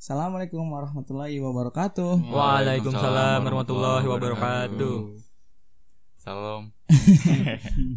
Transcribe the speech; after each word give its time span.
Assalamualaikum 0.00 0.64
warahmatullahi 0.64 1.36
wabarakatuh. 1.44 2.32
Waalaikumsalam 2.32 3.44
warahmatullahi 3.44 4.08
wabarakatuh. 4.08 4.96
Salam. 6.16 6.72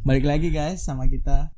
Balik 0.04 0.28
lagi 0.28 0.52
guys 0.52 0.84
sama 0.84 1.08
kita 1.08 1.56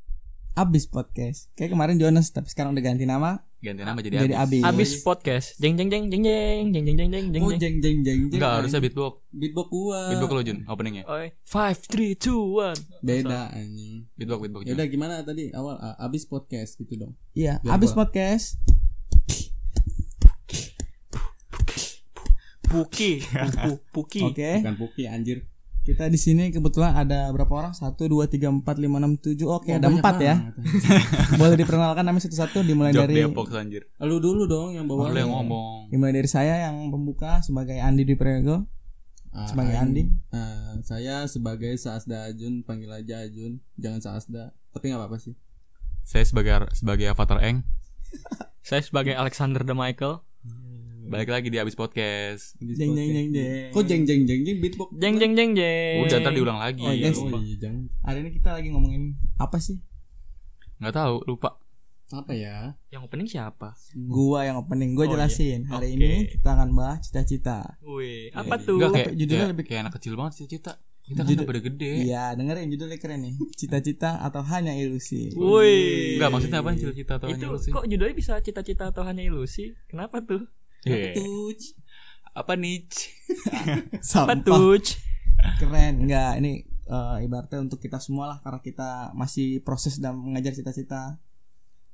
Abis 0.54 0.86
Podcast. 0.86 1.50
Kayak 1.58 1.74
kemarin 1.74 1.98
Jonas 1.98 2.30
tapi 2.30 2.46
sekarang 2.46 2.78
udah 2.78 2.84
ganti 2.86 3.10
nama 3.10 3.42
Ganti 3.58 3.82
nama 3.82 3.98
jadi, 3.98 4.22
jadi 4.22 4.38
Abis. 4.38 4.62
Abis. 4.62 4.70
Abis 4.70 4.90
podcast. 5.02 5.46
Jeng 5.58 5.74
jeng 5.74 5.90
jeng 5.90 6.14
jeng 6.14 6.22
jeng 6.22 6.70
jeng 6.70 6.84
jeng 6.86 6.94
jeng 6.94 7.10
jeng 7.10 7.26
jeng. 7.34 7.42
Oh 7.42 7.50
jeng. 7.50 7.82
jeng 7.82 7.98
jeng 8.06 8.18
jeng. 8.30 8.38
Enggak 8.38 8.62
harusnya 8.62 8.78
beatbox. 8.78 9.26
beatbox 9.34 9.66
gua. 9.66 10.14
Beatbox 10.14 10.30
lo 10.30 10.42
Jun, 10.46 10.58
openingnya. 10.70 11.10
Oi, 11.10 11.34
five, 11.42 11.74
three, 11.82 12.14
two, 12.14 12.38
one. 12.54 12.78
Beda 13.02 13.50
anjing. 13.50 14.06
Beatbox, 14.14 14.38
beatbox. 14.46 14.62
Ya 14.62 14.78
udah 14.78 14.86
gimana 14.86 15.26
tadi 15.26 15.50
awal 15.50 15.74
ah, 15.82 15.98
abis 16.06 16.22
podcast 16.30 16.78
gitu 16.78 16.94
dong. 16.94 17.18
Iya, 17.34 17.58
Abis 17.66 17.90
Podcast. 17.90 18.62
Puki, 22.78 23.10
Pu- 23.64 23.80
Puki. 23.90 24.20
Oke. 24.22 24.50
Bukan 24.60 24.76
Puki 24.76 25.04
anjir. 25.06 25.48
Kita 25.80 26.06
di 26.06 26.18
sini 26.18 26.50
kebetulan 26.50 26.92
ada 26.92 27.30
berapa 27.30 27.46
orang? 27.48 27.70
Satu, 27.70 28.04
dua, 28.04 28.26
tiga, 28.26 28.50
empat, 28.50 28.74
lima, 28.76 28.98
enam, 28.98 29.14
tujuh. 29.14 29.46
Oke, 29.46 29.70
Oh, 29.70 29.78
ada 29.78 29.86
banyak 29.86 30.02
empat 30.02 30.14
ya. 30.18 30.34
banget. 30.36 30.54
Boleh 31.38 31.54
diperkenalkan 31.56 32.02
namanya 32.02 32.26
satu-satu 32.26 32.58
dimulai 32.60 32.90
Jok 32.90 33.00
dari 33.00 33.14
Depok 33.20 33.46
anjir. 33.52 33.86
Lu 34.00 34.18
dulu 34.18 34.44
dong 34.44 34.74
yang 34.74 34.84
bawa. 34.84 35.08
lu 35.08 35.16
yang 35.16 35.30
ngomong. 35.30 35.86
dimulai 35.88 36.10
dari 36.12 36.26
saya 36.26 36.66
yang 36.66 36.90
pembuka 36.90 37.38
sebagai 37.40 37.78
Andi 37.78 38.02
Dwi 38.02 38.14
Prayogo. 38.14 38.66
Ah, 39.30 39.46
Sebagai. 39.46 39.78
Andi. 39.78 40.02
Ah, 40.28 40.74
saya 40.82 41.22
sebagai 41.26 41.70
Saasda 41.76 42.26
Ajun, 42.26 42.60
panggil 42.62 42.90
aja 42.90 43.22
Ajun, 43.22 43.62
jangan 43.76 44.00
Saasda. 44.00 44.58
Tapi 44.72 44.90
nggak 44.90 44.98
apa-apa 44.98 45.22
sih. 45.22 45.38
Saya 46.02 46.24
sebagai 46.24 46.50
sebagai 46.72 47.06
avatar 47.06 47.38
Eng. 47.40 47.62
Saya 48.66 48.82
sebagai 48.82 49.14
Alexander 49.14 49.62
the 49.62 49.70
Michael. 49.70 50.25
Balik 51.06 51.30
lagi 51.30 51.48
di 51.48 51.58
Abis 51.58 51.74
Podcast. 51.74 52.58
Abis 52.58 52.76
Jeng 52.76 52.90
jeng 52.90 52.98
podcast. 52.98 53.14
jeng 53.14 53.28
jeng. 53.30 53.70
Kok 53.70 53.84
jeng 53.84 54.02
jeng 54.02 54.20
jeng 54.24 54.40
jeng 54.42 54.58
beatbox? 54.58 54.88
Jeng 54.92 55.14
jeng 55.16 55.32
jeng 55.32 55.50
jeng. 55.52 55.96
Udah 56.02 56.18
ntar 56.18 56.32
diulang 56.32 56.58
lagi. 56.58 56.82
Oh, 56.82 56.90
guys. 56.90 57.16
Oh, 57.16 57.38
iya, 57.38 57.56
jangan. 57.56 57.82
Hari 58.02 58.18
ini 58.20 58.30
kita 58.32 58.48
lagi 58.50 58.68
ngomongin 58.68 59.02
apa 59.36 59.56
sih? 59.56 59.78
Nggak 60.78 60.94
tahu, 60.94 61.14
lupa. 61.24 61.62
Apa 62.08 62.32
ya? 62.32 62.74
Yang 62.88 63.02
opening 63.04 63.28
siapa? 63.28 63.74
Gua 63.96 64.42
yang 64.42 64.58
opening, 64.58 64.94
gua 64.94 65.06
Oh, 65.06 65.12
jelasin. 65.12 65.66
Hari 65.66 65.88
Oke. 65.88 65.96
ini 65.96 66.10
kita 66.28 66.54
akan 66.54 66.68
bahas 66.72 67.02
cita-cita. 67.02 67.78
Wih, 67.80 68.30
Iya, 68.30 68.36
apa 68.36 68.54
iya. 68.54 68.66
tuh? 68.66 68.74
Enggak 68.78 68.90
kayak, 68.92 69.10
judulnya 69.12 69.38
kayak, 69.38 69.52
lebih- 69.54 69.66
kayak 69.66 69.80
anak 69.82 69.94
kecil 69.96 70.12
banget 70.14 70.32
cita-cita. 70.36 70.72
Kita 71.02 71.22
kan 71.22 71.26
Judul- 71.30 71.38
udah 71.38 71.46
pada 71.46 71.62
gede. 71.62 71.92
Iya, 72.02 72.24
dengerin 72.34 72.66
judulnya 72.68 72.98
keren 72.98 73.20
nih. 73.22 73.34
Cita-cita 73.54 74.10
atau 74.18 74.42
hanya 74.42 74.74
ilusi. 74.74 75.30
Wih. 75.32 76.18
Enggak 76.18 76.30
maksudnya 76.30 76.58
apa 76.58 76.74
cita-cita 76.74 77.12
atau 77.16 77.26
Itu 77.30 77.46
hanya 77.46 77.58
sih? 77.62 77.70
kok 77.70 77.84
judulnya 77.86 78.14
bisa 78.14 78.32
cita-cita 78.38 78.90
atau 78.90 79.02
hanya 79.02 79.22
ilusi? 79.22 79.70
Kenapa 79.86 80.18
tuh? 80.20 80.46
Tuh. 80.86 81.52
Apa 82.32 82.52
nih? 82.54 82.84
Apa 84.14 84.34
tuh? 84.38 84.76
Keren. 85.58 86.04
Enggak, 86.04 86.32
ini 86.38 86.52
eh, 86.64 87.16
ibaratnya 87.22 87.60
untuk 87.60 87.78
kita 87.78 87.96
semua 87.96 88.28
lah 88.28 88.38
karena 88.40 88.60
kita 88.60 88.88
masih 89.12 89.60
proses 89.60 89.96
dalam 89.96 90.22
mengajar 90.22 90.52
cita-cita. 90.52 91.16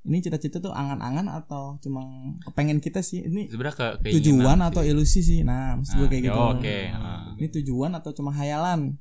Ini 0.02 0.18
cita-cita 0.18 0.58
tuh 0.58 0.74
angan-angan 0.74 1.30
atau 1.32 1.78
cuma 1.78 2.02
kepengen 2.42 2.82
kita 2.82 3.00
sih? 3.00 3.22
Ini 3.22 3.46
Sebenarnya 3.46 3.76
ke 3.76 3.86
keinginan 4.02 4.18
tujuan 4.18 4.58
sih. 4.58 4.66
atau 4.66 4.82
ilusi 4.82 5.20
sih? 5.22 5.40
Nah, 5.42 5.78
maksud 5.78 5.94
gue 5.94 6.02
Ah, 6.02 6.10
kayak 6.10 6.18
ya, 6.20 6.26
gitu. 6.26 6.40
Oke. 6.50 6.78
ah. 6.90 7.22
Ini 7.38 7.46
tujuan 7.52 7.90
atau 7.94 8.10
cuma 8.10 8.34
hayalan? 8.34 8.98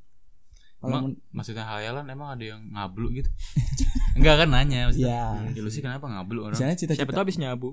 Kalau 0.78 0.98
Emang 0.98 1.06
maksudnya 1.30 1.62
hayalan 1.64 2.06
emang 2.06 2.38
ada 2.38 2.44
yang 2.44 2.62
ngablu 2.70 3.14
gitu? 3.14 3.30
Enggak 4.18 4.34
kan 4.36 4.48
nanya 4.48 4.86
maksudnya. 4.88 5.42
ya, 5.42 5.54
Ilusi 5.54 5.78
kenapa 5.78 6.06
ngablu 6.06 6.38
orang? 6.40 6.54
misalnya 6.54 6.74
Siapa 6.74 6.94
cita-cita 6.94 7.10
tuh 7.10 7.22
habis 7.22 7.36
nyabu? 7.36 7.68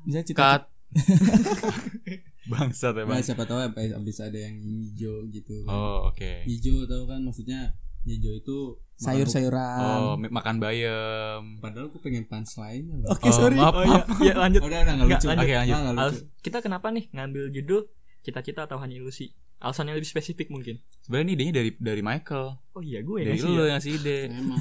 misalnya 0.00 0.24
cita 0.24 0.40
Cut. 0.40 0.62
Bangsat 2.50 2.94
ya 2.94 3.04
Nah, 3.04 3.14
bang. 3.14 3.22
siapa 3.22 3.44
tahu 3.44 3.58
abis 3.62 4.18
ada 4.18 4.34
yang 4.36 4.56
hijau 4.58 5.22
gitu. 5.28 5.62
kan. 5.62 5.70
Oh 5.70 5.98
oke. 6.08 6.42
Hijau 6.44 6.82
tahu 6.84 7.04
kan 7.06 7.20
maksudnya 7.20 7.60
hijau 8.02 8.32
itu 8.34 8.58
sayur-sayuran. 8.96 9.80
Oh 10.02 10.14
makan 10.18 10.56
bayam. 10.58 11.56
Padahal 11.58 11.88
aku 11.88 12.00
pengen 12.00 12.26
punchline. 12.26 12.90
Oke, 13.06 13.28
Oh, 13.28 13.32
sorry. 13.32 13.54
maaf, 13.54 13.72
Oh 13.72 13.84
iya, 13.84 13.98
iya 14.20 14.34
lanjut. 14.36 14.60
Udah 14.60 14.78
udah 14.80 14.94
nggak 14.94 15.06
Nggak, 15.06 15.20
lucu. 15.20 15.28
lanjut. 15.28 15.44
Oke, 15.44 15.54
lanjut. 15.54 15.70
Nggak, 15.70 15.80
nggak 15.84 15.96
Al- 15.96 16.10
lucu. 16.10 16.22
kita 16.42 16.58
kenapa 16.58 16.86
nih 16.90 17.04
ngambil 17.10 17.44
judul 17.50 17.80
cita-cita 18.20 18.60
atau 18.66 18.76
hanya 18.76 18.94
ilusi? 18.96 19.32
Alasannya 19.60 19.92
lebih 19.92 20.08
spesifik 20.08 20.48
mungkin. 20.48 20.80
Sebenarnya 21.04 21.24
ini 21.28 21.32
idenya 21.36 21.52
dari 21.60 21.70
dari 21.76 22.02
Michael. 22.02 22.46
Oh 22.72 22.80
iya 22.80 23.04
gue 23.04 23.28
Dari 23.28 23.36
ngasih 23.36 23.44
lu 23.44 23.52
ya. 23.52 23.60
yang 23.68 23.74
ngasih 23.76 23.92
ide. 24.00 24.18
Emang. 24.40 24.60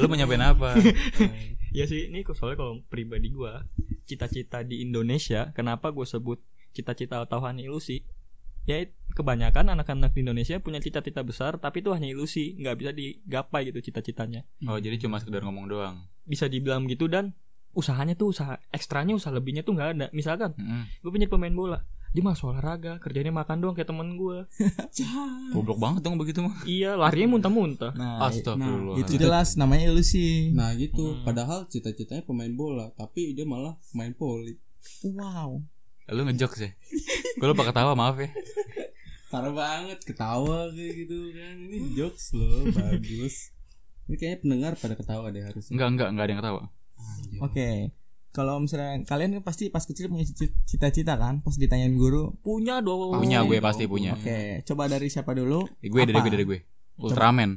Lu 0.00 0.06
mau 0.08 0.16
nyampein 0.16 0.44
apa? 0.44 0.68
Iya 1.68 1.84
sih, 1.84 2.08
ini 2.08 2.24
soalnya 2.24 2.56
kalau 2.56 2.80
pribadi 2.88 3.28
gue 3.28 3.52
cita-cita 4.08 4.64
di 4.64 4.80
Indonesia, 4.80 5.52
kenapa 5.52 5.92
gue 5.92 6.08
sebut 6.08 6.40
cita-cita 6.72 7.20
atau 7.20 7.44
hanya 7.44 7.60
ilusi? 7.60 8.08
Ya 8.64 8.88
kebanyakan 9.12 9.76
anak-anak 9.76 10.16
di 10.16 10.24
Indonesia 10.24 10.56
punya 10.64 10.80
cita-cita 10.80 11.20
besar, 11.20 11.60
tapi 11.60 11.84
itu 11.84 11.92
hanya 11.92 12.08
ilusi, 12.08 12.56
nggak 12.56 12.72
bisa 12.72 12.90
digapai 12.96 13.68
gitu 13.68 13.84
cita-citanya. 13.84 14.48
Oh 14.64 14.80
jadi 14.80 14.96
cuma 14.96 15.20
sekedar 15.20 15.44
ngomong 15.44 15.68
doang. 15.68 16.08
Bisa 16.24 16.48
dibilang 16.48 16.88
gitu 16.88 17.04
dan 17.04 17.36
usahanya 17.76 18.16
tuh 18.16 18.32
usaha 18.32 18.56
ekstranya, 18.72 19.12
usaha 19.12 19.28
lebihnya 19.28 19.60
tuh 19.60 19.76
nggak 19.76 19.88
ada. 19.92 20.06
Misalkan 20.16 20.56
Mm-mm. 20.56 20.88
gue 21.04 21.10
punya 21.12 21.28
pemain 21.28 21.52
bola, 21.52 21.84
dia 22.08 22.22
masuk 22.22 22.50
olahraga, 22.50 22.96
kerjanya 22.98 23.30
makan 23.30 23.58
doang 23.58 23.74
kayak 23.74 23.86
temen 23.86 24.14
gue. 24.14 24.38
Goblok 25.52 25.76
banget 25.76 26.00
dong 26.00 26.16
begitu 26.16 26.40
mah. 26.40 26.56
iya, 26.64 26.94
larinya 26.94 27.34
muntah-muntah. 27.34 27.92
Nah, 27.92 28.24
Astagfirullah. 28.24 28.96
itu 28.96 29.12
jelas 29.14 29.54
namanya 29.54 29.88
ilusi. 29.88 30.50
Nah 30.50 30.72
gitu, 30.74 31.14
Hmm. 31.14 31.22
padahal 31.22 31.66
cita-citanya 31.66 32.22
pemain 32.22 32.50
bola, 32.50 32.90
tapi 32.92 33.32
dia 33.32 33.44
malah 33.44 33.76
main 33.92 34.12
poli. 34.12 34.56
Wow. 35.04 35.60
Lu 36.08 36.22
ngejok 36.24 36.52
sih. 36.54 36.70
Gue 37.36 37.46
lupa 37.46 37.62
ketawa 37.62 37.92
maaf 37.92 38.16
ya. 38.16 38.32
Parah 39.28 39.52
banget, 39.52 40.00
ketawa 40.02 40.72
kayak 40.72 40.92
gitu 40.98 41.18
kan. 41.30 41.54
Ini 41.60 41.78
jokes 41.92 42.32
loh, 42.32 42.64
bagus. 42.78 43.52
Ini 44.04 44.16
kayaknya 44.16 44.38
pendengar 44.40 44.72
pada 44.74 44.96
ketawa 44.96 45.28
deh 45.28 45.44
harusnya. 45.44 45.76
Enggak 45.76 45.88
enggak 45.92 46.08
enggak 46.08 46.24
ada 46.24 46.32
yang 46.32 46.40
ketawa. 46.40 46.62
Anjir. 46.96 47.38
Oke. 47.44 47.68
Kalau 48.28 48.60
misalnya 48.60 49.02
kalian 49.02 49.40
kan 49.40 49.42
pasti 49.42 49.68
pas 49.68 49.82
kecil 49.82 50.06
punya 50.06 50.22
ci- 50.22 50.52
cita-cita 50.62 51.16
kan, 51.16 51.40
pas 51.40 51.54
ditanyain 51.54 51.92
guru. 51.92 52.36
Punya 52.38 52.78
dong. 52.78 53.16
Punya 53.16 53.40
gue 53.42 53.58
pasti 53.58 53.84
punya. 53.84 54.14
Oke, 54.14 54.62
coba 54.62 54.86
dari 54.86 55.08
siapa 55.08 55.32
dulu? 55.32 55.64
Eh, 55.80 55.88
gue 55.88 56.00
dari 56.04 56.14
Apa? 56.14 56.24
gue 56.24 56.32
dari 56.32 56.44
gue. 56.44 56.58
Ultraman. 56.98 57.50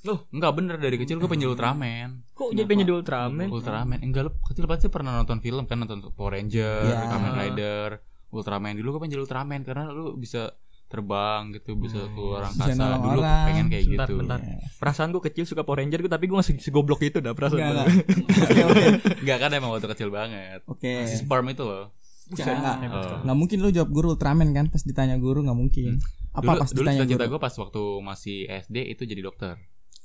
Loh. 0.00 0.24
enggak 0.32 0.52
bener 0.56 0.76
dari 0.76 0.96
kecil 0.96 1.20
gue 1.20 1.28
pengen 1.28 1.44
jadi 1.44 1.52
Ultraman. 1.52 2.08
Kok 2.32 2.52
jadi 2.52 2.64
pengen 2.64 2.84
jadi 2.84 2.94
Ultraman? 2.96 3.48
Ultraman. 3.48 3.98
Enggak 4.00 4.22
lu 4.24 4.32
kecil 4.42 4.64
pasti 4.64 4.86
pernah 4.88 5.12
nonton 5.14 5.38
film 5.38 5.64
kan 5.64 5.76
nonton 5.76 6.00
Power 6.10 6.36
Ranger, 6.36 6.84
Iya. 6.84 7.04
Kamen 7.06 7.32
Rider, 7.34 7.88
Ultraman. 8.30 8.72
Dulu 8.76 8.88
gue 8.90 9.00
pengen 9.00 9.12
jadi 9.14 9.22
Ultraman 9.24 9.60
karena 9.60 9.88
lu 9.88 10.16
bisa 10.16 10.52
terbang 10.90 11.54
gitu, 11.54 11.78
bisa 11.78 12.02
keluar 12.10 12.44
Bisa 12.44 12.66
angkasa. 12.66 12.74
nolong 12.76 13.02
Dulu 13.06 13.20
orang. 13.20 13.46
pengen 13.46 13.66
kayak 13.68 13.84
Bentar, 13.86 14.04
gitu. 14.04 14.14
bentar. 14.18 14.38
Ya. 14.40 14.58
Perasaan 14.76 15.08
gue 15.08 15.22
kecil 15.22 15.44
suka 15.46 15.62
Power 15.62 15.78
Ranger 15.78 16.00
gue 16.00 16.10
tapi 16.10 16.26
gue 16.26 16.34
masih 16.34 16.58
segoblok 16.58 17.00
itu 17.00 17.18
dah 17.18 17.30
perasaan 17.30 17.56
Enggak, 17.56 17.70
gue. 17.70 17.78
enggak. 17.78 18.42
Oke, 18.42 18.60
oke. 18.66 18.86
Enggak 19.22 19.38
kan 19.38 19.50
emang 19.52 19.70
waktu 19.70 19.88
kecil 19.88 20.10
banget. 20.10 20.60
Oke. 20.66 21.06
Sperm 21.08 21.46
itu 21.48 21.62
loh. 21.62 21.94
Oh. 22.30 23.16
Nggak 23.22 23.36
mungkin 23.36 23.58
lu 23.58 23.70
jawab 23.70 23.90
guru 23.90 24.14
Ultraman 24.14 24.50
kan 24.50 24.66
pas 24.66 24.82
ditanya 24.82 25.14
guru 25.16 25.42
nggak 25.42 25.54
mungkin. 25.56 25.98
Apa 26.30 26.54
dulu, 26.54 26.60
pas 26.60 26.70
dulu 26.70 26.82
ditanya 26.84 27.00
cita-cita 27.00 27.24
guru? 27.24 27.32
gue 27.32 27.40
pas 27.40 27.54
waktu 27.56 27.82
masih 28.00 28.38
SD 28.46 28.76
itu 28.88 29.02
jadi 29.04 29.22
dokter. 29.22 29.54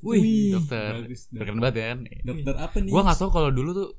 Wih. 0.01 0.53
Dokter. 0.53 1.01
Bagus, 1.01 1.21
Berkeren 1.29 1.57
banget 1.59 1.75
ya 1.75 1.85
kan. 1.87 1.99
Dokter 2.23 2.53
apa 2.57 2.75
nih? 2.77 2.91
Gue 2.93 3.01
nggak 3.01 3.17
tahu 3.17 3.29
kalau 3.31 3.49
dulu 3.49 3.69
tuh 3.73 3.89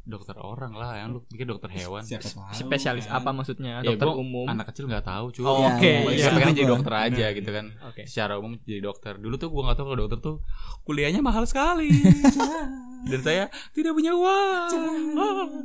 dokter 0.00 0.32
orang 0.34 0.72
lah 0.72 0.96
yang 0.96 1.12
lu 1.12 1.20
pikir 1.22 1.44
dokter 1.44 1.68
hewan. 1.70 2.00
Siapa 2.00 2.24
tahu. 2.24 2.56
Spesialis 2.56 3.04
kan. 3.04 3.20
apa 3.20 3.30
maksudnya? 3.30 3.84
Ya, 3.84 3.92
Dokter 3.92 4.06
gua 4.06 4.16
umum. 4.16 4.46
Anak 4.48 4.72
kecil 4.72 4.84
nggak 4.84 5.04
tahu 5.04 5.30
cuy. 5.30 5.44
Oh, 5.44 5.60
Iya, 5.60 5.68
Oke, 5.70 5.92
Gue 6.02 6.12
iya. 6.14 6.28
pengen 6.32 6.54
jadi 6.54 6.64
Gua. 6.64 6.74
dokter 6.74 6.92
aja 6.96 7.26
gitu 7.30 7.50
kan. 7.50 7.66
Oke. 7.86 8.02
Secara 8.04 8.32
umum 8.36 8.56
jadi 8.60 8.80
dokter. 8.80 9.12
Dulu 9.14 9.34
tuh 9.36 9.48
gue 9.48 9.62
nggak 9.62 9.76
tahu 9.76 9.86
kalau 9.86 9.98
dokter 9.98 10.18
tuh 10.18 10.36
kuliahnya 10.82 11.20
mahal 11.20 11.44
sekali. 11.44 11.92
Dan 13.00 13.20
saya 13.20 13.44
tidak 13.72 13.92
punya 13.92 14.12
uang. 14.12 14.68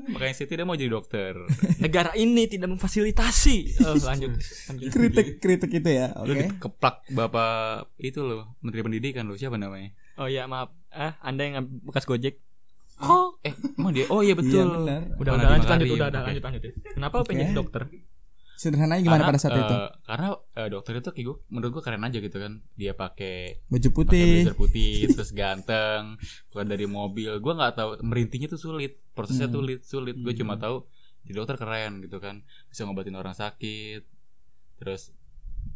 Makanya 0.07 0.33
saya 0.33 0.47
tidak 0.47 0.63
mau 0.63 0.75
jadi 0.75 0.87
dokter. 0.87 1.35
Negara 1.77 2.11
ini 2.13 2.45
tidak 2.45 2.71
memfasilitasi. 2.71 3.57
Oh, 3.81 3.95
lanjut. 3.97 4.31
lanjut. 4.39 4.89
Kritik 4.89 5.27
kritik 5.39 5.71
itu 5.73 5.89
ya. 5.89 6.15
Lu 6.17 6.31
Oke. 6.31 6.47
dikeplak 6.47 7.03
bapak 7.09 7.91
itu 7.97 8.19
loh, 8.19 8.55
Menteri 8.59 8.81
Pendidikan 8.81 9.25
lo 9.25 9.35
siapa 9.35 9.55
namanya? 9.55 9.91
Oh 10.15 10.27
iya, 10.27 10.47
maaf. 10.47 10.71
Ah, 10.89 11.19
Anda 11.19 11.43
yang 11.43 11.67
bekas 11.83 12.03
Gojek. 12.03 12.39
Oh, 12.95 13.35
eh 13.43 13.51
emang 13.75 13.91
dia? 13.91 14.07
Oh 14.07 14.23
iya 14.23 14.31
Iya 14.31 14.39
betul. 14.39 14.67
benar. 14.71 15.01
Udah, 15.19 15.31
udah 15.35 15.47
lanjut, 15.51 15.67
lanjut, 15.67 15.87
udah, 15.91 16.07
udah, 16.07 16.21
lanjut, 16.23 16.43
lanjut. 16.43 16.61
Kenapa 16.95 17.15
Oke. 17.19 17.27
pengen 17.27 17.41
jadi 17.43 17.55
dokter? 17.55 17.83
Sederhananya 18.55 19.03
gimana 19.03 19.19
Karena, 19.19 19.29
pada 19.35 19.39
saat 19.43 19.51
eh, 19.51 19.59
itu? 19.67 19.75
Karena 20.07 20.27
eh, 20.55 20.69
dokter 20.71 20.93
itu 20.95 21.09
kayak 21.11 21.25
gue, 21.27 21.37
menurut 21.51 21.71
gue 21.75 21.83
keren 21.83 22.03
aja 22.07 22.17
gitu 22.23 22.37
kan. 22.39 22.53
Dia 22.79 22.93
pakai 22.95 23.67
Baju 23.67 23.89
putih. 23.91 24.27
blazer 24.47 24.55
putih, 24.55 24.95
terus 25.11 25.29
ganteng, 25.35 26.15
keluar 26.47 26.63
dari 26.63 26.87
mobil. 26.87 27.35
Gue 27.43 27.51
nggak 27.51 27.73
tahu 27.75 27.89
merintihnya 27.99 28.47
tuh 28.47 28.61
sulit, 28.63 28.95
prosesnya 29.11 29.51
Hmm. 29.51 29.59
tuh 29.59 29.59
sulit, 29.59 29.79
sulit. 29.83 30.15
Gue 30.15 30.31
Hmm. 30.31 30.39
cuma 30.39 30.55
tahu 30.55 30.87
jadi 31.27 31.35
dokter 31.35 31.59
keren 31.59 31.99
gitu 31.99 32.23
kan, 32.23 32.47
bisa 32.71 32.87
ngobatin 32.87 33.19
orang 33.19 33.35
sakit, 33.35 34.07
terus 34.79 35.11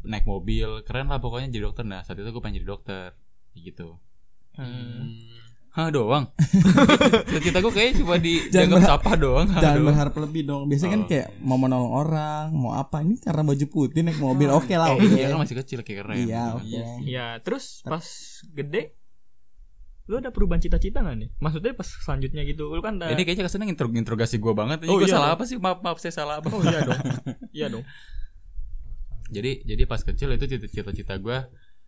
naik 0.00 0.24
mobil, 0.24 0.80
keren 0.88 1.12
lah 1.12 1.20
pokoknya 1.20 1.52
jadi 1.52 1.68
dokter. 1.68 1.84
Nah 1.84 2.00
saat 2.00 2.16
itu 2.16 2.32
gue 2.32 2.40
pengen 2.40 2.64
jadi 2.64 2.68
dokter, 2.72 3.12
gitu. 3.52 4.00
Hmm. 4.56 5.12
Hah 5.70 5.86
doang. 5.88 6.26
Cita-cita 7.28 7.58
gue 7.60 7.70
kayak 7.70 7.92
cuma 7.96 8.16
di 8.16 8.42
Jangan 8.48 8.82
sapa 8.82 9.14
doang. 9.14 9.46
Jangan 9.48 9.62
doang. 9.76 9.86
berharap 9.86 10.14
lebih 10.18 10.42
dong. 10.42 10.62
Biasanya 10.66 10.90
kan 10.90 11.00
Oh. 11.00 11.08
kayak 11.08 11.28
mau 11.38 11.56
menolong 11.56 11.92
orang, 11.92 12.44
mau 12.50 12.74
apa 12.74 13.00
ini 13.00 13.14
karena 13.16 13.40
baju 13.40 13.66
putih 13.66 14.02
naik 14.02 14.18
mobil. 14.18 14.50
Oke 14.50 14.74
lah, 14.74 14.90
Eh, 14.90 14.98
oke. 14.98 15.06
iya 15.08 15.26
kan 15.28 15.38
masih 15.38 15.56
kecil 15.56 15.78
kayak 15.80 15.98
keren. 16.02 16.16
Iya, 16.20 16.44
oke. 16.54 16.80
Iya, 17.02 17.26
terus 17.40 17.82
pas 17.82 18.02
gede 18.48 18.98
lu 20.04 20.18
ada 20.18 20.28
perubahan 20.28 20.58
cita-cita 20.58 21.00
gak 21.00 21.14
nih? 21.16 21.30
Maksudnya 21.38 21.70
pas 21.72 21.86
selanjutnya 21.86 22.42
gitu, 22.42 22.66
lu 22.66 22.82
kan 22.82 22.98
ada 22.98 23.08
Ini 23.08 23.22
kayaknya 23.22 23.46
kesannya 23.46 23.70
intro 23.70 23.86
interogasi 23.88 24.36
gue 24.36 24.50
banget. 24.50 24.82
Ini 24.82 24.90
Oh, 24.90 24.98
gue 24.98 25.06
iya 25.06 25.14
salah 25.14 25.30
dong. 25.30 25.36
apa 25.38 25.44
sih? 25.44 25.56
Maaf, 25.56 25.78
maaf 25.80 25.98
saya 25.98 26.10
salah 26.12 26.42
apa? 26.42 26.50
Oh 26.50 26.58
iya 26.60 26.82
dong. 26.82 26.98
iya 27.54 27.66
dong. 27.68 27.86
jadi 29.28 29.62
jadi 29.62 29.86
pas 29.86 30.02
kecil 30.02 30.34
itu 30.34 30.42
cita- 30.44 30.66
cita-cita 30.66 31.14
gue 31.14 31.38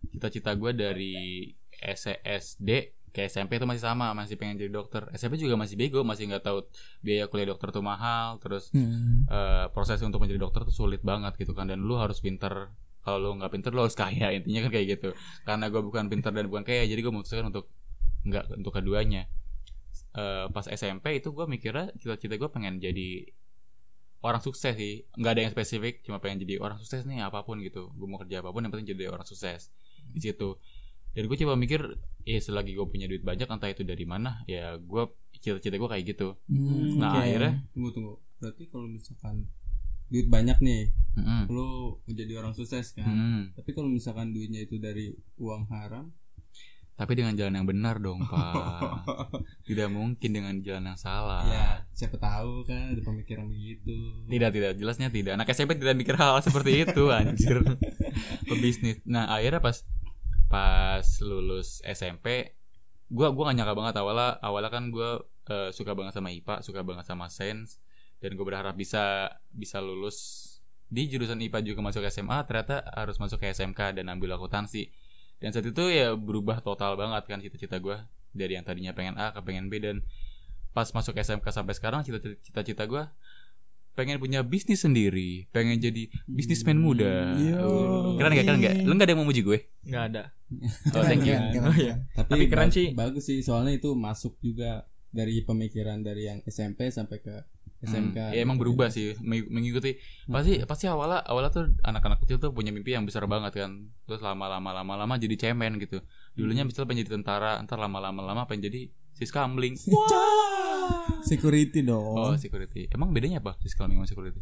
cita-cita 0.09 0.55
gue 0.55 0.71
dari 0.71 1.51
SD 1.75 3.02
ke 3.13 3.29
SMP 3.29 3.61
itu 3.61 3.69
masih 3.69 3.85
sama 3.85 4.09
masih 4.17 4.35
pengen 4.41 4.57
jadi 4.57 4.73
dokter. 4.73 5.05
SMP 5.13 5.37
juga 5.37 5.53
masih 5.53 5.77
bego 5.77 6.01
masih 6.01 6.25
nggak 6.33 6.43
tahu 6.43 6.65
biaya 7.05 7.29
kuliah 7.29 7.53
dokter 7.53 7.69
tuh 7.69 7.85
mahal 7.85 8.41
terus 8.41 8.73
Hmm. 8.73 9.29
eh, 9.29 9.65
proses 9.69 10.01
untuk 10.01 10.17
menjadi 10.17 10.41
dokter 10.41 10.65
tuh 10.65 10.73
sulit 10.73 11.05
banget 11.05 11.37
gitu 11.37 11.53
kan 11.53 11.69
dan 11.69 11.79
lu 11.85 11.93
harus 11.95 12.17
pinter. 12.19 12.73
Kalau 13.05 13.17
lu 13.21 13.29
nggak 13.37 13.51
pinter 13.53 13.69
lu 13.69 13.85
harus 13.85 13.93
kaya 13.93 14.33
intinya 14.33 14.65
kan 14.65 14.71
kayak 14.73 14.87
gitu. 14.97 15.09
Karena 15.45 15.69
gue 15.69 15.81
bukan 15.85 16.09
pinter 16.09 16.33
dan 16.33 16.49
bukan 16.49 16.65
kaya 16.65 16.89
jadi 16.89 16.99
gue 16.99 17.13
memutuskan 17.13 17.45
untuk 17.53 17.69
nggak 18.25 18.57
untuk 18.57 18.73
keduanya. 18.73 19.29
Eh, 20.17 20.45
pas 20.49 20.65
SMP 20.65 21.21
itu 21.21 21.29
gue 21.29 21.45
mikirnya 21.45 21.93
cita-cita 22.01 22.33
gue 22.33 22.49
pengen 22.49 22.81
jadi 22.81 23.29
orang 24.23 24.41
sukses 24.41 24.73
sih. 24.73 25.03
Nggak 25.19 25.31
ada 25.35 25.41
yang 25.45 25.51
spesifik 25.53 25.93
cuma 26.01 26.17
pengen 26.17 26.41
jadi 26.41 26.57
orang 26.57 26.79
sukses 26.79 27.03
nih 27.05 27.21
apa 27.21 27.43
pun 27.43 27.59
gitu. 27.61 27.91
Gue 27.93 28.07
mau 28.09 28.17
kerja 28.17 28.41
apa 28.41 28.49
pun 28.49 28.63
yang 28.63 28.71
penting 28.73 28.95
jadi 28.97 29.11
orang 29.11 29.27
sukses. 29.27 29.69
Di 30.09 30.19
situ 30.23 30.57
dan 31.13 31.23
gue 31.23 31.37
coba 31.37 31.53
mikir 31.53 31.81
ya 32.21 32.39
selagi 32.39 32.73
gue 32.73 32.85
punya 32.85 33.05
duit 33.05 33.21
banyak 33.21 33.45
entah 33.45 33.67
itu 33.67 33.81
dari 33.81 34.03
mana 34.03 34.41
ya 34.43 34.75
gue 34.75 35.03
cita-cita 35.35 35.75
gue 35.75 35.85
kayak 35.87 36.05
gitu 36.07 36.33
Hmm, 36.45 36.97
Nah, 36.97 37.13
oke. 37.13 37.21
akhirnya- 37.21 37.55
Tunggu 37.69 37.89
tunggu. 37.91 38.13
Berarti 38.37 38.63
kalau 38.67 38.87
misalkan 38.87 39.35
duit 40.05 40.27
banyak 40.27 40.57
nih, 40.59 40.91
Mm-mm. 41.15 41.47
lu 41.47 41.69
menjadi 42.03 42.37
orang 42.37 42.51
sukses 42.51 42.91
kan. 42.91 43.07
Mm. 43.07 43.41
Tapi 43.53 43.69
kalau 43.71 43.87
misalkan 43.87 44.29
duitnya 44.29 44.61
itu 44.61 44.77
dari 44.77 45.09
uang 45.37 45.69
haram, 45.69 46.11
tapi 46.93 47.13
dengan 47.13 47.33
jalan 47.33 47.55
yang 47.55 47.65
benar 47.65 47.97
dong 47.97 48.21
pak 48.21 49.01
tidak 49.67 49.89
mungkin 49.89 50.29
dengan 50.29 50.53
jalan 50.61 50.85
yang 50.85 50.99
salah 51.01 51.41
ya 51.43 51.81
siapa 51.89 52.15
tahu 52.15 52.61
kan 52.63 52.93
ada 52.93 53.01
pemikiran 53.01 53.49
begitu. 53.49 53.97
Tidak 54.27 54.49
tidak 54.51 54.71
jelasnya 54.77 55.09
tidak. 55.09 55.33
Anak 55.33 55.49
SMP 55.49 55.73
tidak 55.73 55.97
mikir 55.97 56.13
hal 56.13 56.37
seperti 56.39 56.85
itu 56.85 57.03
anjir. 57.09 57.65
Pebisnis. 58.49 59.01
Nah 59.03 59.25
akhirnya 59.27 59.57
pas 59.57 59.81
pas 60.49 61.05
lulus 61.23 61.83
SMP, 61.83 62.57
gua 63.11 63.31
gua 63.31 63.51
gak 63.51 63.55
nyangka 63.61 63.75
banget 63.75 63.95
awalnya 63.99 64.29
awalnya 64.41 64.71
kan 64.71 64.83
gua 64.93 65.23
eh, 65.49 65.69
suka 65.75 65.91
banget 65.93 66.13
sama 66.15 66.29
IPA, 66.31 66.63
suka 66.63 66.81
banget 66.81 67.05
sama 67.07 67.27
sains 67.27 67.83
dan 68.23 68.39
gue 68.39 68.45
berharap 68.47 68.79
bisa 68.79 69.35
bisa 69.51 69.83
lulus 69.83 70.47
di 70.87 71.11
jurusan 71.11 71.43
IPA 71.43 71.59
juga 71.67 71.83
masuk 71.83 72.07
SMA 72.07 72.39
ternyata 72.47 72.87
harus 72.95 73.19
masuk 73.19 73.43
ke 73.43 73.51
SMK 73.51 73.99
dan 73.99 74.07
ambil 74.07 74.39
akuntansi. 74.39 74.95
Dan 75.43 75.51
saat 75.51 75.67
itu 75.67 75.83
ya 75.91 76.15
berubah 76.15 76.63
total 76.63 76.95
banget 76.95 77.27
kan 77.27 77.43
cita-cita 77.43 77.83
gua 77.83 78.07
dari 78.31 78.55
yang 78.55 78.63
tadinya 78.63 78.95
pengen 78.95 79.19
A 79.19 79.35
ke 79.35 79.43
pengen 79.43 79.67
B 79.67 79.83
dan 79.83 80.07
pas 80.71 80.87
masuk 80.95 81.19
SMK 81.19 81.43
sampai 81.51 81.75
sekarang 81.75 82.07
cita- 82.07 82.39
cita-cita 82.39 82.87
gua 82.87 83.11
pengen 83.93 84.17
punya 84.17 84.41
bisnis 84.41 84.81
sendiri, 84.81 85.45
pengen 85.49 85.77
jadi 85.77 86.09
bisnismen 86.25 86.77
muda. 86.77 87.33
Yo. 87.35 87.57
Oh, 87.59 88.17
Keren 88.17 88.33
gak? 88.33 88.45
Keren 88.45 88.59
gak? 88.59 88.75
Lu 88.81 88.93
gak 88.93 89.05
ada 89.05 89.11
yang 89.11 89.19
mau 89.21 89.27
muji 89.27 89.41
gue? 89.41 89.59
Nggak 89.83 90.03
ada. 90.09 90.23
Oh, 90.91 91.01
thank 91.01 91.21
you. 91.21 91.33
Keren, 91.33 91.49
keren, 91.51 91.65
Oh, 91.65 91.75
iya. 91.75 91.93
Tapi, 92.13 92.29
Tapi 92.29 92.43
keren 92.47 92.69
sih. 92.69 92.87
Bagus 92.91 93.23
sih 93.23 93.39
soalnya 93.39 93.73
itu 93.73 93.93
masuk 93.93 94.37
juga 94.39 94.85
dari 95.09 95.41
pemikiran 95.41 96.01
dari 96.01 96.25
yang 96.25 96.39
SMP 96.43 96.89
sampai 96.89 97.17
ke 97.19 97.35
SMK. 97.79 98.15
Hmm, 98.15 98.33
ya 98.33 98.39
emang 98.39 98.55
berubah 98.55 98.87
sih 98.87 99.11
meng- 99.19 99.51
mengikuti 99.51 99.99
pasti 100.25 100.63
pasti 100.63 100.87
awalnya 100.87 101.19
awalnya 101.21 101.51
tuh 101.51 101.65
anak-anak 101.83 102.23
kecil 102.23 102.39
tuh 102.39 102.49
punya 102.49 102.71
mimpi 102.71 102.95
yang 102.95 103.03
besar 103.03 103.27
banget 103.27 103.59
kan 103.59 103.91
terus 104.07 104.23
lama-lama 104.23 104.71
lama-lama 104.71 105.19
jadi 105.19 105.35
cemen 105.35 105.75
gitu 105.77 105.99
dulunya 106.31 106.63
misalnya 106.63 106.87
pengen 106.87 107.01
jadi 107.03 107.11
tentara 107.13 107.59
ntar 107.59 107.75
lama-lama 107.75 108.23
lama 108.23 108.47
pengen 108.47 108.71
jadi 108.71 108.87
siskamling 109.23 109.75
Security 111.23 111.79
oh 111.81 111.87
dong. 112.27 112.35
security 112.37 112.87
emang 112.89 113.09
bedanya 113.09 113.39
apa 113.39 113.55
siskamling 113.57 113.97
sama 113.97 114.07
security 114.07 114.41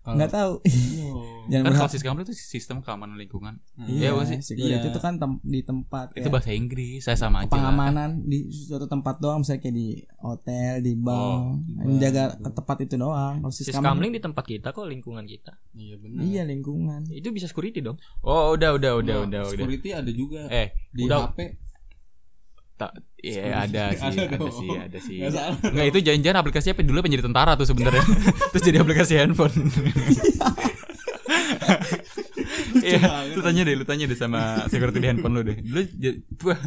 Kalau- 0.00 0.16
Nggak 0.16 0.30
tahu. 0.30 0.52
Oh. 1.04 1.46
Jangan 1.46 1.76
kan 1.76 1.88
kalau 1.94 2.20
itu 2.20 2.32
sistem 2.34 2.80
keamanan 2.80 3.14
lingkungan 3.14 3.56
Iya, 3.78 3.88
Iya, 4.02 4.08
apa 4.10 4.22
sih? 4.26 4.38
security 4.42 4.76
Iya. 4.78 4.90
itu 4.90 4.98
kan 4.98 5.16
tem- 5.16 5.40
di 5.42 5.60
tempat 5.60 6.12
itu 6.12 6.22
ya, 6.22 6.32
bahasa 6.32 6.50
Inggris 6.50 7.00
saya 7.00 7.14
sama 7.14 7.40
aja 7.40 7.48
pengamanan 7.50 8.20
di 8.22 8.48
suatu 8.48 8.84
tempat 8.84 9.16
doang 9.16 9.40
misalnya 9.40 9.60
kayak 9.60 9.72
di 9.74 9.88
hotel, 10.18 10.80
di 10.80 10.92
bank, 10.94 11.40
bank, 11.68 11.84
menjaga 11.86 12.24
ke 12.34 12.50
tempat 12.50 12.76
itu 12.82 12.94
doang. 12.96 13.34
Kalau 13.38 13.48
Si 13.50 13.62
siskamling 13.62 13.84
Skamling 13.86 14.12
di 14.12 14.20
tempat 14.20 14.44
kita 14.44 14.68
kok 14.70 14.84
lingkungan 14.84 15.24
kita. 15.24 15.52
Iya 15.72 15.96
benar. 15.96 16.20
iya 16.22 16.42
lingkungan. 16.42 17.00
Itu 17.06 17.28
bisa 17.30 17.46
security 17.46 17.80
dong. 17.80 17.96
oh 18.20 18.52
udah 18.52 18.70
udah 18.72 18.92
udah 18.98 19.14
Nah, 19.14 19.24
udah 19.26 19.40
udah 19.46 19.52
Security 19.54 19.88
ada 19.90 20.10
juga 20.10 20.48
eh 20.48 20.68
di 20.90 21.04
udah 21.04 21.28
HP. 21.28 21.38
Tak 22.74 22.90
iya 23.18 23.62
ada 23.62 23.90
sih 23.96 24.10
Ada 24.10 24.22
ada 24.28 24.48
sih 24.50 24.68
ada 24.74 24.98
sih 24.98 25.16
Nggak 25.64 25.86
itu 25.88 25.98
jangan-jangan 26.02 26.38
aplikasi 26.40 26.66
apa 26.70 26.82
dulu 26.82 26.98
pengen 27.00 27.14
jadi 27.16 27.24
tentara 27.24 27.54
tuh 27.54 27.64
sebenarnya. 27.64 28.02
Terus 28.50 28.62
jadi 28.64 28.78
aplikasi 28.80 29.14
handphone. 29.16 29.54
Iya, 32.74 33.00
lu 33.32 33.40
tanya 33.40 33.62
deh, 33.64 33.74
lu 33.74 33.84
tanya 33.86 34.04
deh 34.04 34.18
sama 34.18 34.40
security 34.68 34.98
di 34.98 35.08
handphone 35.08 35.34
lu 35.34 35.42
deh. 35.42 35.56
Dulu 35.56 35.80
wah. 36.44 36.60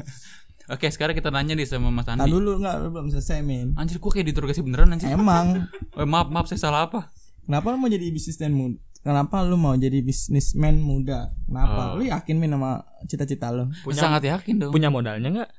Oke, 0.67 0.89
sekarang 0.89 1.13
kita 1.13 1.29
nanya 1.29 1.53
nih 1.53 1.63
sama 1.63 1.87
Mas 1.87 2.03
Nah 2.05 2.19
Andi. 2.19 2.27
dulu 2.27 2.59
nggak 2.59 2.75
lu 2.81 2.87
belum 2.89 3.07
selesai 3.09 3.39
min. 3.39 3.71
Anjir, 3.75 4.01
gua 4.01 4.11
kayak 4.11 4.25
diinterogasi 4.25 4.59
beneran 4.61 4.89
anjir. 4.89 5.07
Emang 5.07 5.69
Eh, 5.93 6.03
maaf, 6.03 6.27
maaf 6.27 6.45
saya 6.45 6.59
salah 6.59 6.87
apa? 6.87 7.11
kenapa 7.39 7.71
lu 7.71 7.77
mau 7.77 7.87
jadi 7.87 8.07
bisnismen 8.09 8.51
muda? 8.51 8.75
Kenapa 8.99 9.39
lu 9.39 9.55
mau 9.55 9.71
jadi 9.73 9.99
bisnismen 10.01 10.81
muda? 10.81 11.31
Kenapa? 11.45 11.95
Oh. 11.95 11.95
Lu 11.95 12.03
yakin 12.03 12.35
min 12.35 12.51
sama 12.51 12.71
cita-cita 13.05 13.47
lu? 13.49 13.71
Punya 13.79 14.01
Sangat 14.01 14.21
yakin 14.25 14.55
dong. 14.59 14.71
punya 14.73 14.89
modalnya 14.89 15.29
nggak? 15.29 15.49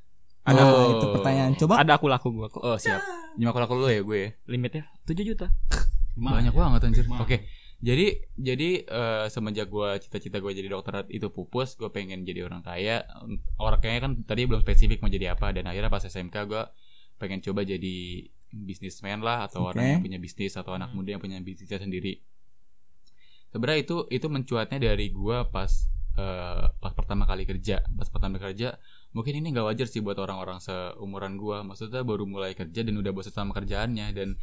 Ada 0.49 0.61
Oh. 0.65 0.97
itu 0.97 1.05
pertanyaan. 1.13 1.51
Coba 1.55 1.73
Ada 1.81 1.93
aku 2.01 2.05
laku 2.09 2.27
gua 2.33 2.47
kok. 2.49 2.61
Oh, 2.65 2.77
siap. 2.81 3.01
Lima 3.37 3.53
kalau 3.53 3.79
lu 3.79 3.87
ya 3.87 4.01
gue 4.01 4.17
ya. 4.17 4.29
Limitnya 4.49 4.83
7 5.05 5.21
juta. 5.21 5.47
Banyak 6.17 6.51
banget 6.51 6.81
anjir. 6.89 7.05
Oke. 7.21 7.45
Jadi 7.79 8.11
jadi 8.35 8.69
eh, 8.83 9.25
semenjak 9.31 9.71
gua 9.71 9.95
cita-cita 9.95 10.43
gue 10.43 10.51
jadi 10.51 10.67
dokter 10.67 11.07
itu 11.07 11.31
pupus, 11.31 11.79
gue 11.79 11.87
pengen 11.93 12.27
jadi 12.27 12.43
orang 12.43 12.59
kaya. 12.59 13.07
Orang 13.55 13.79
kaya 13.79 14.03
kan 14.03 14.11
tadi 14.27 14.43
belum 14.43 14.59
spesifik 14.59 14.99
mau 14.99 15.07
jadi 15.07 15.31
apa 15.31 15.55
dan 15.55 15.63
akhirnya 15.63 15.87
pas 15.87 16.03
SMK 16.03 16.35
gue 16.43 16.63
pengen 17.15 17.39
coba 17.39 17.63
jadi 17.63 18.27
bisnismen 18.49 19.21
lah 19.21 19.45
atau 19.47 19.69
Oke. 19.69 19.77
orang 19.77 19.83
yang 19.95 20.03
punya 20.03 20.19
bisnis 20.19 20.57
atau 20.57 20.73
anak 20.75 20.91
muda 20.91 21.15
yang 21.15 21.21
punya 21.23 21.39
bisnisnya 21.39 21.79
sendiri. 21.79 22.19
Sebenarnya 23.53 23.79
itu 23.87 23.97
itu 24.11 24.27
mencuatnya 24.27 24.77
dari 24.77 25.09
gua 25.15 25.47
pas 25.47 25.69
eh, 26.19 26.65
pas 26.83 26.91
pertama 26.91 27.23
kali 27.23 27.47
kerja. 27.47 27.79
Pas 27.95 28.09
pertama 28.11 28.43
kerja 28.43 28.75
mungkin 29.09 29.33
ini 29.35 29.49
nggak 29.49 29.65
wajar 29.65 29.85
sih 29.85 29.99
buat 29.99 30.15
orang-orang 30.15 30.59
seumuran 30.59 31.35
gua. 31.35 31.61
Maksudnya 31.61 32.01
baru 32.01 32.23
mulai 32.23 32.53
kerja 32.53 32.81
dan 32.81 32.95
udah 32.95 33.09
bosan 33.09 33.31
sama 33.31 33.51
kerjaannya 33.51 34.11
dan 34.11 34.37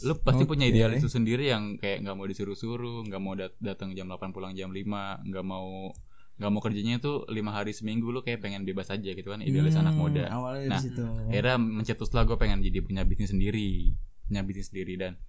lu 0.00 0.16
pasti 0.18 0.44
punya 0.44 0.64
Oke. 0.64 0.72
idealis 0.74 0.98
itu 0.98 1.08
sendiri 1.08 1.46
yang 1.46 1.76
kayak 1.76 2.00
nggak 2.00 2.14
mau 2.14 2.24
disuruh-suruh, 2.24 3.04
nggak 3.04 3.20
mau 3.20 3.34
dat- 3.34 3.56
datang 3.58 3.92
jam 3.92 4.06
8 4.06 4.30
pulang 4.30 4.52
jam 4.52 4.68
5, 4.68 4.82
nggak 5.22 5.42
mau 5.42 5.92
nggak 6.34 6.48
mau 6.48 6.62
kerjanya 6.62 6.96
itu 6.96 7.28
lima 7.28 7.52
hari 7.52 7.70
seminggu 7.70 8.08
lu 8.08 8.24
kayak 8.24 8.40
pengen 8.40 8.64
bebas 8.64 8.88
aja 8.88 9.04
gitu 9.06 9.28
kan 9.28 9.44
idealis 9.44 9.76
anak 9.76 9.92
Hmm, 9.92 10.08
muda 10.08 10.24
Awalnya 10.26 10.66
Nah, 10.66 10.72
dari 10.74 10.88
situ. 10.88 11.04
akhirnya 11.28 11.56
mencetuslah 11.60 12.24
gue 12.24 12.36
pengen 12.36 12.64
jadi 12.64 12.80
punya 12.80 13.04
bisnis 13.04 13.28
sendiri 13.28 13.92
punya 14.24 14.40
bisnis 14.40 14.72
sendiri 14.72 14.96
dan 14.96 15.20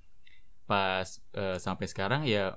pas 0.64 1.04
eh, 1.34 1.58
sampai 1.58 1.84
sekarang 1.86 2.24
ya 2.24 2.56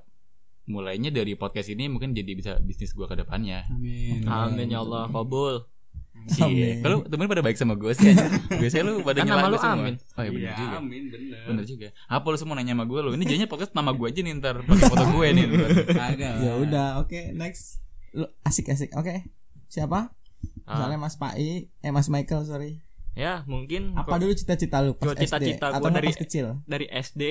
mulainya 0.65 1.11
dari 1.11 1.35
podcast 1.35 1.67
ini 1.69 1.91
mungkin 1.91 2.15
jadi 2.15 2.31
bisa 2.33 2.53
bisnis 2.59 2.95
gue 2.95 3.03
ke 3.03 3.19
depannya 3.19 3.67
Amin. 3.69 4.23
Amin 4.25 4.71
ya 4.71 4.81
Allah, 4.81 5.11
kabul. 5.11 5.67
Amin. 6.15 6.81
kalau 6.81 7.05
temen 7.05 7.27
pada 7.27 7.41
baik 7.41 7.55
sama 7.55 7.75
gue 7.75 7.93
sih 7.93 8.09
aja. 8.09 8.25
Biasanya 8.51 8.83
lu 8.83 8.93
pada 9.01 9.21
Kan 9.21 9.29
nama 9.29 9.47
gue 9.47 9.59
semua. 9.59 9.77
Amin. 9.77 9.95
Oh 10.11 10.23
iya 10.23 10.31
bener 10.31 10.41
Iya, 10.41 10.53
juga. 10.57 10.77
amin 10.79 11.03
bener. 11.09 11.41
Bener 11.45 11.65
juga. 11.65 11.89
Apa 12.07 12.27
lu 12.27 12.37
semua 12.37 12.55
nanya 12.55 12.73
sama 12.73 12.85
gue 12.85 12.99
lu? 12.99 13.11
Ini 13.13 13.25
jadinya 13.25 13.47
podcast 13.47 13.73
nama 13.73 13.91
gue 13.91 14.07
aja 14.07 14.21
nih 14.21 14.33
ntar 14.35 14.57
pakai 14.61 14.85
foto 14.87 15.05
gue 15.11 15.27
nih. 15.31 15.45
Kagak. 15.91 16.35
Ya 16.41 16.53
udah, 16.57 16.89
oke, 16.99 17.21
next. 17.33 17.85
Lu 18.11 18.25
asik-asik. 18.41 18.95
Oke. 18.95 19.27
Siapa? 19.67 20.15
Ah, 20.63 20.71
Misalnya 20.71 20.99
Mas 20.99 21.15
Pai, 21.15 21.45
eh 21.69 21.91
Mas 21.91 22.07
Michael, 22.07 22.43
sorry. 22.43 22.73
ya 23.13 23.45
mungkin 23.45 23.93
Apa 23.93 24.17
kok 24.17 24.21
dulu 24.21 24.33
cita-cita 24.33 24.81
lu 24.81 24.93
pas 24.95 25.15
cita-cita 25.15 25.39
SD 25.39 25.71
gua 25.71 25.79
atau 25.79 25.89
dari- 25.89 26.09
pas 26.09 26.19
kecil? 26.19 26.47
dari 26.65 26.87
SD 26.89 27.23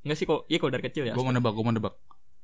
Enggak 0.00 0.16
sih 0.16 0.24
kok, 0.24 0.44
iya 0.46 0.56
kok 0.56 0.70
dari 0.70 0.80
kecil 0.82 1.04
ya. 1.04 1.12
Gue 1.12 1.20
mau 1.20 1.28
nebak, 1.30 1.50
gue 1.50 1.60
mau 1.60 1.72
nebak. 1.72 1.94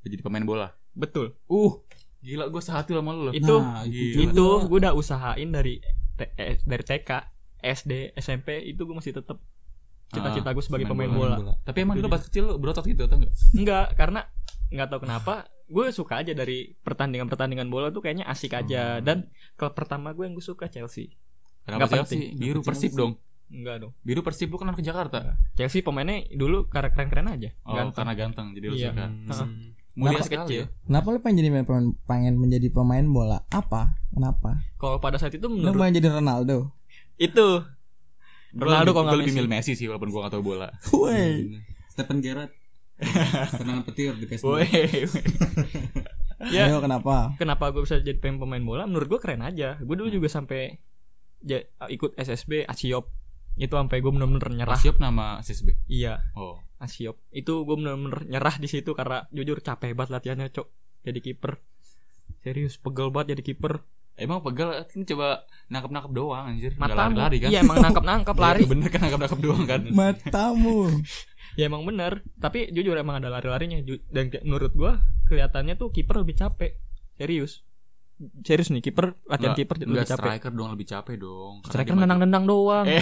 Jadi 0.00 0.18
pemain 0.18 0.40
bola. 0.42 0.68
Betul. 0.90 1.36
Uh, 1.46 1.76
gila 2.20 2.46
gue 2.46 2.60
sehati 2.60 2.92
sama 2.92 3.10
lu 3.10 3.22
loh. 3.26 3.32
Itu 3.32 3.56
Nah, 3.58 3.82
itu 3.82 4.20
itu 4.22 4.46
gue 4.62 4.78
udah 4.78 4.92
usahain 4.92 5.48
dari 5.48 5.80
T- 6.14 6.32
eh, 6.34 6.60
dari 6.60 6.82
TK, 6.82 7.10
SD, 7.58 7.92
SMP 8.14 8.60
itu 8.62 8.80
gue 8.80 8.92
masih 8.92 9.12
tetap 9.12 9.40
cita-cita 10.06 10.50
gue 10.50 10.60
sebagai 10.60 10.86
pemain 10.86 11.08
bola. 11.08 11.36
Tapi 11.60 11.78
emang 11.80 11.96
dulu 11.96 12.08
pas 12.08 12.20
kecil 12.20 12.44
lu 12.44 12.54
berotot 12.56 12.82
gitu 12.82 13.02
atau 13.02 13.16
enggak? 13.16 13.32
Enggak, 13.52 13.86
karena 13.94 14.20
nggak 14.68 14.86
tahu 14.86 15.00
kenapa 15.00 15.34
gue 15.64 15.86
suka 15.90 16.18
aja 16.18 16.32
dari 16.32 16.74
pertandingan-pertandingan 16.76 17.66
bola 17.66 17.88
tuh 17.88 18.00
kayaknya 18.00 18.26
asik 18.26 18.52
aja 18.52 18.98
dan 18.98 19.26
klub 19.54 19.72
pertama 19.72 20.10
gue 20.10 20.22
yang 20.22 20.34
gue 20.34 20.42
suka 20.42 20.66
Chelsea. 20.66 21.14
Kenapa 21.62 21.86
Nggak 21.86 21.90
Chelsea? 21.96 22.18
penting. 22.18 22.36
Biru 22.36 22.60
Persib 22.60 22.92
dong. 22.92 23.12
Enggak 23.46 23.76
dong. 23.80 23.92
Biru 24.00 24.20
Persib 24.20 24.46
lu 24.46 24.58
kan 24.58 24.70
ke 24.70 24.82
Jakarta. 24.82 25.38
Chelsea 25.52 25.80
pemainnya 25.80 26.26
dulu 26.28 26.66
karena 26.66 26.90
keren-keren 26.90 27.28
aja. 27.28 27.50
Oh, 27.62 27.72
Ganteng. 27.72 28.02
karena 28.02 28.14
ganteng 28.14 28.46
jadi 28.52 28.66
lu 28.66 28.74
Iya. 28.74 28.90
suka. 28.90 29.04
Heeh. 29.06 29.48
Mulia 29.92 30.14
Kenapa 30.14 30.24
sekali 30.24 30.40
kecil? 30.44 30.56
ya. 30.56 30.66
Kenapa 30.82 31.06
lu 31.08 31.18
pengen 31.18 31.36
jadi 31.40 31.50
pemain, 31.60 31.86
pengen 32.04 32.34
menjadi 32.36 32.68
pemain 32.68 33.04
bola? 33.04 33.38
Apa? 33.48 33.82
Kenapa? 34.08 34.62
Kalau 34.76 34.96
pada 34.98 35.16
saat 35.16 35.32
itu 35.32 35.42
Lu 35.42 35.54
menurut 35.56 35.76
pengen 35.76 35.94
jadi 35.96 36.08
Ronaldo? 36.12 36.70
itu 37.16 37.46
Ronaldo 38.50 38.90
kalau 38.90 39.12
lebih 39.12 39.28
Messi. 39.28 39.36
milih 39.36 39.50
Messi 39.50 39.72
sih 39.74 39.86
walaupun 39.86 40.08
gua 40.08 40.24
gak 40.24 40.34
tahu 40.34 40.44
bola. 40.44 40.68
Woi. 40.92 41.58
Stephen 41.86 42.18
Gerrard. 42.18 42.50
Tendangan 43.52 43.82
petir 43.82 44.12
di 44.14 44.24
PS2. 44.24 44.44
Woi. 44.44 44.66
ya 46.48 46.66
Ayo 46.66 46.80
kenapa? 46.80 47.36
kenapa 47.36 47.68
gue 47.68 47.82
bisa 47.82 47.98
jadi 47.98 48.16
pengen 48.16 48.38
pemain 48.38 48.62
bola 48.62 48.84
menurut 48.84 49.06
gue 49.06 49.18
keren 49.18 49.40
aja 49.40 49.76
gue 49.76 49.92
dulu 49.92 50.08
juga 50.10 50.24
sampai 50.26 50.72
ja- 51.38 51.60
ikut 51.86 52.16
SSB 52.16 52.64
Asiop 52.64 53.12
itu 53.54 53.68
sampai 53.70 54.00
gue 54.00 54.08
bener-bener 54.08 54.48
nyerah 54.54 54.72
Siap 54.74 54.96
nama 54.96 55.36
SSB. 55.38 55.76
iya 55.86 56.16
Oh. 56.32 56.56
Asiop. 56.80 57.20
Itu 57.28 57.68
gue 57.68 57.76
bener-bener 57.76 58.24
nyerah 58.26 58.56
di 58.56 58.66
situ 58.66 58.96
karena 58.96 59.28
jujur 59.30 59.60
capek 59.60 59.92
banget 59.92 60.10
latihannya 60.16 60.48
cok. 60.48 60.66
Jadi 61.04 61.18
kiper. 61.20 61.60
Serius 62.40 62.80
pegel 62.80 63.12
banget 63.12 63.36
jadi 63.36 63.52
kiper. 63.52 63.84
Emang 64.20 64.44
pegal 64.44 64.84
kan 64.84 65.00
coba 65.04 65.48
nangkep-nangkep 65.72 66.12
doang 66.12 66.44
anjir. 66.52 66.72
Matamu. 66.76 67.16
lari-lari 67.16 67.36
kan? 67.40 67.48
iya 67.52 67.60
emang 67.64 67.78
nangkap 67.80 68.04
nangkap 68.04 68.36
lari. 68.44 68.64
Iya, 68.64 68.70
Bener 68.72 68.88
kan 68.88 69.00
nangkep-nangkep 69.04 69.40
doang 69.40 69.64
kan? 69.64 69.80
Matamu. 70.00 70.78
ya 71.60 71.64
emang 71.68 71.84
bener. 71.84 72.24
Tapi 72.40 72.72
jujur 72.72 72.96
emang 72.96 73.20
ada 73.20 73.28
lari-larinya. 73.28 73.80
Dan 74.08 74.32
menurut 74.44 74.72
gue 74.72 74.92
kelihatannya 75.28 75.76
tuh 75.76 75.92
kiper 75.92 76.20
lebih 76.24 76.36
capek. 76.36 76.80
Serius 77.20 77.64
serius 78.44 78.68
nih 78.68 78.84
kiper 78.84 79.16
latihan 79.24 79.56
kiper 79.56 79.80
lebih 79.80 79.96
Enggak 79.96 80.08
capek 80.12 80.28
striker 80.28 80.52
dong 80.52 80.68
lebih 80.76 80.86
capek 80.88 81.14
dong. 81.16 81.52
Karena 81.64 81.72
striker 81.72 81.94
nendang-nendang 81.96 82.44
doang 82.44 82.84
Eh, 82.84 83.00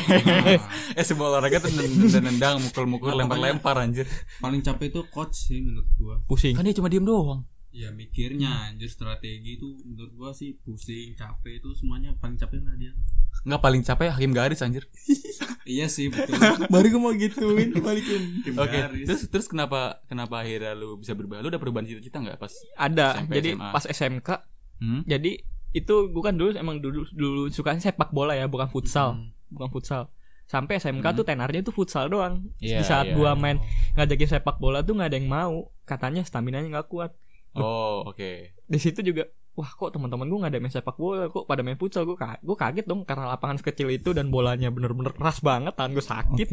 eh 0.99 1.05
semua 1.05 1.35
olahraga 1.35 1.59
tuh 1.67 1.75
nendang-nendang, 1.75 2.63
mukul-mukul, 2.63 3.11
Nah, 3.11 3.27
lempar-lempar 3.27 3.77
anjir. 3.83 4.07
Paling 4.39 4.63
capek 4.63 4.95
itu 4.95 5.01
coach 5.11 5.51
sih 5.51 5.59
menurut 5.59 5.89
gua. 5.99 6.17
pusing 6.31 6.55
Kan 6.55 6.63
dia 6.63 6.75
cuma 6.75 6.87
diem 6.87 7.03
doang. 7.03 7.43
Ya 7.69 7.93
mikirnya 7.93 8.71
anjir 8.71 8.89
strategi 8.89 9.59
itu 9.59 9.77
menurut 9.83 10.13
gua 10.15 10.31
sih 10.31 10.55
pusing, 10.63 11.19
capek 11.19 11.61
itu 11.61 11.75
semuanya 11.75 12.15
paling 12.23 12.39
capek 12.39 12.63
lah 12.63 12.79
dia. 12.79 12.95
Enggak 13.43 13.61
paling 13.63 13.83
capek 13.83 14.09
Hakim 14.15 14.33
Garis 14.35 14.63
anjir. 14.63 14.87
iya 15.69 15.87
sih 15.91 16.11
betul. 16.11 16.39
Baru 16.73 16.87
gue 16.91 17.01
mau 17.03 17.15
gituin 17.15 17.71
balikin. 17.79 18.23
Oke, 18.57 18.79
garis. 18.79 19.07
terus 19.07 19.23
terus 19.31 19.47
kenapa 19.47 20.03
kenapa 20.11 20.43
akhirnya 20.43 20.75
lu 20.75 20.99
bisa 20.99 21.15
berubah? 21.15 21.43
Lu 21.43 21.51
udah 21.51 21.61
perubahan 21.61 21.87
cita-cita 21.87 22.19
enggak 22.19 22.39
pas? 22.41 22.55
ada 22.75 23.19
SMP, 23.19 23.33
jadi 23.39 23.51
SMA. 23.55 23.71
pas 23.71 23.85
SMK 23.85 24.29
Hmm? 24.79 25.03
jadi 25.05 25.43
itu 25.71 25.95
gue 26.09 26.23
kan 26.23 26.33
dulu 26.33 26.55
emang 26.55 26.79
dulu 26.79 27.05
dulu 27.11 27.43
sukanya 27.49 27.83
sepak 27.83 28.09
bola 28.09 28.33
ya 28.33 28.47
bukan 28.47 28.67
futsal. 28.67 29.19
Hmm. 29.19 29.31
bukan 29.49 29.69
futsal. 29.69 30.03
Sampai 30.45 30.77
SMK 30.77 31.05
Hmm. 31.05 31.17
tuh 31.17 31.25
tenarnya 31.25 31.61
tuh 31.61 31.73
futsal 31.73 32.09
doang. 32.09 32.49
Iya, 32.57 32.81
di 32.81 32.85
saat 32.85 33.07
iya. 33.09 33.15
gua 33.15 33.33
main 33.35 33.61
ngajakin 33.95 34.29
sepak 34.31 34.57
bola 34.57 34.81
tuh 34.81 34.97
nggak 34.97 35.13
ada 35.13 35.17
yang 35.17 35.29
mau. 35.29 35.69
Katanya 35.85 36.25
stamina 36.25 36.59
nya 36.59 36.73
nggak 36.73 36.89
kuat. 36.89 37.13
Oh, 37.53 38.07
oke. 38.07 38.55
di 38.65 38.79
situ 38.79 39.01
juga 39.03 39.25
wah 39.53 39.67
kok 39.67 39.91
teman-teman 39.91 40.25
gue 40.25 40.39
nggak 40.39 40.53
ada 40.55 40.61
main 40.61 40.71
sepak 40.71 40.97
bola? 40.97 41.27
Kok 41.27 41.45
pada 41.45 41.61
main 41.61 41.77
futsal? 41.77 42.07
Gue 42.07 42.15
ka 42.15 42.39
gue 42.39 42.55
kaget 42.55 42.87
dong 42.87 43.05
karena 43.05 43.29
lapangan 43.29 43.59
sekecil 43.59 43.91
itu 43.91 44.15
dan 44.15 44.31
bolanya 44.31 44.71
bener-bener 44.71 45.13
keras 45.13 45.43
banget 45.43 45.77
tangan 45.77 45.93
gue 45.93 46.05
sakit. 46.07 46.49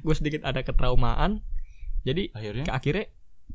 Gue 0.00 0.14
sedikit 0.16 0.42
ada 0.42 0.62
ketraumaan. 0.62 1.44
Jadi 2.02 2.30
Akhirnya? 2.32 2.64
ke 2.64 2.72
akhirnya 2.72 3.06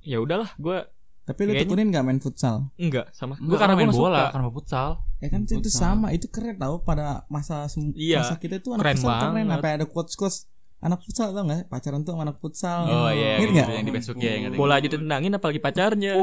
ya 0.04 0.20
udahlah 0.20 0.52
gue 0.56 0.78
Tapi 1.22 1.42
lu 1.46 1.54
tekunin 1.54 1.88
gak 1.90 2.02
main 2.02 2.18
futsal? 2.18 2.68
enggak 2.76 3.14
sama 3.14 3.38
gue 3.38 3.54
karena 3.54 3.78
main 3.78 3.90
bola 3.90 4.30
karena 4.30 4.50
futsal. 4.50 5.06
Ya 5.22 5.30
kan 5.30 5.42
itu 5.44 5.70
sama, 5.70 6.10
itu 6.10 6.26
keren 6.28 6.58
tau 6.58 6.82
pada 6.82 7.24
masa 7.28 7.70
Iya, 7.94 8.26
masa 8.26 8.36
kita 8.36 8.58
tuh 8.58 8.74
anak 8.74 8.84
keren 8.84 8.98
futsal 8.98 9.30
keren 9.32 9.48
sampai 9.48 9.72
ada 9.72 9.86
quotes 9.86 10.14
quotes 10.16 10.38
anak 10.82 10.98
futsal 11.00 11.30
tau 11.30 11.46
nggak 11.46 11.70
pacaran 11.70 12.02
tuh 12.02 12.12
sama 12.12 12.26
anak 12.26 12.38
futsal. 12.42 12.82
Oh 12.86 13.10
iya, 13.10 13.38
Ingat 13.38 13.42
gitu, 13.44 13.52
nggak? 13.54 13.68
yang 13.70 13.86
di 13.86 13.92
Facebook 13.94 14.18
ya, 14.18 14.32
yang 14.34 14.44
ada- 14.50 14.58
bola 14.58 14.74
aja 14.76 14.88
ditendangin 14.88 15.32
apalagi 15.32 15.60
pacarnya 15.62 16.14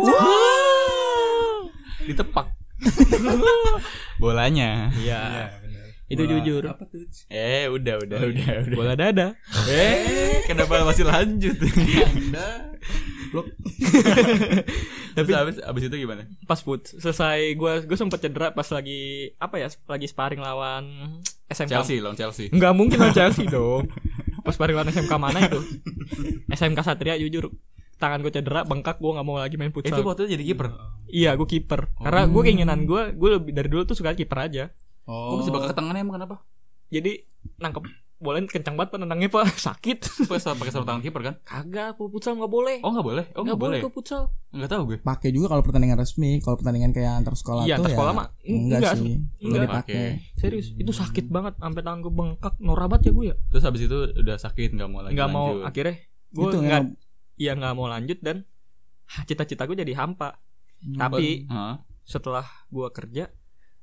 ditepak. 2.04 2.46
Bolanya. 4.18 4.90
iya 4.96 5.50
benar. 5.60 5.86
itu 6.08 6.22
Bola- 6.22 6.30
jujur 6.32 6.62
Apa 6.66 6.84
tuh? 6.86 7.04
Eh, 7.28 7.66
udah, 7.68 7.94
udah, 8.00 8.18
Oh, 8.18 8.28
udah, 8.30 8.52
udah. 8.64 8.74
bola 8.74 8.92
dada 8.94 9.26
Eh, 9.68 10.42
kenapa 10.42 10.82
masih 10.82 11.04
lanjut? 11.04 11.54
Tapi 15.12 15.30
abis, 15.32 15.56
abis 15.61 15.82
itu 15.85 15.97
gimana? 15.99 16.25
pas 16.44 16.56
foot 16.56 16.87
selesai 16.88 17.52
gue 17.52 17.73
gue 17.85 17.97
sempet 17.97 18.18
cedera 18.18 18.50
pas 18.50 18.64
lagi 18.64 19.32
apa 19.37 19.58
ya 19.58 19.68
lagi 19.87 20.06
sparring 20.06 20.38
lawan 20.38 20.85
SMK 21.44 21.70
Chelsea, 21.70 21.97
lawan 21.99 22.14
Chelsea. 22.14 22.47
nggak 22.49 22.73
mungkin 22.73 22.97
lawan 22.97 23.12
Chelsea 23.12 23.44
dong 23.50 23.90
pas 24.40 24.52
sparring 24.52 24.75
lawan 24.75 24.88
SMK 24.88 25.12
mana 25.14 25.42
itu 25.42 25.61
SMK 26.49 26.80
Satria 26.80 27.14
jujur 27.16 27.50
tangan 27.97 28.23
gue 28.23 28.30
cedera 28.30 28.62
bengkak 28.62 28.97
gue 28.97 29.11
nggak 29.11 29.26
mau 29.26 29.37
lagi 29.37 29.56
main 29.56 29.68
Itu 29.68 29.82
futsal 29.82 30.00
waktu 30.02 30.25
itu 30.25 30.38
jadi 30.38 30.44
kiper. 30.47 30.66
iya 31.08 31.30
gue 31.35 31.44
kiper 31.44 31.90
karena 31.99 32.23
gue 32.25 32.42
keinginan 32.42 32.78
gue 32.85 33.02
gue 33.12 33.30
lebih 33.35 33.52
dari 33.52 33.68
dulu 33.68 33.82
tuh 33.85 33.94
suka 33.94 34.14
kiper 34.14 34.38
aja 34.40 34.64
Kok 35.02 35.08
Oh. 35.08 35.40
bisa 35.40 35.49
bakal 35.49 35.68
ke 35.68 35.75
tangannya 35.75 36.04
emang 36.04 36.16
kenapa? 36.16 36.44
jadi 36.87 37.25
nangkep 37.58 37.80
bola 38.18 38.42
kencang 38.42 38.75
banget 38.75 38.90
pak 38.90 38.98
nendangnya 38.98 39.28
pak 39.28 39.46
sakit 39.68 39.98
Pakai 40.25 40.42
pakai 40.52 40.70
sarung 40.70 40.84
tangan 40.84 41.00
kiper 41.00 41.22
kan? 41.22 41.34
kagak 41.40 41.94
futsal 41.94 42.34
nggak 42.34 42.48
boleh 42.48 42.76
Oh, 42.80 42.90
enggak 42.90 43.06
boleh. 43.06 43.25
Oh, 43.30 43.40
nggak 43.40 43.42
enggak 43.44 43.58
boleh. 43.58 43.78
boleh 43.78 43.84
ke 43.84 43.90
futsal 43.92 44.22
Enggak 44.48 44.70
tahu 44.70 44.82
gue. 44.87 44.98
Pakai 44.98 45.28
juga 45.28 45.46
kalau 45.48 45.60
pertandingan 45.60 45.96
resmi, 45.96 46.30
kalau 46.38 46.56
pertandingan 46.56 46.90
kayak 46.90 47.12
antar 47.16 47.32
sekolah 47.32 47.62
Iya, 47.62 47.75
tuh 47.75 47.84
antar 47.84 47.92
sekolah 47.92 48.10
ya 48.10 48.16
mah 48.16 48.26
enggak, 48.42 48.78
enggak, 48.80 48.94
sih. 48.94 49.14
enggak. 49.38 49.62
Dipakai. 49.62 50.02
serius 50.34 50.66
itu 50.72 50.90
sakit 50.90 51.26
banget 51.26 51.54
sampai 51.56 51.80
tangan 51.80 52.00
gue 52.00 52.12
bengkak 52.12 52.54
norak 52.58 52.87
banget 52.88 53.02
ya 53.04 53.12
gue 53.12 53.25
ya 53.26 53.37
Terus 53.48 53.62
habis 53.62 53.80
itu 53.82 53.96
udah 54.16 54.37
sakit 54.37 54.68
enggak 54.72 54.88
mau 54.88 55.00
lagi 55.00 55.14
nggak 55.14 55.28
mau 55.28 55.46
lanjut. 55.52 55.64
akhirnya 55.64 55.94
gue 56.28 56.42
Itu 56.44 56.56
nggak 56.58 56.80
nggak 56.80 56.82
iya 57.37 57.52
nggak 57.54 57.72
mau 57.72 57.87
lanjut 57.87 58.18
dan 58.18 58.37
cita-cita 59.20 59.62
gue 59.64 59.76
jadi 59.76 59.94
hampa 59.94 60.37
Hmm. 60.78 60.94
tapi 60.96 61.42
Hah? 61.46 61.82
setelah 62.00 62.46
gue 62.68 62.87
kerja 62.88 63.26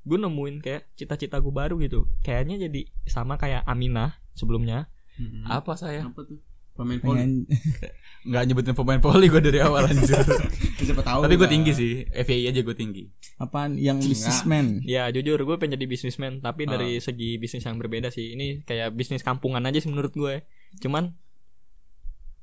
gue 0.01 0.18
nemuin 0.18 0.56
kayak 0.58 0.96
cita-cita 0.96 1.38
gue 1.38 1.51
baru 1.51 1.75
gitu 1.77 2.08
kayaknya 2.22 2.56
jadi 2.62 2.82
sama 3.04 3.36
kayak 3.36 3.63
Aminah 3.63 4.15
sebelumnya 4.36 4.86
Mm-mm. 5.15 5.48
Apa 5.48 5.74
saya? 5.74 6.04
Apa 6.04 6.22
tuh? 6.22 6.38
Pemain 6.75 7.00
pengen 7.00 7.48
Enggak 8.27 8.44
nyebutin 8.44 8.74
pemain 8.74 9.00
volley 9.00 9.25
gue 9.25 9.39
dari 9.39 9.58
awal 9.58 9.88
anjir. 9.88 10.20
Siapa 10.84 11.01
tahu. 11.01 11.24
Tapi 11.24 11.36
gue 11.36 11.48
tinggi 11.48 11.72
sih. 11.72 11.94
FAI 12.06 12.51
aja 12.51 12.60
gue 12.60 12.75
tinggi. 12.75 13.08
apaan 13.36 13.75
yang 13.75 13.96
businessman. 13.98 14.80
ya 14.82 15.08
jujur 15.10 15.36
gue 15.38 15.56
pengen 15.56 15.75
jadi 15.75 15.88
bisnismen 15.88 16.39
tapi 16.39 16.63
Ah. 16.65 16.75
dari 16.75 17.00
segi 17.00 17.36
bisnis 17.36 17.63
yang 17.63 17.75
berbeda 17.75 18.08
sih 18.08 18.32
ini 18.32 18.60
kayak 18.62 18.92
bisnis 18.92 19.22
kampungan 19.22 19.60
aja 19.62 19.75
sih 19.77 19.88
menurut 19.88 20.12
gue 20.12 20.44
cuman 20.77 21.15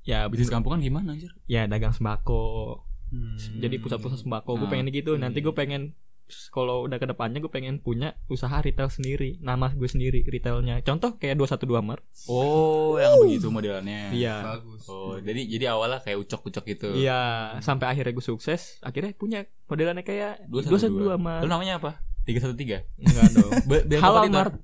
ya 0.03 0.27
Bisnis 0.27 0.51
kampungan 0.51 0.81
gimana 0.81 1.13
anjir? 1.13 1.33
ya 1.47 1.65
dagang 1.65 1.93
sembako 1.93 2.83
Hmm. 3.09 3.37
jadi 3.59 3.77
pusat-pusat 3.79 4.21
sembako 4.21 4.57
gue 4.57 4.67
Ah. 4.67 4.73
pengen 4.73 4.89
gitu 4.91 5.13
nanti 5.15 5.41
gue 5.41 5.53
pengen 5.53 5.93
kalau 6.49 6.83
udah 6.83 6.97
ke 6.97 7.05
depannya 7.05 7.39
gue 7.39 7.49
pengen 7.49 7.79
punya 7.79 8.13
usaha 8.27 8.55
retail 8.57 8.87
sendiri 8.87 9.37
nama 9.39 9.69
gue 9.69 9.85
sendiri 9.85 10.21
retailnya 10.23 10.81
contoh 10.81 11.15
kayak 11.15 11.37
212 11.37 11.65
Mart 11.81 12.03
Oh, 12.25 12.97
yang 12.97 13.17
begitu 13.19 13.49
modelannya. 13.49 14.13
iya 14.13 14.41
bagus. 14.43 14.85
Oh, 14.87 15.17
jadi 15.17 15.43
jadi 15.47 15.65
awalnya 15.71 16.01
kayak 16.01 16.19
ucok-ucok 16.21 16.65
gitu. 16.67 16.89
iya 16.93 17.21
sampai 17.59 17.89
akhirnya 17.89 18.13
gue 18.13 18.23
sukses 18.23 18.77
akhirnya 18.81 19.13
punya 19.13 19.43
modelannya 19.67 20.03
kayak 20.03 20.47
212 20.49 20.93
212 21.13 21.19
Mart 21.19 21.43
Lu 21.43 21.49
namanya 21.49 21.75
apa? 21.77 21.91
313. 22.23 23.03
enggak 23.03 23.27
dong 23.33 23.51
halal. 24.05 24.25
Mart 24.29 24.55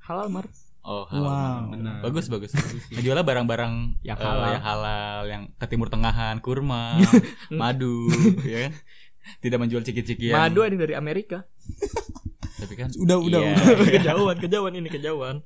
halal 0.00 0.28
Mart 0.28 0.50
Oh, 0.82 1.02
halal. 1.02 1.26
Wow. 1.26 1.74
Benar. 1.74 1.98
Bagus 1.98 2.30
bagus. 2.30 2.54
Ngejualnya 2.94 3.26
barang-barang 3.26 4.06
Yang 4.06 4.18
eh, 4.18 4.22
halal. 4.22 4.46
yang 4.46 4.62
halal, 4.62 5.20
yang 5.26 5.42
ke 5.52 5.66
timur 5.66 5.90
tengahan, 5.90 6.38
kurma, 6.38 7.02
madu, 7.50 8.06
ya 8.46 8.70
kan? 8.70 8.72
Tidak 9.36 9.56
menjual 9.56 9.80
ciki-ciki 9.80 10.28
yang 10.28 10.38
madu 10.40 10.60
ada 10.60 10.76
dari 10.76 10.92
Amerika 10.92 11.44
Tapi 12.56 12.74
kan 12.74 12.88
Udah 12.94 13.16
udah 13.18 13.40
Iya. 13.40 13.52
udah. 13.52 13.88
kejauhan 13.96 14.36
kejauhan 14.38 14.72
ini 14.74 14.88
kejauhan 14.88 15.36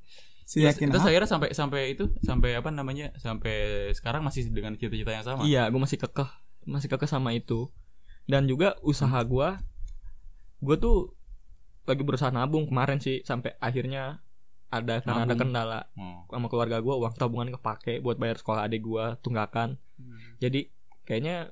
Saya 0.43 0.71
yakin 0.71 0.89
terus 0.89 1.05
akhirnya 1.05 1.27
sampai 1.27 1.49
sampai 1.51 1.81
itu 1.91 2.11
sampai 2.21 2.55
apa 2.55 2.69
namanya 2.69 3.15
sampai 3.17 3.55
sekarang 3.93 4.21
masih 4.21 4.47
dengan 4.47 4.75
cita-cita 4.75 5.11
yang 5.11 5.23
sama. 5.23 5.43
iya 5.43 5.67
gue 5.67 5.79
masih 5.79 5.95
kekeh 5.97 6.27
masih 6.65 6.89
kekeh 6.89 7.07
sama 7.07 7.31
itu 7.31 7.71
dan 8.25 8.45
juga 8.45 8.75
usaha 8.81 9.15
gue 9.21 9.49
gue 10.61 10.77
tuh 10.77 11.15
lagi 11.83 12.03
berusaha 12.03 12.29
nabung 12.29 12.67
kemarin 12.67 12.99
sih 12.99 13.23
sampai 13.23 13.55
akhirnya 13.57 14.21
ada 14.69 14.99
karena 15.01 15.23
ada 15.23 15.35
kendala 15.35 15.81
Oh. 15.95 16.27
sama 16.29 16.47
keluarga 16.47 16.79
gue 16.79 16.95
uang 16.95 17.11
tabungan 17.13 17.51
kepake 17.53 17.99
buat 17.99 18.17
bayar 18.17 18.37
sekolah 18.37 18.63
adik 18.65 18.83
gue 18.83 19.05
tunggakan 19.21 19.79
jadi 20.39 20.67
kayaknya 21.03 21.51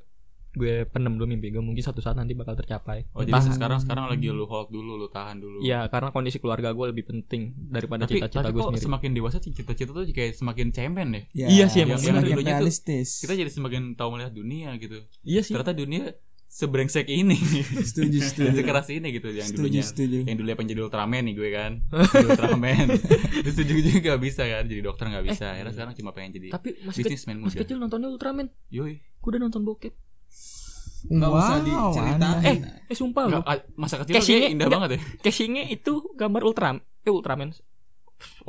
gue 0.59 0.85
pendem 0.85 1.15
dulu 1.15 1.25
mimpi 1.27 1.49
gue 1.49 1.61
mungkin 1.61 1.79
satu 1.79 1.99
saat 1.99 2.15
nanti 2.15 2.35
bakal 2.35 2.53
tercapai 2.53 3.07
Oh, 3.11 3.23
jadi 3.23 3.31
Entah- 3.33 3.55
sekarang 3.55 3.79
sekarang 3.79 4.05
lagi 4.09 4.29
lu 4.29 4.45
hold 4.45 4.69
dulu, 4.69 4.97
lu 4.97 5.07
tahan 5.07 5.39
dulu. 5.39 5.59
Iya 5.61 5.87
karena 5.87 6.11
kondisi 6.11 6.37
keluarga 6.37 6.71
gue 6.71 6.87
lebih 6.89 7.07
penting 7.07 7.55
daripada 7.55 8.05
cita-cita 8.05 8.43
tapi 8.43 8.53
gue 8.53 8.63
sendiri 8.65 8.85
semakin 8.85 9.11
dewasa 9.13 9.37
cita-cita 9.39 9.91
tuh 9.91 10.05
kayak 10.05 10.35
semakin 10.35 10.67
cemen 10.69 11.07
deh. 11.09 11.25
ya, 11.33 11.47
Iya 11.47 11.65
sih, 11.67 11.81
emang 11.81 11.97
semakin 11.97 12.35
tuh 12.35 12.43
realistis. 12.45 13.09
Kita 13.19 13.33
jadi 13.33 13.49
semakin 13.49 13.95
tahu 13.95 14.09
melihat 14.13 14.33
dunia 14.33 14.75
gitu. 14.77 14.99
iya 15.23 15.41
sih 15.41 15.55
Ternyata 15.55 15.73
dunia 15.73 16.11
sebrengsek 16.49 17.05
ini 17.07 17.37
Setuju, 17.85 18.19
setuju. 18.25 18.57
sekeras 18.59 18.89
ini 18.89 19.13
gitu 19.13 19.29
yang 19.29 19.45
Setuju, 19.45 19.61
dulunya 19.61 19.85
setuju. 19.85 20.19
yang 20.25 20.35
dulu 20.35 20.49
pengen 20.51 20.71
jadi 20.71 20.81
Ultraman 20.83 21.23
nih 21.23 21.35
gue 21.35 21.49
kan 21.51 21.73
jadi 22.09 22.27
Ultraman 22.27 22.87
terus 23.39 23.57
ujung 23.59 23.79
juga 23.79 23.99
gak 24.09 24.19
bisa 24.19 24.43
kan 24.47 24.65
jadi 24.65 24.81
dokter 24.81 25.05
gak 25.09 25.27
bisa 25.27 25.45
akhirnya 25.47 25.73
sekarang 25.73 25.93
cuma 25.95 26.11
pengen 26.11 26.31
jadi 26.35 26.49
Tapi 26.51 26.69
masih, 26.83 27.05
masih 27.37 27.59
kecil 27.59 27.77
nontonnya 27.77 28.09
Ultraman. 28.09 28.49
yoi 28.69 28.97
Gue 29.19 29.29
udah 29.29 29.43
nonton 29.45 29.61
bokep. 29.61 29.93
Nggak 31.09 31.31
usah 31.33 31.57
diceritain. 31.65 32.45
Eh, 32.45 32.57
eh 32.93 32.97
sumpah 32.97 33.23
ah, 33.45 33.59
masa 33.75 34.05
kecil 34.05 34.17
indah 34.53 34.69
enggak. 34.69 34.69
banget 34.69 34.89
ya 34.95 34.99
Casingnya 35.25 35.65
itu 35.73 36.05
gambar 36.15 36.43
Ultraman. 36.45 36.79
Eh 37.05 37.13
Ultraman. 37.13 37.51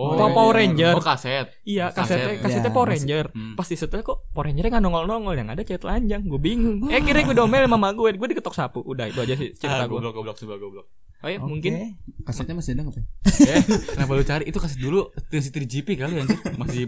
oh, 0.02 0.18
Power, 0.18 0.34
Power 0.34 0.56
iya, 0.58 0.62
Ranger. 0.66 0.94
oh 0.98 1.04
kaset 1.06 1.48
Iya, 1.62 1.86
Kaset. 1.94 2.18
kasetnya, 2.18 2.34
kasetnya 2.42 2.72
Ya, 2.72 2.76
Power 2.76 2.90
Ranger. 2.90 3.26
Hmm. 3.38 3.54
Pas 3.54 3.68
disetel 3.70 4.02
kok 4.02 4.18
Power 4.34 4.50
Ranger 4.50 4.66
nggak 4.66 4.82
nongol-nongol 4.82 5.36
yang 5.38 5.50
ada 5.54 5.62
chat 5.62 5.86
lanjang. 5.86 6.26
Gue 6.26 6.42
bingung. 6.42 6.90
Eh 6.90 7.00
kira 7.06 7.22
gue 7.22 7.38
domel 7.38 7.70
sama 7.70 7.78
mama 7.78 7.94
gue, 7.94 8.18
gue 8.18 8.28
diketok 8.34 8.56
sapu. 8.58 8.82
Udah 8.82 9.06
itu 9.06 9.22
aja 9.22 9.38
sih 9.38 9.54
cerita 9.54 9.86
ah, 9.86 9.88
gue. 9.88 10.02
goblok 10.02 10.14
goblok 10.18 10.36
goblok 10.42 10.88
Oh 11.20 11.28
ya, 11.28 11.36
Oke. 11.36 11.46
mungkin 11.46 11.74
Kasetnya 12.22 12.56
masih 12.56 12.74
ada 12.74 12.82
nggak 12.82 12.96
Pak? 12.96 13.04
eh 13.52 13.64
kenapa 13.90 14.12
lu 14.14 14.24
cari 14.24 14.44
itu 14.46 14.56
kaset 14.56 14.78
dulu 14.78 15.12
Density 15.28 15.68
GP 15.68 15.98
kali 15.98 16.16
anjir 16.18 16.40
masih 16.56 16.88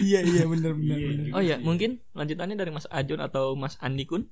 Iya, 0.00 0.20
iya 0.22 0.42
benar 0.44 0.72
benar. 0.72 0.98
benar. 0.98 1.30
Oh 1.30 1.40
ya, 1.40 1.56
mungkin 1.56 2.02
lanjutannya 2.12 2.56
dari 2.56 2.68
Mas 2.68 2.88
Ajun 2.88 3.18
atau 3.18 3.54
Mas 3.54 3.78
Andi 3.78 4.04
Kun. 4.04 4.26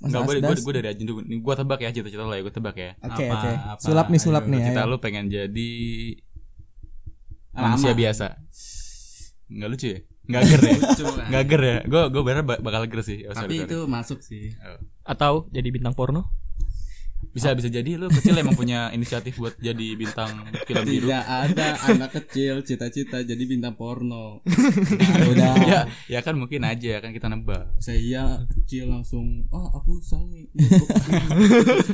Mas 0.00 0.10
Enggak, 0.10 0.26
gue, 0.26 0.34
gue, 0.40 0.56
gue 0.56 0.74
dari 0.74 0.88
Ajin 0.88 1.04
dulu. 1.04 1.20
Gue 1.22 1.54
tebak 1.54 1.78
ya 1.78 1.92
cita-cita 1.92 2.24
lo 2.24 2.32
ya, 2.32 2.40
gue 2.40 2.50
tebak 2.50 2.74
ya. 2.74 2.90
Oke, 3.00 3.22
Apa, 3.22 3.34
oke. 3.36 3.50
apa, 3.52 3.78
Sulap 3.78 4.06
nih, 4.08 4.18
sulap 4.18 4.44
ayo. 4.44 4.50
nih. 4.50 4.60
Cita 4.64 4.82
lo 4.84 4.96
pengen 4.96 5.24
jadi 5.28 5.70
Lama. 7.52 7.62
manusia 7.70 7.92
biasa. 7.92 8.26
Enggak 9.46 9.68
lucu 9.68 9.86
ya? 9.86 9.98
Enggak 10.24 10.42
ger 10.46 10.60
ya? 10.60 10.72
Enggak 11.28 11.44
ger 11.46 11.62
ya? 11.62 11.76
Gue 11.84 12.02
gue 12.08 12.22
bener 12.24 12.42
bakal 12.42 12.82
ger 12.86 13.00
sih. 13.02 13.22
Oh, 13.22 13.34
Tapi 13.34 13.44
sorry, 13.44 13.56
sorry. 13.56 13.68
itu 13.68 13.78
masuk 13.86 14.18
sih. 14.20 14.44
Atau 15.04 15.46
jadi 15.50 15.68
bintang 15.68 15.92
porno. 15.92 16.26
Bisa 17.30 17.54
bisa 17.54 17.70
jadi 17.70 17.94
lo 17.94 18.10
kecil 18.10 18.34
emang 18.42 18.58
punya 18.58 18.90
inisiatif 18.90 19.38
buat 19.38 19.54
jadi 19.62 19.94
bintang 19.94 20.50
film 20.66 20.82
biru. 20.82 21.06
Tidak 21.06 21.24
ada 21.24 21.68
anak 21.86 22.10
kecil 22.18 22.66
cita-cita 22.66 23.22
jadi 23.22 23.42
bintang 23.46 23.78
porno. 23.78 24.42
Udah. 25.30 25.54
ya, 25.62 25.80
ya 26.10 26.20
kan 26.26 26.34
mungkin 26.34 26.66
aja 26.66 26.98
kan 26.98 27.14
kita 27.14 27.30
nebak. 27.30 27.70
Saya 27.78 28.42
kecil 28.50 28.90
langsung, 28.90 29.46
oh 29.54 29.70
aku 29.70 30.02
sange. 30.02 30.50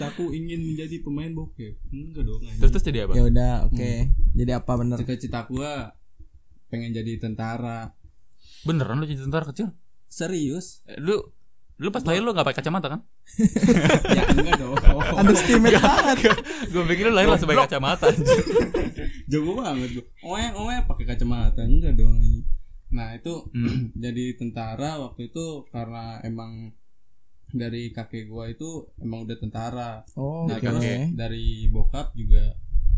aku 0.09 0.33
ingin 0.33 0.73
menjadi 0.73 1.05
pemain 1.05 1.29
bokep. 1.37 1.77
Enggak 1.93 2.25
dong. 2.25 2.41
Terus 2.41 2.71
terus 2.73 2.85
jadi 2.89 2.99
apa? 3.05 3.13
Ya 3.21 3.23
udah, 3.29 3.55
oke. 3.69 3.93
Jadi 4.37 4.53
apa 4.57 4.73
bener? 4.81 4.97
cita-cita 5.05 5.45
gua 5.45 5.93
pengen 6.73 6.97
jadi 6.97 7.21
tentara. 7.21 7.93
Beneran 8.65 9.03
lo 9.03 9.05
jadi 9.05 9.29
tentara 9.29 9.45
kecil? 9.53 9.69
Serius? 10.09 10.81
Eh, 10.89 10.97
Lu 10.97 11.36
lu 11.77 11.89
pas 11.91 12.01
lahir 12.01 12.21
lu 12.21 12.33
nggak 12.33 12.47
pakai 12.47 12.59
kacamata 12.59 12.89
kan? 12.89 13.01
ya 14.17 14.25
enggak 14.27 14.57
dong. 14.57 14.73
Underestimate 15.13 15.77
banget. 15.77 16.17
gue 16.73 16.83
pikir 16.89 17.05
lu 17.07 17.15
lahir 17.15 17.29
langsung 17.29 17.47
pakai 17.47 17.69
kacamata. 17.69 18.09
Jago 19.31 19.53
banget 19.55 19.89
gua. 19.93 20.05
Oe 20.27 20.45
oe 20.57 20.77
pakai 20.83 21.05
kacamata 21.07 21.61
enggak 21.63 21.93
dong. 21.95 22.17
anjing. 22.17 22.45
Nah, 22.89 23.13
itu 23.13 23.33
Hmm. 23.53 23.93
jadi 24.05 24.25
tentara 24.35 24.97
waktu 24.99 25.29
itu 25.29 25.45
karena 25.69 26.23
emang 26.23 26.73
dari 27.49 27.91
kakek 27.91 28.27
gua 28.27 28.49
itu 28.49 28.69
emang 28.99 29.25
udah 29.25 29.37
tentara. 29.37 29.91
Oh, 30.15 30.49
Nah, 30.49 30.57
oke. 30.57 30.65
terus 30.65 30.85
dari 31.13 31.69
bokap 31.69 32.11
juga 32.13 32.57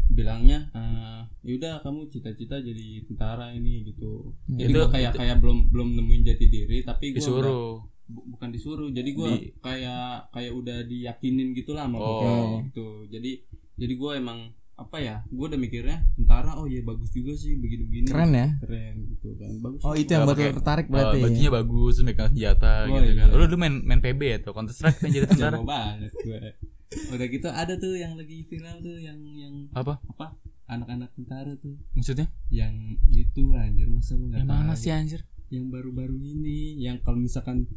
bilangnya 0.09 0.73
eh 0.73 1.21
yaudah 1.45 1.83
kamu 1.83 2.09
cita-cita 2.09 2.57
jadi 2.57 3.05
tentara 3.05 3.51
ini 3.51 3.85
gitu. 3.85 4.33
Jadi 4.47 4.71
Itu- 4.71 4.79
gua 4.79 4.89
kayak 4.89 5.13
itu- 5.13 5.19
kayak 5.19 5.37
belum 5.37 5.59
belum 5.69 5.89
nemuin 5.95 6.23
jati 6.25 6.47
diri 6.47 6.79
tapi 6.81 7.11
gua 7.11 7.19
Disuruh. 7.19 7.75
Bu- 8.09 8.27
bukan 8.29 8.49
disuruh. 8.49 8.89
Jadi 8.89 9.11
gua 9.13 9.29
Di- 9.31 9.53
kayak 9.59 10.05
kayak 10.31 10.53
udah 10.53 10.79
diyakinin 10.83 11.53
gitu 11.53 11.71
lah 11.71 11.85
sama 11.85 11.97
Oh. 11.97 12.05
bokap 12.19 12.47
gitu. 12.67 12.87
Jadi 13.09 13.31
jadi 13.75 13.95
gua 13.95 14.17
emang 14.17 14.39
apa 14.75 14.97
ya? 14.97 15.17
Gua 15.29 15.47
udah 15.47 15.59
mikirnya 15.59 16.07
tentara 16.15 16.55
oh 16.55 16.65
iya 16.65 16.81
bagus 16.81 17.11
juga 17.11 17.35
sih 17.35 17.55
begini-begini. 17.55 18.07
Keren 18.07 18.31
ya. 18.33 18.49
Keren 18.59 18.95
gitu 19.09 19.29
kan. 19.35 19.51
Bagus. 19.59 19.81
Oh, 19.83 19.93
itu 19.93 20.09
yang 20.09 20.23
buat 20.25 20.35
lo 20.35 20.51
tertarik 20.53 20.87
Oh, 20.87 20.93
berarti. 20.93 21.19
bajunya 21.21 21.51
bagus, 21.53 21.93
terus 21.93 22.07
megang 22.07 22.29
senjata 22.29 22.73
Oh, 22.85 22.97
gitu 22.97 23.13
kan. 23.13 23.27
iya. 23.27 23.35
Lu 23.35 23.45
dulu 23.45 23.59
main 23.59 23.75
main 23.81 24.01
PB 24.01 24.21
ya 24.25 24.39
tuh, 24.41 24.53
Counter 24.53 24.73
Strike 24.73 24.99
kan 24.99 25.09
jadi 25.09 25.27
tentara. 25.31 25.57
Banget 25.61 26.13
gue. 26.17 26.41
Udah 26.89 27.27
gitu 27.29 27.45
ada 27.47 27.75
tuh 27.75 27.93
yang 27.95 28.15
lagi 28.15 28.43
viral 28.43 28.81
tuh 28.81 28.97
yang 28.97 29.19
yang 29.31 29.55
Apa? 29.71 30.01
apa? 30.09 30.33
Anak-anak 30.67 31.13
tentara 31.13 31.53
tuh 31.55 31.77
Maksudnya? 31.93 32.29
yang 32.49 32.73
itu 33.07 33.53
anjir 33.53 33.89
masa 33.89 34.15
lu 34.15 34.29
nggak 34.29 34.41
Yang 34.41 34.49
mana 34.51 34.73
tahu? 34.73 34.79
sih 34.79 34.91
anjir? 34.91 35.21
Yang 35.49 35.65
baru-baru 35.67 36.17
ini 36.19 36.59
yang 36.79 36.97
kalau 36.99 37.17
misalkan 37.19 37.69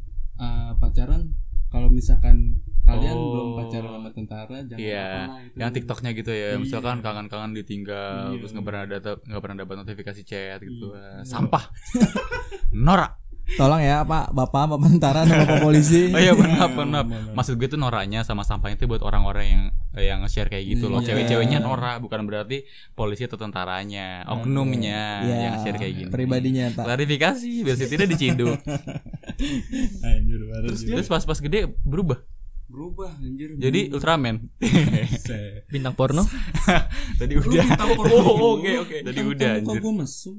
uh, 0.41 0.73
pacaran 0.75 1.29
kalau 1.69 1.87
misalkan 1.87 2.59
kalian 2.81 3.13
Oh. 3.13 3.29
belum 3.31 3.47
pacaran 3.55 3.91
sama 3.93 4.09
tentara 4.11 4.57
jangan 4.65 4.81
Iya, 4.81 5.05
apa-apa 5.07 5.39
itu. 5.39 5.55
Yang 5.55 5.71
TikToknya 5.77 6.09
gitu 6.11 6.31
ya, 6.33 6.49
Iya. 6.49 6.59
misalkan 6.59 6.97
kangen-kangen 6.99 7.51
ditinggal, 7.53 8.33
Iya. 8.33 8.39
terus 8.41 8.51
nggak 8.51 8.65
pernah 8.65 8.83
data, 8.83 9.11
nggak 9.21 9.41
pernah 9.41 9.57
dapat 9.61 9.75
notifikasi 9.79 10.21
chat 10.25 10.59
gitu. 10.59 10.91
Iya. 10.91 11.23
Sampah. 11.23 11.63
Norak. 12.75 13.21
Tolong 13.51 13.83
ya, 13.83 14.05
Pak, 14.05 14.31
Bapak, 14.31 14.63
Bapak 14.69 14.87
tentara 14.87 15.27
dan 15.27 15.43
Bapak 15.43 15.59
polisi. 15.61 16.07
Oh 16.15 16.19
iya 16.19 16.31
benar 16.31 16.71
benar. 16.71 17.03
Maksud 17.35 17.59
gue 17.59 17.67
tuh 17.67 17.75
noraknya 17.75 18.23
sama 18.23 18.47
sampahnya 18.47 18.79
itu 18.79 18.87
buat 18.87 19.03
orang-orang 19.03 19.45
yang 19.45 19.63
yang 19.91 20.17
nge-share 20.23 20.47
kayak 20.47 20.71
gitu 20.71 20.87
loh. 20.87 21.03
Iya. 21.03 21.11
Cewek-ceweknya 21.11 21.59
norak 21.59 21.99
bukan 21.99 22.23
berarti 22.23 22.63
polisi 22.95 23.27
atau 23.27 23.35
tentaranya, 23.35 24.23
oknumnya 24.25 25.25
Iya, 25.27 25.35
yang 25.51 25.55
share 25.59 25.75
kayak 25.75 25.93
gini. 25.93 26.09
Pribadinya, 26.09 26.71
Pak. 26.71 26.85
Klarifikasi 26.87 27.51
biar 27.67 27.75
si 27.75 27.85
tidak 27.91 28.07
diciduk. 28.09 28.55
anjir 30.07 30.41
baru 30.43 30.65
Terus 30.69 30.81
terus 30.83 31.07
pas 31.07 31.23
pas 31.23 31.37
gede 31.37 31.59
berubah. 31.81 32.19
berubah 32.65 33.11
anjir. 33.19 33.51
Jadi 33.59 33.91
Ultraman. 33.91 34.47
Buset. 34.55 35.67
Bintang 35.73 35.91
porno. 35.91 36.23
Tadi 37.19 37.33
udah. 37.35 37.67
bintang 37.67 37.89
porno 37.93 38.15
Oh, 38.15 38.55
oke 38.55 38.71
oke. 38.79 38.97
Tadi 39.03 39.19
Kan 39.19 39.27
udah 39.27 39.51
anjir. 39.59 39.79
gua 39.79 39.93
mesum. 39.93 40.35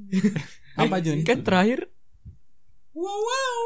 Apa, 0.73 0.97
Jun? 0.99 1.21
Kan 1.23 1.45
terakhir 1.45 1.93
Wow 2.93 3.09
wow. 3.09 3.57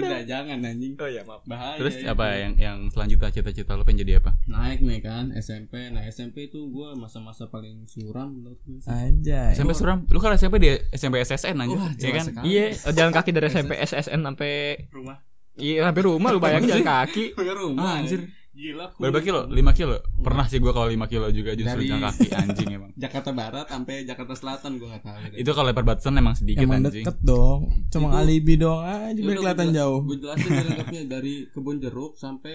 Udah 0.00 0.24
jangan 0.24 0.64
anjing. 0.64 0.96
Oh 0.96 1.04
iya, 1.04 1.20
maaf. 1.20 1.44
Bahaya. 1.44 1.76
Terus 1.76 2.00
itu. 2.00 2.08
apa 2.08 2.32
yang 2.32 2.52
yang 2.56 2.78
selanjutnya 2.88 3.28
cita-cita 3.28 3.76
lo 3.76 3.84
pengen 3.84 4.08
jadi 4.08 4.24
apa? 4.24 4.32
naik 4.48 4.80
nih 4.80 5.04
kan 5.04 5.36
SMP 5.36 5.92
nah 5.92 6.00
SMP 6.00 6.48
itu 6.48 6.72
gue 6.72 6.88
masa-masa 6.96 7.44
paling 7.46 7.84
suram 7.84 8.32
menurut 8.32 8.56
gue 8.64 8.80
sih. 8.80 8.88
Anjay. 8.88 9.52
SMP 9.52 9.76
suram. 9.76 10.08
Lu 10.08 10.16
kan 10.16 10.32
SMP 10.32 10.56
di 10.58 10.72
SMP 10.90 11.20
SSN 11.20 11.60
anjir, 11.60 11.76
Wah, 11.76 11.92
ya 11.92 12.08
jelas 12.08 12.26
kan? 12.32 12.42
Iya, 12.42 12.64
jalan 12.88 13.12
kaki 13.12 13.30
dari 13.30 13.46
SMP 13.52 13.72
SSN 13.76 14.20
sampai 14.24 14.52
rumah 14.88 15.20
iya 15.54 15.86
sampai 15.86 16.02
rumah 16.02 16.28
lu 16.34 16.40
bayangin 16.42 16.66
jalan 16.66 16.82
kaki. 16.82 17.24
ke 17.30 17.42
rumah 17.54 17.84
Ah, 17.84 18.00
anjir. 18.02 18.26
Gila 18.54 18.86
Berapa 18.94 19.18
kilo? 19.18 19.40
5 19.44 19.52
kilo. 19.74 19.96
Pernah 20.16 20.46
sih 20.46 20.56
gua 20.56 20.70
kalau 20.70 20.86
5 20.86 20.94
kilo 21.04 21.26
juga 21.28 21.52
justru 21.52 21.82
Dari- 21.82 21.98
kaki 22.00 22.26
anjing 22.32 22.68
emang. 22.72 22.90
Jakarta 23.02 23.30
Barat 23.30 23.66
sampai 23.66 23.94
Jakarta 24.02 24.32
Selatan 24.32 24.78
gue 24.78 24.86
nggak 24.86 25.02
tahu 25.02 25.16
deh. 25.26 25.38
Itu 25.38 25.50
kalau 25.50 25.66
lebar 25.68 25.84
batasan 25.84 26.14
emang 26.14 26.32
sedikit 26.32 26.62
Emang 26.62 26.80
anjing. 26.80 27.02
deket 27.02 27.18
dong. 27.20 27.60
Cuma 27.88 28.08
Itu- 28.08 28.18
alibi 28.20 28.54
doang 28.54 28.86
aja 28.86 29.18
biar 29.18 29.36
kelihatan 29.36 29.58
gua 29.60 29.68
jelas- 29.68 29.78
jauh. 29.80 30.00
Gue 30.00 30.16
jelasin 30.16 30.48
dari 30.48 30.64
lengkapnya 30.70 31.02
dari 31.10 31.34
kebun 31.48 31.76
jeruk 31.78 32.12
sampai 32.14 32.54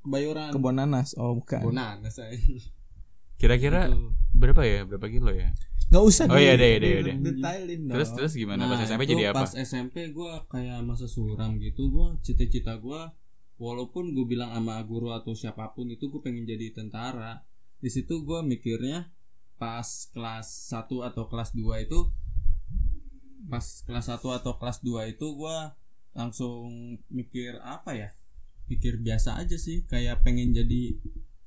Kebayoran. 0.00 0.50
Kebun 0.50 0.74
nanas. 0.74 1.08
Oh, 1.14 1.34
bukan. 1.34 1.60
Bonan 1.62 1.98
saya. 2.08 2.30
Kira-kira 3.36 3.90
Itu. 3.90 4.16
berapa 4.32 4.62
ya? 4.62 4.80
Berapa 4.82 5.06
kilo 5.06 5.28
ya? 5.28 5.52
Gak 5.86 5.98
usah 6.00 6.24
Oh, 6.26 6.34
iya, 6.34 6.54
iya, 6.54 6.78
iya, 6.78 6.98
iya. 7.00 7.14
Detailin 7.14 7.86
dong. 7.86 7.94
Terus 7.94 8.08
terus 8.10 8.32
gimana? 8.32 8.64
Pas 8.64 8.80
SMP 8.82 9.02
jadi 9.04 9.30
apa? 9.30 9.42
Pas 9.42 9.52
SMP 9.52 10.08
gue 10.08 10.32
kayak 10.46 10.80
masa 10.82 11.04
suram 11.04 11.58
gitu. 11.58 11.90
Gue 11.90 12.16
cita-cita 12.22 12.74
gue 12.76 13.00
walaupun 13.56 14.12
gue 14.12 14.26
bilang 14.28 14.52
sama 14.52 14.80
guru 14.84 15.12
atau 15.12 15.32
siapa 15.32 15.72
pun 15.72 15.88
itu 15.88 16.08
gue 16.12 16.20
pengen 16.20 16.44
jadi 16.44 16.72
tentara. 16.72 17.44
Di 17.80 17.88
situ 17.92 18.24
gue 18.24 18.40
mikirnya 18.44 19.12
pas 19.56 19.84
kelas 20.12 20.72
1 20.72 20.88
atau 21.12 21.24
kelas 21.28 21.56
2 21.56 21.84
itu 21.88 21.98
pas 23.48 23.64
kelas 23.88 24.06
1 24.12 24.20
atau 24.20 24.52
kelas 24.60 24.78
2 24.84 25.16
itu 25.16 25.26
gue 25.36 25.56
langsung 26.16 26.96
mikir 27.08 27.60
apa 27.64 27.96
ya? 27.96 28.08
Mikir 28.66 28.98
biasa 28.98 29.38
aja 29.38 29.54
sih, 29.56 29.86
kayak 29.86 30.26
pengen 30.26 30.50
jadi 30.50 30.98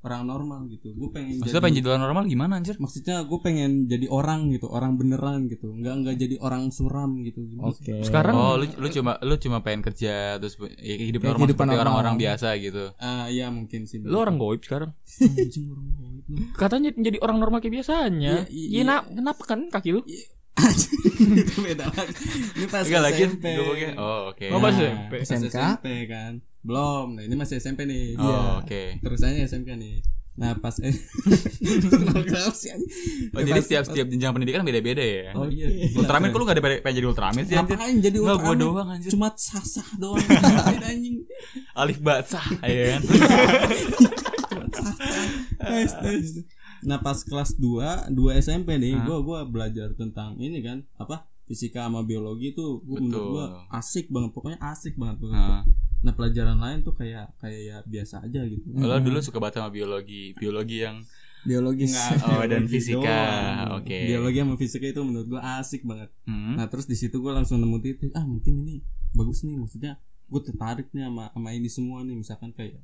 orang 0.01 0.23
normal 0.23 0.63
gitu. 0.65 0.91
Gue 0.91 1.09
pengen 1.09 1.37
Maksudnya 1.37 1.59
pengen 1.59 1.75
jadi 1.77 1.87
orang 1.89 2.03
normal 2.03 2.23
gimana 2.25 2.53
anjir? 2.55 2.75
maksudnya 2.75 3.19
gue 3.21 3.39
pengen 3.39 3.71
jadi 3.85 4.07
orang 4.07 4.47
gitu 4.49 4.65
orang 4.65 4.95
beneran 4.95 5.45
gitu 5.45 5.69
nggak 5.69 5.93
nggak 5.97 6.15
jadi 6.17 6.35
orang 6.37 6.69
suram 6.69 7.19
gitu? 7.21 7.43
Oke. 7.59 7.99
Sekarang- 8.01 8.31
Oh, 8.31 8.55
lu 8.55 8.65
lu 8.73 8.87
cuma 8.89 9.19
lu 9.19 9.35
cuma 9.35 9.59
pengen 9.59 9.83
kerja 9.83 10.37
terus 10.37 10.55
ya, 10.73 10.95
hidup 10.95 11.19
normal 11.21 11.43
kehidupan 11.43 11.65
seperti 11.65 11.81
orang-orang 11.81 12.15
biasa 12.15 12.47
gitu. 12.57 12.83
ah 12.97 13.27
iya 13.27 13.47
mungkin 13.49 13.83
sih 13.83 13.99
Lu 13.99 14.17
orang 14.17 14.35
goib 14.35 14.61
sekarang. 14.61 14.95
Katanya 16.53 16.89
jadi 16.91 17.17
orang 17.19 17.37
normal 17.37 17.59
kayak 17.59 17.75
biasanya. 17.75 18.45
Iya, 18.45 18.53
iya, 18.71 18.81
Iya, 18.81 18.95
kenapa 19.05 19.43
kan 19.43 19.67
kaki 19.67 19.89
lu? 19.91 20.01
itu 20.59 21.55
beda 21.61 21.87
lagi 21.87 22.11
ini 22.53 22.67
pas 22.67 22.83
Enggak 22.83 23.03
lagi. 23.05 23.21
SMP 23.25 23.45
pakai- 23.55 23.95
Oh, 23.95 24.21
oke. 24.29 24.45
Oh, 24.49 24.59
pas 24.59 24.75
Nah, 24.75 25.07
SMP. 25.07 25.13
SMK? 25.23 25.55
SMP 25.55 25.87
kan 26.05 26.33
belum 26.61 27.05
nah 27.13 27.23
ini 27.23 27.33
masih 27.33 27.57
SMP 27.57 27.83
nih 27.83 28.13
Oh, 28.13 28.23
Iya. 28.23 28.39
oke. 28.59 28.83
terusannya 28.99 29.43
SMK 29.43 29.69
nih 29.73 29.97
nah 30.35 30.55
pas 30.55 30.71
eh? 30.77 30.87
Oh, 32.09 32.23
Ya, 32.23 32.47
jadi 33.41 33.51
pas- 33.53 33.59
setiap 33.61 33.81
pas- 33.81 33.87
setiap 33.89 34.07
jenjang 34.07 34.31
pendidikan 34.31 34.61
beda-beda 34.61 35.01
ya. 35.01 35.31
oh 35.33 35.45
iya 35.45 35.67
Ultraman 35.93 36.29
kok 36.29 36.37
lu 36.37 36.45
gak 36.45 36.55
ada 36.55 36.63
pengen 36.63 36.95
jadi 36.95 37.07
Ultraman 37.07 37.43
sih 37.43 37.53
anjir? 37.53 37.75
ngapain 37.75 37.95
jadi 37.97 38.17
Enggak 38.17 38.37
gua 38.37 38.43
Ultraman? 38.45 38.59
doang 38.61 38.87
anjir. 38.89 39.09
cuma 39.09 39.27
sasah 39.33 39.89
doang 39.95 40.15
Ngapain, 40.23 40.79
anjing 40.81 41.15
Alif 41.73 41.99
Batsah 41.99 42.45
ya 42.61 42.83
kan. 42.89 43.01
Nah 46.81 46.95
pas 46.97 47.19
kelas 47.19 47.51
2 47.53 48.07
2 48.09 48.39
SMP 48.39 48.77
nih 48.77 48.95
gua 49.01 49.19
gua 49.19 49.39
belajar 49.43 49.91
tentang 49.93 50.39
ini 50.39 50.59
kan 50.59 50.79
apa 50.95 51.27
fisika 51.43 51.83
sama 51.83 52.01
biologi 52.01 52.53
tuh 52.53 52.79
gua 52.81 52.97
menurut 52.97 53.27
gua 53.29 53.45
asik 53.69 54.07
banget 54.07 54.31
pokoknya 54.31 54.59
asik 54.63 54.95
banget 54.95 55.19
tuh. 55.19 55.31
Nah, 55.99 56.13
pelajaran 56.13 56.55
lain 56.55 56.79
tuh 56.79 56.95
kayak 56.95 57.35
kayak 57.37 57.59
ya 57.59 57.77
biasa 57.83 58.23
aja 58.23 58.41
gitu. 58.43 58.63
lo 58.71 58.95
dulu 58.97 59.19
suka 59.19 59.37
banget 59.37 59.59
sama 59.59 59.69
biologi, 59.69 60.31
biologi 60.33 60.79
yang 60.81 61.03
biologis 61.41 61.95
Oh, 62.19 62.43
dan 62.43 62.63
Biologi 62.63 62.73
fisika. 62.73 62.99
doang. 62.99 63.79
Oke. 63.79 63.99
Biologi 64.05 64.37
sama 64.39 64.55
fisika 64.55 64.85
itu 64.85 65.01
menurut 65.03 65.27
gua 65.27 65.41
asik 65.59 65.83
banget. 65.83 66.11
hmm, 66.23 66.55
Nah 66.55 66.67
terus 66.67 66.83
di 66.83 66.95
situ 66.95 67.15
gue 67.15 67.31
langsung 67.31 67.59
nemu 67.59 67.79
titik 67.79 68.11
ah 68.11 68.23
mungkin 68.23 68.63
ini 68.63 68.83
bagus 69.11 69.43
nih 69.43 69.55
maksudnya 69.55 69.99
gue 70.29 70.41
tertarik 70.43 70.87
nih 70.91 71.03
sama 71.03 71.31
sama 71.31 71.49
ini 71.51 71.67
semua 71.67 72.05
nih 72.05 72.13
misalkan 72.13 72.51
kayak 72.53 72.83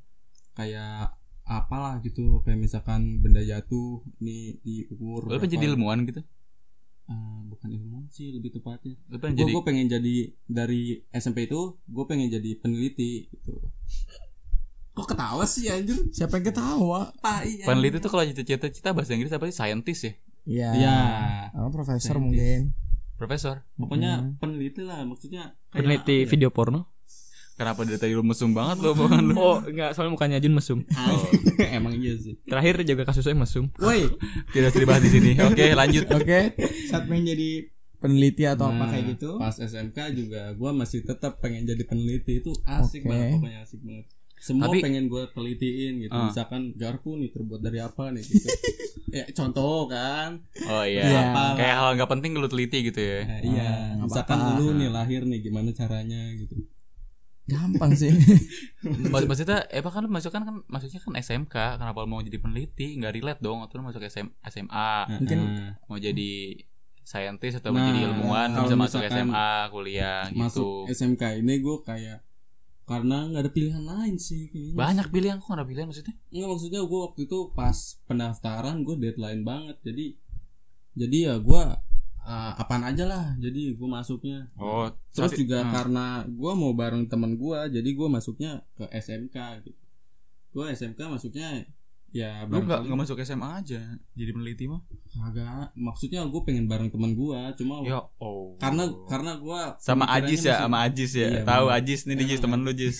kayak 0.54 1.13
apalah 1.45 2.01
gitu 2.01 2.41
kayak 2.41 2.58
misalkan 2.58 3.21
benda 3.21 3.38
jatuh 3.39 4.01
ini 4.17 4.58
diukur 4.60 5.30
lo 5.30 5.38
pengen 5.38 5.51
jadi 5.54 5.65
ilmuwan 5.71 6.10
gitu? 6.10 6.25
Ah, 7.05 7.37
bukan 7.45 7.69
ilmuwan 7.69 8.09
sih 8.09 8.33
lebih 8.33 8.49
tepatnya 8.51 8.97
gue 9.05 9.17
jadi 9.21 9.45
gue 9.47 9.61
pengen 9.61 9.85
jadi 9.85 10.15
dari 10.43 11.05
SMP 11.13 11.45
itu 11.45 11.77
gue 11.79 12.05
pengen 12.05 12.27
jadi 12.27 12.57
peneliti 12.57 13.29
gitu 13.29 13.61
kok 14.91 15.05
ketawa 15.05 15.45
sih 15.45 15.67
anjir 15.67 16.01
siapa 16.09 16.39
yang 16.39 16.49
ketawa 16.49 17.13
tai 17.19 17.61
anjir. 17.61 17.67
peneliti 17.67 17.97
tuh 17.99 18.09
kalau 18.09 18.23
cita-cita 18.25 18.89
bahasa 18.89 19.11
Inggris 19.11 19.29
apa 19.29 19.45
sih? 19.45 19.53
Scientist 19.53 20.01
ya? 20.01 20.13
iya 20.45 20.69
ya 20.73 20.97
oh, 21.53 21.69
profesor 21.69 22.15
Scientist. 22.15 22.25
mungkin 22.25 22.59
Profesor. 23.15 23.63
pokoknya 23.75 24.11
Hmm. 24.19 24.35
peneliti 24.35 24.81
lah 24.81 25.05
maksudnya 25.05 25.53
Peneliti 25.69 26.23
ya? 26.23 26.27
video 26.27 26.49
porno. 26.49 26.89
Kenapa 27.55 27.81
dari 27.81 27.95
tadi 27.95 28.11
lu 28.11 28.19
mesum 28.21 28.51
banget 28.51 28.77
lo 28.79 28.91
bukan 28.93 29.23
lu? 29.23 29.35
Oh, 29.35 29.57
enggak, 29.61 29.91
soalnya 29.91 30.11
mukanya 30.11 30.37
Jun 30.37 30.53
mesum. 30.53 30.83
Ah, 30.91 31.15
emang 31.71 31.95
iya 31.95 32.11
sih 32.15 32.35
Terakhir 32.43 32.83
jaga 32.83 33.03
kasusnya 33.05 33.31
mesum. 33.33 33.71
woi 33.77 34.11
Tidak 34.51 34.67
usah 34.67 34.81
dibahas 34.81 35.01
di 35.01 35.09
sini. 35.09 35.31
Oke, 35.39 35.71
lanjut. 35.71 36.03
oke 36.09 36.39
saat 36.85 37.03
pengen 37.05 37.31
jadi 37.31 37.49
peneliti 37.95 38.43
atau 38.43 38.67
apa 38.67 38.75
Nah, 38.77 38.87
kayak 38.91 39.05
gitu 39.09 39.29
Pas 39.35 39.55
SMK 39.55 39.97
juga 40.13 40.51
gua 40.53 40.71
masih 40.71 41.01
tetap 41.01 41.39
pengen 41.39 41.63
jadi 41.63 41.79
peneliti 41.81 42.39
itu 42.39 42.51
asik 42.61 43.01
Oke. 43.01 43.07
banget 43.07 43.27
pokoknya 43.33 43.59
asik 43.61 43.79
banget. 43.81 44.05
Semua 44.37 44.67
Tapi- 44.67 44.83
pengen 44.83 45.07
gua 45.07 45.23
telitiin 45.27 45.93
gitu. 46.01 46.11
Ah. 46.11 46.27
Misalkan 46.27 46.75
garpu 46.75 47.15
nih 47.15 47.31
terbuat 47.31 47.61
dari 47.61 47.79
apa 47.79 48.11
nih 48.11 48.19
gitu. 48.29 48.47
ya 49.09 49.23
contoh 49.31 49.87
kan. 49.87 50.43
Oh 50.67 50.83
iya. 50.83 51.07
Iya. 51.07 51.21
Kayak 51.55 51.75
hal 51.77 51.89
nggak 51.95 52.11
penting 52.11 52.35
lu 52.35 52.45
teliti 52.45 52.83
gitu 52.83 52.99
ya. 52.99 53.19
Nah, 53.23 53.39
iya, 53.41 53.69
Ah, 53.95 54.03
misalkan 54.03 54.37
apa-apa. 54.37 54.53
dulu 54.53 54.71
nih 54.75 54.89
lahir 54.89 55.21
nih 55.23 55.39
gimana 55.41 55.71
caranya 55.71 56.19
gitu. 56.35 56.67
Gampang 57.45 57.93
sih 57.93 58.10
Maksud 59.13 59.29
maksudnya, 59.29 59.65
eh 59.69 59.81
kan 59.81 60.01
lu 60.01 60.10
masuk 60.10 60.29
kan 60.34 60.45
kan 60.45 60.55
maksudnya 60.65 61.01
kan 61.01 61.13
SMK, 61.17 61.55
kenapa 61.77 62.01
lu 62.01 62.10
mau 62.10 62.21
jadi 62.21 62.38
peneliti? 62.38 62.97
Nggak 62.97 63.13
relate 63.17 63.41
dong, 63.41 63.62
atau 63.65 63.81
lu 63.81 63.86
masuk 63.89 64.01
SM, 64.01 64.29
SMA, 64.45 64.91
Mungkin- 65.21 65.73
mau 65.86 65.97
jadi 65.97 66.31
scientist 67.05 67.62
atau 67.62 67.69
mau 67.69 67.81
Nah, 67.81 67.93
jadi 67.93 68.01
ilmuwan, 68.10 68.49
bisa 68.65 68.75
masuk 68.77 69.01
SMA, 69.05 69.49
kuliah 69.69 70.25
masuk 70.34 70.89
gitu. 70.89 70.93
SMK 70.93 71.45
ini 71.45 71.62
gua 71.62 71.86
kayak 71.86 72.25
karena 72.86 73.29
nggak 73.29 73.41
ada 73.45 73.51
pilihan 73.53 73.81
lain 73.81 74.15
sih 74.17 74.49
kayaknya. 74.49 74.73
Banyak 74.77 75.08
pilihan 75.10 75.38
kok 75.41 75.45
nggak 75.49 75.62
ada 75.62 75.69
pilihan 75.69 75.88
maksudnya? 75.89 76.15
Enggak 76.29 76.49
maksudnya 76.53 76.81
gue 76.86 76.99
waktu 77.01 77.19
itu 77.25 77.38
pas 77.53 77.77
pendaftaran 78.05 78.86
gue 78.86 78.95
deadline 78.97 79.41
banget 79.41 79.77
jadi 79.81 80.05
jadi 80.93 81.17
ya 81.17 81.36
gue 81.41 81.62
uh, 82.25 82.51
apaan 82.55 82.83
aja 82.83 83.05
lah 83.05 83.38
jadi 83.38 83.71
gue 83.71 83.88
masuknya 83.88 84.49
Oh, 84.55 84.89
terus 85.09 85.29
saat- 85.29 85.38
juga 85.38 85.61
Hmm. 85.61 85.71
karena 85.71 86.05
gue 86.25 86.51
mau 86.53 86.73
bareng 86.73 87.05
teman 87.05 87.33
gue 87.33 87.59
jadi 87.71 87.85
gue 87.88 88.07
masuknya 88.07 88.51
ke 88.73 88.85
SMK 88.91 89.38
gitu 89.61 89.77
gue 90.51 90.65
SMK 90.67 90.99
masuknya 91.05 91.63
ya 92.09 92.47
lu 92.47 92.63
nggak 92.63 92.88
nggak 92.88 92.95
masuk 92.97 93.19
SMA 93.19 93.59
aja 93.59 93.81
jadi 94.13 94.31
peneliti 94.31 94.65
mah? 94.65 94.79
kagak 95.11 95.75
maksudnya 95.75 96.23
gue 96.23 96.41
pengen 96.41 96.63
bareng 96.65 96.88
teman 96.88 97.11
gue 97.11 97.39
cuma 97.55 97.83
Ya, 97.83 97.99
oh. 98.17 98.55
karena 98.55 98.88
karena 99.05 99.35
gue 99.35 99.61
sama 99.77 100.07
Ajis 100.09 100.41
ya, 100.41 100.55
sama 100.57 100.77
Ajis 100.81 101.11
ya. 101.13 101.27
Iya, 101.29 101.41
Tahu. 101.43 101.67
Ajis 101.67 102.03
nih 102.05 102.15
dia 102.15 102.25
Jis 102.25 102.33
Emang. 102.33 102.43
temen 102.45 102.59
lu 102.61 102.71
Jis. 102.73 102.97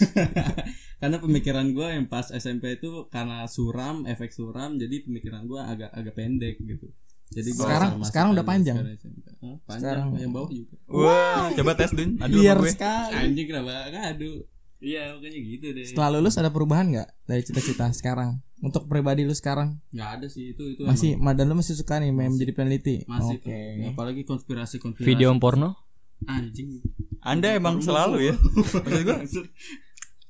karena 1.00 1.18
pemikiran 1.18 1.68
gue 1.70 1.88
yang 1.90 2.06
pas 2.06 2.28
SMP 2.30 2.76
itu 2.76 3.08
karena 3.08 3.48
suram 3.48 4.04
efek 4.06 4.32
suram 4.32 4.76
jadi 4.76 5.00
pemikiran 5.02 5.44
gue 5.44 5.60
agak 5.60 5.92
agak 5.92 6.14
pendek 6.14 6.56
gitu 6.60 6.92
jadi 7.28 7.50
gua 7.52 7.64
Sekarang- 7.64 7.94
sekarang 8.04 8.30
udah 8.32 8.46
panjang? 8.46 8.78
sekarang 8.78 9.62
panjang 9.66 9.98
yang 10.20 10.32
bawah 10.32 10.50
juga. 10.50 10.76
Wah, 10.86 11.50
coba 11.52 11.72
tes 11.74 11.92
Dun. 11.92 12.18
Aduh 12.18 12.38
sama 12.38 12.60
gue. 12.60 12.72
sekali. 12.72 13.14
Anjing 13.16 13.46
kenapa? 13.46 13.72
Ngadu 13.88 14.32
iya 14.78 15.02
pokoknya 15.12 15.40
gitu 15.42 15.68
deh. 15.72 15.86
Setelah 15.86 16.10
lulus 16.14 16.36
ada 16.36 16.50
perubahan 16.50 16.86
nggak 16.88 17.10
dari 17.24 17.42
cita-cita 17.42 17.90
sekarang? 17.92 18.38
Untuk 18.58 18.86
pribadi 18.86 19.22
lu 19.22 19.32
sekarang? 19.32 19.78
Nggak 19.90 20.10
ada 20.12 20.28
sih 20.28 20.52
itu 20.52 20.64
itu 20.70 20.82
masih 20.84 21.14
emang 21.14 21.26
madan 21.28 21.46
lu 21.48 21.56
masih 21.56 21.74
suka 21.74 21.98
nih 21.98 22.10
main 22.10 22.30
menjadi 22.30 22.52
peneliti? 22.52 22.96
Masih 23.06 23.38
oke. 23.38 23.60
Apalagi 23.92 24.22
konspirasi 24.24 24.78
konspirasi 24.78 25.06
Video 25.06 25.34
porno. 25.36 25.76
anjing. 26.24 26.80
Anda 27.20 27.54
emang 27.54 27.82
selalu 27.82 28.18
ya. 28.24 28.36
Maksud 28.86 29.04
gue 29.04 29.18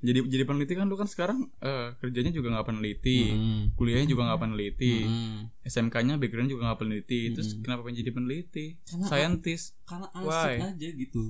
jadi 0.06 0.20
jadi 0.24 0.44
peneliti 0.44 0.74
kan 0.74 0.86
lu 0.86 0.94
kan 0.94 1.06
sekarang 1.06 1.50
eh, 1.58 1.98
kerjanya 1.98 2.30
juga 2.30 2.48
nggak 2.52 2.66
peneliti. 2.66 3.20
Hmm. 3.30 3.64
Kuliahnya 3.74 4.08
juga 4.08 4.22
nggak 4.26 4.40
peneliti. 4.40 4.94
Hmm. 5.02 5.50
SMK-nya 5.62 6.16
background 6.16 6.48
juga 6.48 6.62
nggak 6.66 6.80
peneliti. 6.80 7.22
Terus 7.32 7.50
Mm-mm. 7.52 7.62
kenapa 7.62 7.82
pengen 7.84 7.98
jadi 8.00 8.12
peneliti? 8.12 8.66
Karena- 8.84 9.08
Scientist. 9.08 9.66
karena 9.84 10.08
asik 10.12 10.28
Why? 10.28 10.56
aja 10.64 10.90
gitu 10.92 11.26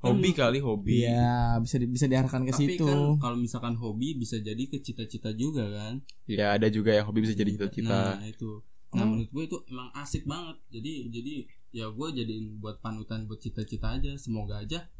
Hobi 0.00 0.30
kali 0.32 0.60
hobi. 0.60 1.00
Iya 1.02 1.56
bisa 1.58 1.76
di- 1.76 1.88
bisa 1.88 2.04
diarahkan 2.04 2.44
ke 2.44 2.52
tapi 2.52 2.76
situ 2.76 2.84
kan 2.84 3.16
kalau 3.18 3.36
misalkan 3.36 3.72
hobi 3.74 4.12
bisa 4.14 4.36
jadi 4.36 4.60
ke 4.62 4.76
cita-cita 4.78 5.32
juga 5.32 5.64
kan 5.64 6.04
Ya 6.24 6.52
ada 6.52 6.68
juga 6.68 6.92
yang 6.92 7.04
hobi 7.04 7.20
bisa 7.20 7.32
jadi 7.32 7.56
cita-cita. 7.56 8.14
Nah 8.14 8.24
itu. 8.24 8.60
Nah 8.92 9.04
menurut 9.04 9.26
gue 9.26 9.44
itu 9.44 9.56
emang 9.66 9.88
asik 9.94 10.22
banget. 10.24 10.60
Jadi 10.68 10.92
jadi 11.08 11.34
ya 11.72 11.88
gue 11.88 12.08
jadiin 12.12 12.60
buat 12.60 12.78
panutan 12.78 13.24
buat 13.24 13.40
cita-cita 13.40 13.96
aja. 13.96 14.12
Semoga 14.14 14.60
aja. 14.60 14.92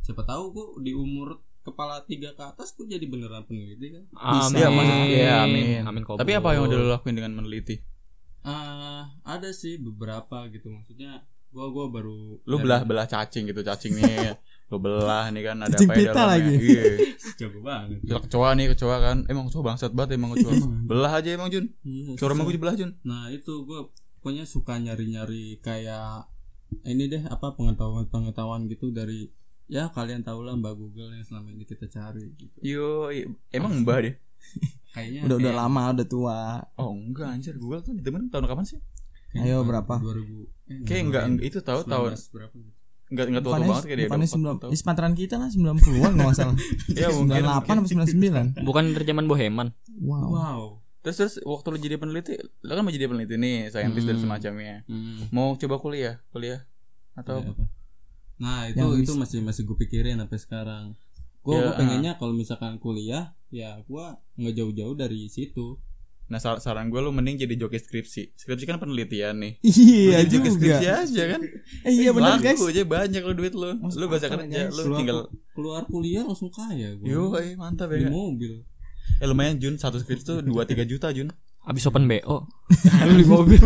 Siapa 0.00 0.22
tahu 0.22 0.44
gue 0.52 0.66
di 0.82 0.92
umur 0.92 1.40
kepala 1.70 2.02
tiga 2.04 2.30
ke 2.30 2.42
atas 2.42 2.72
gue 2.72 2.86
jadi 2.86 3.02
beneran 3.02 3.42
peneliti 3.42 3.86
kan. 3.90 4.02
Bisa. 4.06 4.56
Iya, 4.56 4.68
iya, 5.06 5.32
amin. 5.42 5.82
Amin 5.82 6.02
kabul. 6.02 6.18
Tapi 6.18 6.32
apa 6.32 6.48
yang 6.52 6.66
udah 6.66 6.76
lo 6.76 6.86
lakuin 6.90 7.14
dengan 7.14 7.32
meneliti? 7.34 7.78
Ah 8.40 9.04
ada 9.22 9.50
sih 9.50 9.76
beberapa 9.76 10.48
gitu. 10.48 10.68
Maksudnya 10.68 11.22
gue 11.48 11.66
gue 11.66 11.86
baru. 11.88 12.40
Lu 12.40 12.56
dari- 12.56 12.62
belah 12.62 12.82
belah 12.82 13.06
cacing 13.06 13.46
gitu, 13.46 13.60
cacing 13.60 13.94
nih. 13.94 14.34
Lu 14.66 14.78
belah 14.78 15.28
nih 15.28 15.42
kan 15.44 15.56
ada 15.60 15.74
Cacing 15.74 15.86
apa 15.86 15.94
ya 15.94 16.00
pita 16.00 16.12
dalamnya. 16.12 16.30
lagi. 16.30 16.54
Iya. 16.56 16.84
jago 17.40 17.58
banget. 17.60 17.98
Kecoa 18.22 18.48
nih, 18.54 18.66
kecoa 18.70 18.96
kan. 19.00 19.16
Emang 19.26 19.44
kecoa 19.46 19.62
bangsat 19.64 19.90
banget 19.90 20.14
emang 20.14 20.30
kecoa. 20.32 20.54
belah 20.86 21.12
aja 21.12 21.30
emang 21.30 21.48
Jun. 21.48 21.66
Iya, 21.82 22.14
Kecoa 22.14 22.38
gue 22.38 22.54
belah 22.56 22.76
Jun. 22.76 22.90
Nah 23.02 23.28
itu 23.28 23.52
gue 23.64 23.80
pokoknya 24.20 24.44
suka 24.44 24.76
nyari-nyari 24.76 25.58
kayak 25.58 26.28
ini 26.86 27.10
deh 27.10 27.26
apa 27.26 27.50
pengetahuan-pengetahuan 27.50 28.70
gitu 28.70 28.94
dari 28.94 29.26
ya 29.70 29.86
kalian 29.88 30.20
tahu 30.20 30.42
lah 30.42 30.52
mbak 30.52 30.74
Google 30.74 31.10
yang 31.10 31.22
selama 31.22 31.48
ini 31.48 31.62
kita 31.62 31.86
cari 31.86 32.34
gitu. 32.34 32.58
Yo, 32.60 32.88
i- 33.08 33.24
emang 33.50 33.80
mbah 33.80 34.02
deh. 34.02 34.14
Kayaknya 34.90 35.20
udah 35.22 35.36
udah 35.38 35.52
lama 35.54 35.82
udah 35.92 36.02
tua 36.04 36.38
Oh 36.74 36.90
enggak 36.90 37.28
anjir 37.30 37.54
Google 37.54 37.78
tuh 37.80 37.94
ditemen 37.94 38.26
tahun 38.26 38.44
kapan 38.44 38.66
sih? 38.66 38.80
kayak 39.30 39.46
Ayo, 39.46 39.62
berapa? 39.62 39.94
2000 39.94 40.26
eh, 40.66 40.82
Kayak 40.82 41.02
enggak 41.04 41.24
itu 41.40 41.58
tahu 41.60 41.80
19 41.80 41.86
tahun 41.86 42.10
berapa 42.28 42.54
gitu. 42.56 42.70
enggak 43.08 43.24
enggak 43.28 43.40
tua 43.40 43.50
bukannya 43.52 43.68
banget 43.68 43.84
kayak 43.84 43.94
dia. 43.94 44.04
bukannya 44.04 44.20
udah 44.20 44.32
sembilan 44.32 44.50
40 44.50 44.60
tahun. 44.60 44.70
di 44.70 44.76
sepantaran 44.76 45.14
kita 45.14 45.34
lah 45.36 45.48
90-an 45.48 46.10
nggak 46.12 46.28
masalah 46.28 46.54
Ya 46.98 47.08
mungkin. 47.08 47.38
98 47.38 47.46
mungkin. 47.70 47.70
atau 47.70 48.58
99 48.58 48.66
Bukan 48.66 48.84
terjemahan 48.92 49.26
Boheman. 49.26 49.68
wow 50.00 50.26
Wow. 50.26 50.60
Terus 51.00 51.16
terus 51.16 51.34
waktu 51.40 51.66
lu 51.66 51.78
jadi 51.78 51.96
peneliti, 51.96 52.34
lu 52.36 52.70
kan 52.70 52.82
mau 52.82 52.90
jadi 52.90 53.06
peneliti 53.06 53.34
nih, 53.34 53.68
saintis 53.68 54.04
dan 54.04 54.14
Hmm. 54.14 54.22
semacamnya. 54.22 54.84
Hmm. 54.84 55.30
Mau 55.30 55.54
coba 55.54 55.78
kuliah, 55.78 56.20
kuliah 56.28 56.66
atau 57.14 57.38
Iya, 57.38 57.50
apa? 57.50 57.64
Nah 58.40 58.66
itu 58.66 58.80
Yang 58.80 59.04
itu 59.04 59.12
masih 59.14 59.38
masih 59.40 59.62
gue 59.62 59.76
pikirin 59.78 60.16
sampai 60.18 60.38
sekarang. 60.38 60.84
Gue 61.40 61.56
Ya, 61.56 61.72
pengennya 61.72 62.12
kalau 62.16 62.32
misalkan 62.32 62.76
kuliah 62.76 63.32
ya 63.48 63.78
gue 63.78 64.04
nggak 64.34 64.54
jauh-jauh 64.54 64.94
dari 64.94 65.28
situ. 65.28 65.76
Nah 66.26 66.38
sar- 66.38 66.56
saran 66.58 66.88
gue 66.88 66.96
lu 66.96 67.10
mending 67.10 67.36
jadi 67.38 67.58
joki 67.58 67.76
skripsi. 67.76 68.32
Skripsi 68.34 68.64
kan 68.64 68.78
penelitian 68.78 69.34
nih. 69.36 69.52
iya 69.66 70.16
Lu 70.16 70.24
jadi 70.24 70.30
joki 70.30 70.50
skripsi 70.50 70.80
juga 70.80 71.00
aja 71.00 71.22
kan. 71.28 71.40
eh, 71.82 71.92
iya 71.98 72.10
benar 72.10 72.30
Laku 72.34 72.44
guys 72.44 72.60
aja 72.62 72.82
banyak 72.82 73.22
lu 73.22 73.34
duit 73.34 73.52
lu. 73.52 73.70
Masuk 73.76 73.98
Lu 73.98 74.04
gak 74.06 74.18
usah 74.18 74.28
akal, 74.28 74.38
kerja, 74.40 74.62
lu 74.66 74.80
Keluar, 74.80 74.96
tinggal 74.96 75.18
keluar 75.52 75.82
kuliah 75.84 76.22
langsung 76.22 76.48
kaya 76.48 76.94
gue. 76.94 77.04
Yo, 77.04 77.34
eh, 77.34 77.52
mantap 77.54 77.90
ya. 77.90 78.06
mobil. 78.06 78.62
Eh 79.18 79.26
lumayan 79.26 79.58
Jun, 79.58 79.74
satu 79.76 79.98
skripsi 79.98 80.24
tuh 80.24 80.38
2 80.40 80.48
3 80.64 80.86
juta 80.86 81.10
Jun. 81.10 81.28
Habis 81.60 81.84
open 81.84 82.06
BO. 82.06 82.46
Beli 83.04 83.26
mobil. 83.26 83.60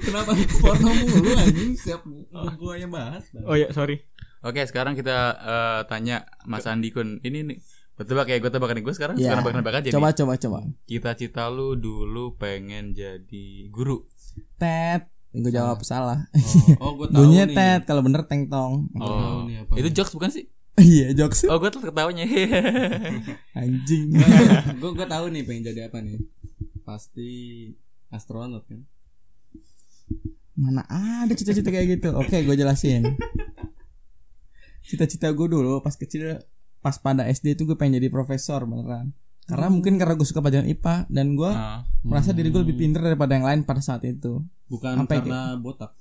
Kenapa 0.00 0.30
porno 0.56 0.90
mulu 0.92 1.30
anjing 1.34 1.72
siap 1.74 2.02
gue 2.30 2.74
yang 2.74 2.88
bahas. 2.88 3.24
Oh 3.40 3.52
ya, 3.52 3.68
sorry. 3.70 4.02
Oke, 4.40 4.62
sekarang 4.62 4.92
kita 4.92 5.16
eh, 5.34 5.80
tanya 5.84 6.16
Mas 6.42 6.64
Andi 6.64 6.88
Kun. 6.88 7.18
Ini 7.18 7.42
nih 7.44 7.58
Betul 7.94 8.14
kayak 8.16 8.38
gue 8.38 8.50
tebakan 8.52 8.78
gue 8.78 8.94
sekarang 8.94 9.14
Iya. 9.14 9.34
sekarang 9.34 9.42
nebak-nebak 9.42 9.74
aja 9.76 9.88
coba 9.90 10.06
nih. 10.06 10.16
coba 10.16 10.32
coba 10.38 10.58
Cita-cita 10.84 11.44
lu 11.48 11.74
dulu 11.74 12.34
pengen 12.34 12.92
jadi 12.92 13.46
guru. 13.68 14.06
tet 14.54 15.10
gue 15.28 15.50
jawab 15.50 15.82
salah 15.82 16.30
Oh, 16.78 16.78
oh 16.80 16.92
gue 16.94 17.06
tahu 17.10 17.18
bunyinya 17.20 17.44
nih. 17.44 17.56
tet 17.58 17.80
kalau 17.84 18.00
bener 18.00 18.22
teng 18.22 18.46
tong 18.46 18.86
Gua 18.92 19.02
Oh. 19.02 19.42
nih 19.44 19.60
apa. 19.60 19.72
Itu 19.74 19.90
jokes 19.92 20.14
bukan 20.14 20.30
sih? 20.30 20.46
iya 20.78 21.10
jokes 21.10 21.42
Oh 21.44 21.58
gue 21.58 21.66
tuh 21.68 21.82
ketawanya 21.82 22.22
anjing 23.58 24.14
gue 24.72 24.90
gue 24.94 25.06
tahu 25.08 25.24
nih 25.28 25.42
pengen 25.42 25.62
jadi 25.66 25.90
apa 25.90 25.98
nih 25.98 26.22
pasti 26.82 27.30
astronot 28.08 28.62
kan 28.62 28.86
mana 30.58 30.82
ada 30.90 31.32
cita-cita 31.32 31.70
kayak 31.70 31.98
gitu? 31.98 32.10
Oke 32.18 32.42
gue 32.42 32.54
jelasin. 32.58 33.14
Cita-cita 34.82 35.30
gue 35.30 35.46
dulu 35.46 35.78
pas 35.78 35.94
kecil 35.94 36.42
pas 36.82 36.94
pada 36.98 37.26
SD 37.26 37.54
itu 37.54 37.62
gue 37.66 37.76
pengen 37.78 38.02
jadi 38.02 38.10
profesor 38.10 38.66
beneran. 38.66 39.14
Karena 39.48 39.72
mungkin 39.72 39.96
karena 39.96 40.12
gue 40.18 40.26
suka 40.28 40.44
pelajaran 40.44 40.68
IPA 40.68 41.08
dan 41.08 41.32
gue 41.32 41.48
Nah, 41.48 41.88
merasa 42.04 42.36
diri 42.36 42.52
gue 42.52 42.60
lebih 42.60 42.76
pinter 42.76 43.00
daripada 43.00 43.32
yang 43.32 43.46
lain 43.48 43.60
pada 43.64 43.80
saat 43.80 44.04
itu. 44.04 44.44
Bukan 44.68 45.04
Sampai 45.04 45.24
karena 45.24 45.56
botak. 45.56 45.96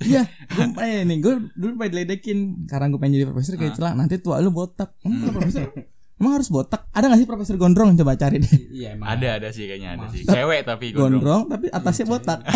Iya, 0.00 0.24
gue 0.56 0.64
eh, 0.84 1.04
nih 1.04 1.18
gue 1.20 1.34
dulu 1.56 1.72
pengen 1.80 1.92
diledekin. 1.96 2.38
Karena 2.68 2.92
gue 2.92 2.98
pengen 3.00 3.14
jadi 3.20 3.26
profesor 3.30 3.54
kayak 3.56 3.76
celah 3.76 3.92
nanti 3.96 4.20
tua 4.20 4.42
lu 4.44 4.52
botak. 4.52 4.96
Kalau 5.00 5.32
profesor 5.32 5.68
emang 6.20 6.32
harus 6.36 6.52
botak? 6.52 6.84
Ada 6.92 7.08
gak 7.08 7.20
sih 7.24 7.28
profesor 7.28 7.56
gondrong? 7.56 7.96
Coba 7.96 8.12
cari 8.14 8.36
deh. 8.38 8.52
iya 8.70 8.92
emang 8.92 9.08
Ada 9.08 9.40
ada 9.40 9.48
sih 9.50 9.64
kayaknya 9.64 9.96
ada 9.96 10.06
sih 10.12 10.22
Cewek 10.28 10.68
tapi 10.68 10.92
gondrong 10.92 11.16
Gondrong 11.16 11.42
tapi 11.48 11.66
atasnya 11.72 12.06
botak. 12.06 12.38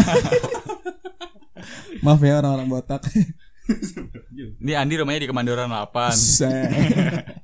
Maaf 2.04 2.20
ya 2.20 2.44
orang-orang 2.44 2.68
botak. 2.68 3.00
Ini 4.60 4.72
Andi 4.76 5.00
rumahnya 5.00 5.24
di 5.24 5.28
Kemandoran 5.32 5.72
8 5.72 6.12
Set. 6.12 6.68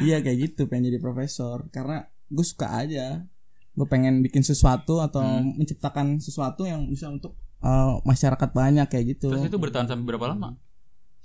Iya 0.00 0.22
kayak 0.22 0.54
gitu 0.54 0.70
pengen 0.70 0.86
jadi 0.88 1.02
profesor 1.02 1.66
karena 1.68 2.08
gue 2.30 2.46
suka 2.46 2.80
aja. 2.80 3.26
Gue 3.74 3.84
pengen 3.84 4.22
bikin 4.24 4.40
sesuatu 4.40 5.02
atau 5.02 5.20
menciptakan 5.42 6.22
sesuatu 6.22 6.64
yang 6.64 6.86
bisa 6.88 7.10
untuk 7.10 7.34
eh, 7.60 7.92
masyarakat 8.06 8.50
banyak 8.54 8.86
kayak 8.88 9.18
gitu. 9.18 9.28
Terus 9.34 9.50
itu 9.50 9.58
bertahan 9.60 9.90
sampai 9.90 10.06
berapa 10.06 10.30
lama? 10.30 10.56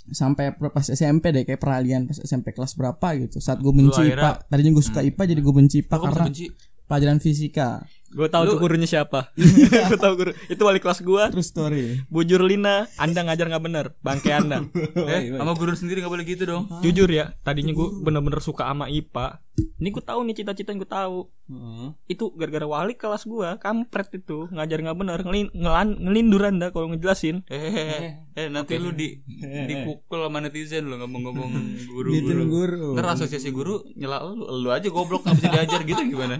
Sampai 0.07 0.53
pas 0.53 0.85
SMP 0.85 1.29
deh 1.29 1.43
kayak 1.43 1.57
peralihan 1.57 2.05
pas 2.05 2.15
SMP 2.15 2.51
kelas 2.51 2.73
berapa 2.73 3.07
gitu 3.17 3.37
saat 3.37 3.57
gue 3.57 3.69
benci 3.69 3.97
akhirnya- 4.01 4.37
IPA 4.37 4.49
tadinya 4.49 4.71
gue 4.71 4.83
suka 4.83 5.01
IPA 5.01 5.23
jadi 5.25 5.41
gue 5.41 5.53
benci 5.55 5.75
IPA 5.81 5.95
karena 5.99 6.25
benci? 6.25 6.45
pelajaran 6.85 7.17
fisika 7.17 7.69
Gue 8.15 8.31
tahu 8.31 8.47
tuh 8.47 8.63
gurunya 8.63 8.87
siapa. 8.87 9.35
gue 9.91 9.99
tahu 9.99 10.13
guru. 10.15 10.31
Itu 10.47 10.63
wali 10.63 10.79
kelas 10.79 11.03
gua. 11.03 11.27
terus 11.27 11.51
story 11.51 11.99
Bujur 12.07 12.39
Lina, 12.39 12.87
Anda 12.95 13.27
ngajar 13.27 13.51
nggak 13.51 13.59
bener, 13.59 13.85
bangke 13.99 14.31
Anda. 14.31 14.63
Eh 15.11 15.35
sama 15.35 15.51
guru 15.51 15.75
sendiri 15.75 15.99
gak 15.99 16.13
boleh 16.15 16.23
gitu 16.23 16.47
dong 16.47 16.63
Jujur 16.79 17.11
ya, 17.11 17.35
tadinya 17.43 17.75
gue 17.75 17.87
bener-bener 17.99 18.39
suka 18.39 18.71
sama 18.71 18.87
IPA. 18.87 19.43
Ini 19.55 19.87
gue 19.91 20.03
tahu 20.03 20.19
nih 20.27 20.35
cita-cita 20.35 20.75
yang 20.75 20.83
gue 20.83 20.91
tahu. 20.91 21.31
Heeh. 21.47 21.87
Itu 22.11 22.35
gara-gara 22.35 22.67
wali 22.67 22.99
kelas 22.99 23.23
gua 23.23 23.55
kampret 23.55 24.11
itu 24.11 24.51
ngajar 24.51 24.83
nggak 24.83 24.97
bener, 24.99 25.19
ngelin, 25.23 25.47
ngelan, 25.55 25.89
ngelindur 25.99 26.43
Anda 26.43 26.67
kalau 26.75 26.91
ngejelasin. 26.91 27.47
Eh, 27.47 28.19
eh 28.35 28.47
nanti 28.51 28.75
lu 28.75 28.91
di 28.91 29.23
dipukul 29.69 30.27
sama 30.27 30.43
netizen 30.43 30.91
lu 30.91 30.99
ngomong-ngomong 30.99 31.51
Gitu 31.79 31.87
guru-guru. 31.95 32.43
guru 32.51 32.87
Ntar 32.99 33.15
asosiasi 33.15 33.49
guru 33.55 33.83
nyela 33.95 34.27
lu, 34.27 34.43
lu 34.59 34.69
aja 34.75 34.91
goblok 34.91 35.23
nggak 35.23 35.35
bisa 35.39 35.49
diajar 35.51 35.81
gitu 35.87 36.01
gimana? 36.03 36.35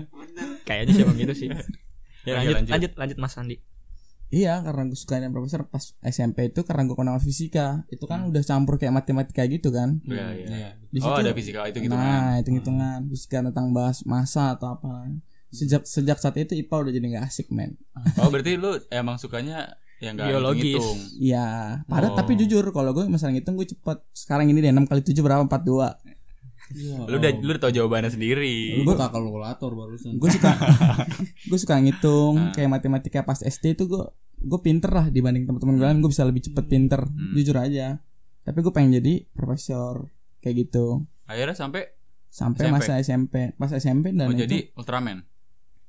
Kayaknya 0.67 0.91
sih 0.91 1.03
emang 1.07 1.17
gitu 1.19 1.33
sih. 1.35 1.49
Ya 2.25 2.41
lanjut. 2.41 2.65
lanjut, 2.65 2.91
lanjut, 2.97 3.17
Mas 3.21 3.37
Andi. 3.37 3.61
Iya 4.27 4.59
karena 4.59 4.85
gue 4.85 4.95
suka 4.95 5.15
dengan 5.15 5.31
profesor 5.31 5.63
pas 5.63 5.81
SMP 6.01 6.47
itu 6.47 6.61
karena 6.61 6.83
gue 6.83 6.93
kenal 6.93 7.17
fisika 7.17 7.85
itu 7.87 8.03
kan 8.03 8.25
udah 8.25 8.41
campur 8.41 8.75
kayak 8.75 8.93
matematika 8.93 9.45
gitu 9.45 9.69
kan 9.69 10.01
Iya, 10.03 10.25
iya. 10.33 10.47
Iya. 10.47 10.69
Di 10.87 10.99
Oh 10.99 11.11
situ- 11.11 11.21
ada 11.21 11.31
fisika 11.31 11.59
itu 11.65 11.77
gitu 11.79 11.91
kan. 11.91 11.99
nah 11.99 12.29
hitung 12.35 12.55
hitungan 12.55 12.99
fisika 13.07 13.39
tentang 13.41 13.69
bahas 13.71 14.01
masa 14.03 14.51
atau 14.51 14.73
apa 14.73 15.07
sejak 15.47 15.83
sejak 15.83 16.17
saat 16.17 16.35
itu 16.37 16.51
IPA 16.53 16.75
udah 16.81 16.93
jadi 16.93 17.05
nggak 17.07 17.25
asik 17.25 17.47
men 17.49 17.77
Oh 18.19 18.27
berarti 18.27 18.55
lu 18.55 18.75
emang 18.89 19.15
sukanya 19.15 19.77
yang 19.95 20.19
nggak 20.19 20.27
Biologis. 20.27 20.83
Iya, 21.15 21.79
padahal 21.85 22.11
Oh. 22.11 22.17
tapi 22.17 22.35
jujur 22.35 22.67
kalau 22.69 22.91
gue 22.91 23.07
misalnya 23.07 23.39
ngitung 23.39 23.55
gue 23.55 23.63
cepet. 23.65 24.03
Sekarang 24.11 24.43
ini 24.43 24.59
deh 24.59 24.67
6 24.67 24.83
kali 24.83 24.99
7 25.01 25.15
berapa? 25.17 25.47
42. 25.47 26.14
Iya, 26.67 26.97
Lu 27.09 27.15
udah 27.15 27.31
lu 27.35 27.49
udah 27.51 27.61
tahu 27.61 27.73
jawabannya 27.73 28.09
sendiri. 28.09 28.77
Lu 28.77 28.87
buka 28.87 29.07
kalkulator 29.07 29.71
barusan. 29.71 30.15
Gue 30.15 30.29
suka 30.29 30.49
gue 31.49 31.57
suka 31.57 31.75
ngitung 31.77 32.35
Ah. 32.39 32.51
kayak 32.51 32.69
matematika 32.71 33.21
pas 33.21 33.37
SD 33.37 33.75
itu 33.75 33.85
gue 33.85 34.03
gue 34.37 34.59
pinter 34.59 34.89
lah 34.89 35.07
dibanding 35.07 35.43
teman-teman 35.43 35.75
gue 35.75 35.85
lain 35.85 35.99
gue 35.99 36.09
bisa 36.09 36.23
lebih 36.23 36.41
cepet 36.43 36.65
pinter 36.65 37.01
Hmm. 37.01 37.33
jujur 37.33 37.55
aja 37.55 37.97
tapi 38.41 38.57
gue 38.59 38.69
pengen 38.69 38.93
jadi 38.95 39.25
profesor 39.31 40.05
kayak 40.39 40.55
gitu 40.63 41.01
Akhirnya 41.23 41.53
sampai 41.53 41.81
sampai 42.27 42.61
SMP? 42.63 42.73
masa 42.75 42.91
SMP 42.99 43.35
pas 43.53 43.71
SMP 43.71 44.05
dan 44.11 44.25
oh 44.25 44.31
itu- 44.31 44.43
jadi 44.43 44.57
Ultraman. 44.73 45.17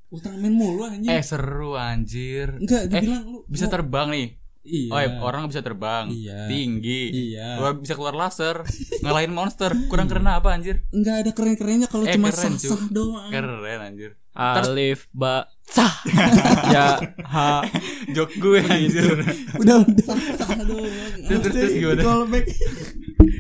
Ultraman 0.07 0.49
mulu 0.51 0.87
anjing. 0.87 1.11
Eh 1.11 1.21
seru 1.21 1.75
anjir. 1.75 2.55
Enggak, 2.57 2.87
eh, 2.87 2.89
dibilang 2.89 3.25
lu 3.27 3.39
Bisa 3.45 3.67
lu- 3.67 3.73
terbang 3.73 4.09
nih. 4.09 4.27
Iya. 4.66 4.90
Oh, 4.90 4.98
ya, 4.98 5.09
orang 5.22 5.46
bisa 5.46 5.62
terbang. 5.62 6.11
Iya. 6.11 6.50
Tinggi. 6.50 7.02
Iya. 7.33 7.57
Gua 7.57 7.70
bisa 7.79 7.94
keluar 7.94 8.12
laser, 8.12 8.66
ngalahin 9.00 9.31
monster. 9.31 9.70
Kurang 9.87 10.11
keren 10.11 10.26
apa 10.26 10.50
anjir? 10.50 10.83
Enggak 10.90 11.22
ada 11.22 11.31
keren-kerennya 11.31 11.87
kalau 11.87 12.05
Eh, 12.05 12.18
cuma 12.18 12.35
keren, 12.35 12.59
sah-sah 12.59 12.83
doang. 12.90 13.31
Keren 13.31 13.81
anjir. 13.81 14.18
Alif, 14.37 15.09
ba, 15.16 15.48
sah. 15.64 15.88
ya, 16.74 17.00
ha. 17.24 17.64
Jok 18.12 18.31
gue 18.37 18.61
anjir. 18.61 19.16
udah 19.57 19.74
udah 19.81 20.05
Sah 20.37 20.50
doang. 20.61 20.85
terus 21.24 21.40
terus, 21.40 21.55
terus 21.57 21.72
gimana? 21.72 22.02
Callback. 22.05 22.44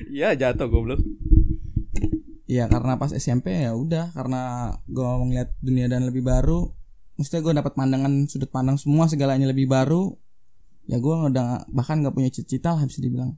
Ya 0.08 0.32
jatuh 0.32 0.70
goblok. 0.72 1.02
Iya 2.46 2.70
karena 2.70 2.94
pas 2.94 3.10
SMP 3.10 3.50
ya 3.52 3.74
udah 3.74 4.14
karena 4.14 4.70
gue 4.86 5.02
ngeliat 5.04 5.50
dunia 5.58 5.90
dan 5.90 6.06
lebih 6.06 6.22
baru, 6.22 6.70
mestinya 7.18 7.42
gue 7.42 7.54
dapat 7.58 7.72
pandangan 7.74 8.30
sudut 8.30 8.48
pandang 8.48 8.78
semua 8.78 9.10
segalanya 9.10 9.50
lebih 9.50 9.66
baru. 9.66 10.14
Ya 10.86 10.96
gue 10.96 11.14
udah 11.26 11.66
bahkan 11.68 11.98
nggak 11.98 12.12
punya 12.12 12.28
cita-cita 12.28 12.72
lah 12.72 12.82
bisa 12.82 12.98
dibilang. 12.98 13.34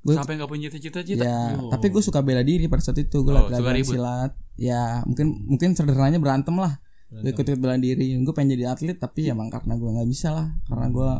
Gue 0.00 0.14
Sampai 0.14 0.34
nggak 0.34 0.50
punya 0.50 0.66
cita-cita. 0.68 1.22
ya 1.22 1.54
Oh. 1.56 1.70
tapi 1.70 1.86
gue 1.88 1.98
suka 1.98 2.18
bela 2.20 2.42
diri 2.42 2.66
pada 2.66 2.80
saat 2.80 2.98
itu 2.98 3.22
gue 3.22 3.30
Oh, 3.30 3.46
latihan 3.46 3.78
silat. 3.80 4.30
Ya 4.54 5.02
mungkin 5.02 5.46
mungkin 5.46 5.72
sederhananya 5.72 6.18
berantem 6.18 6.54
lah. 6.54 6.78
Gue 7.08 7.30
ikut 7.30 7.44
ikut 7.44 7.58
bela 7.58 7.76
diri. 7.76 8.16
Gue 8.16 8.32
pengen 8.32 8.54
jadi 8.54 8.70
atlet 8.70 8.96
tapi 8.96 9.26
emang 9.26 9.46
karena 9.46 9.74
gue 9.74 9.90
nggak 9.90 10.08
bisa 10.08 10.32
lah 10.32 10.48
karena 10.64 10.86
gue 10.88 11.10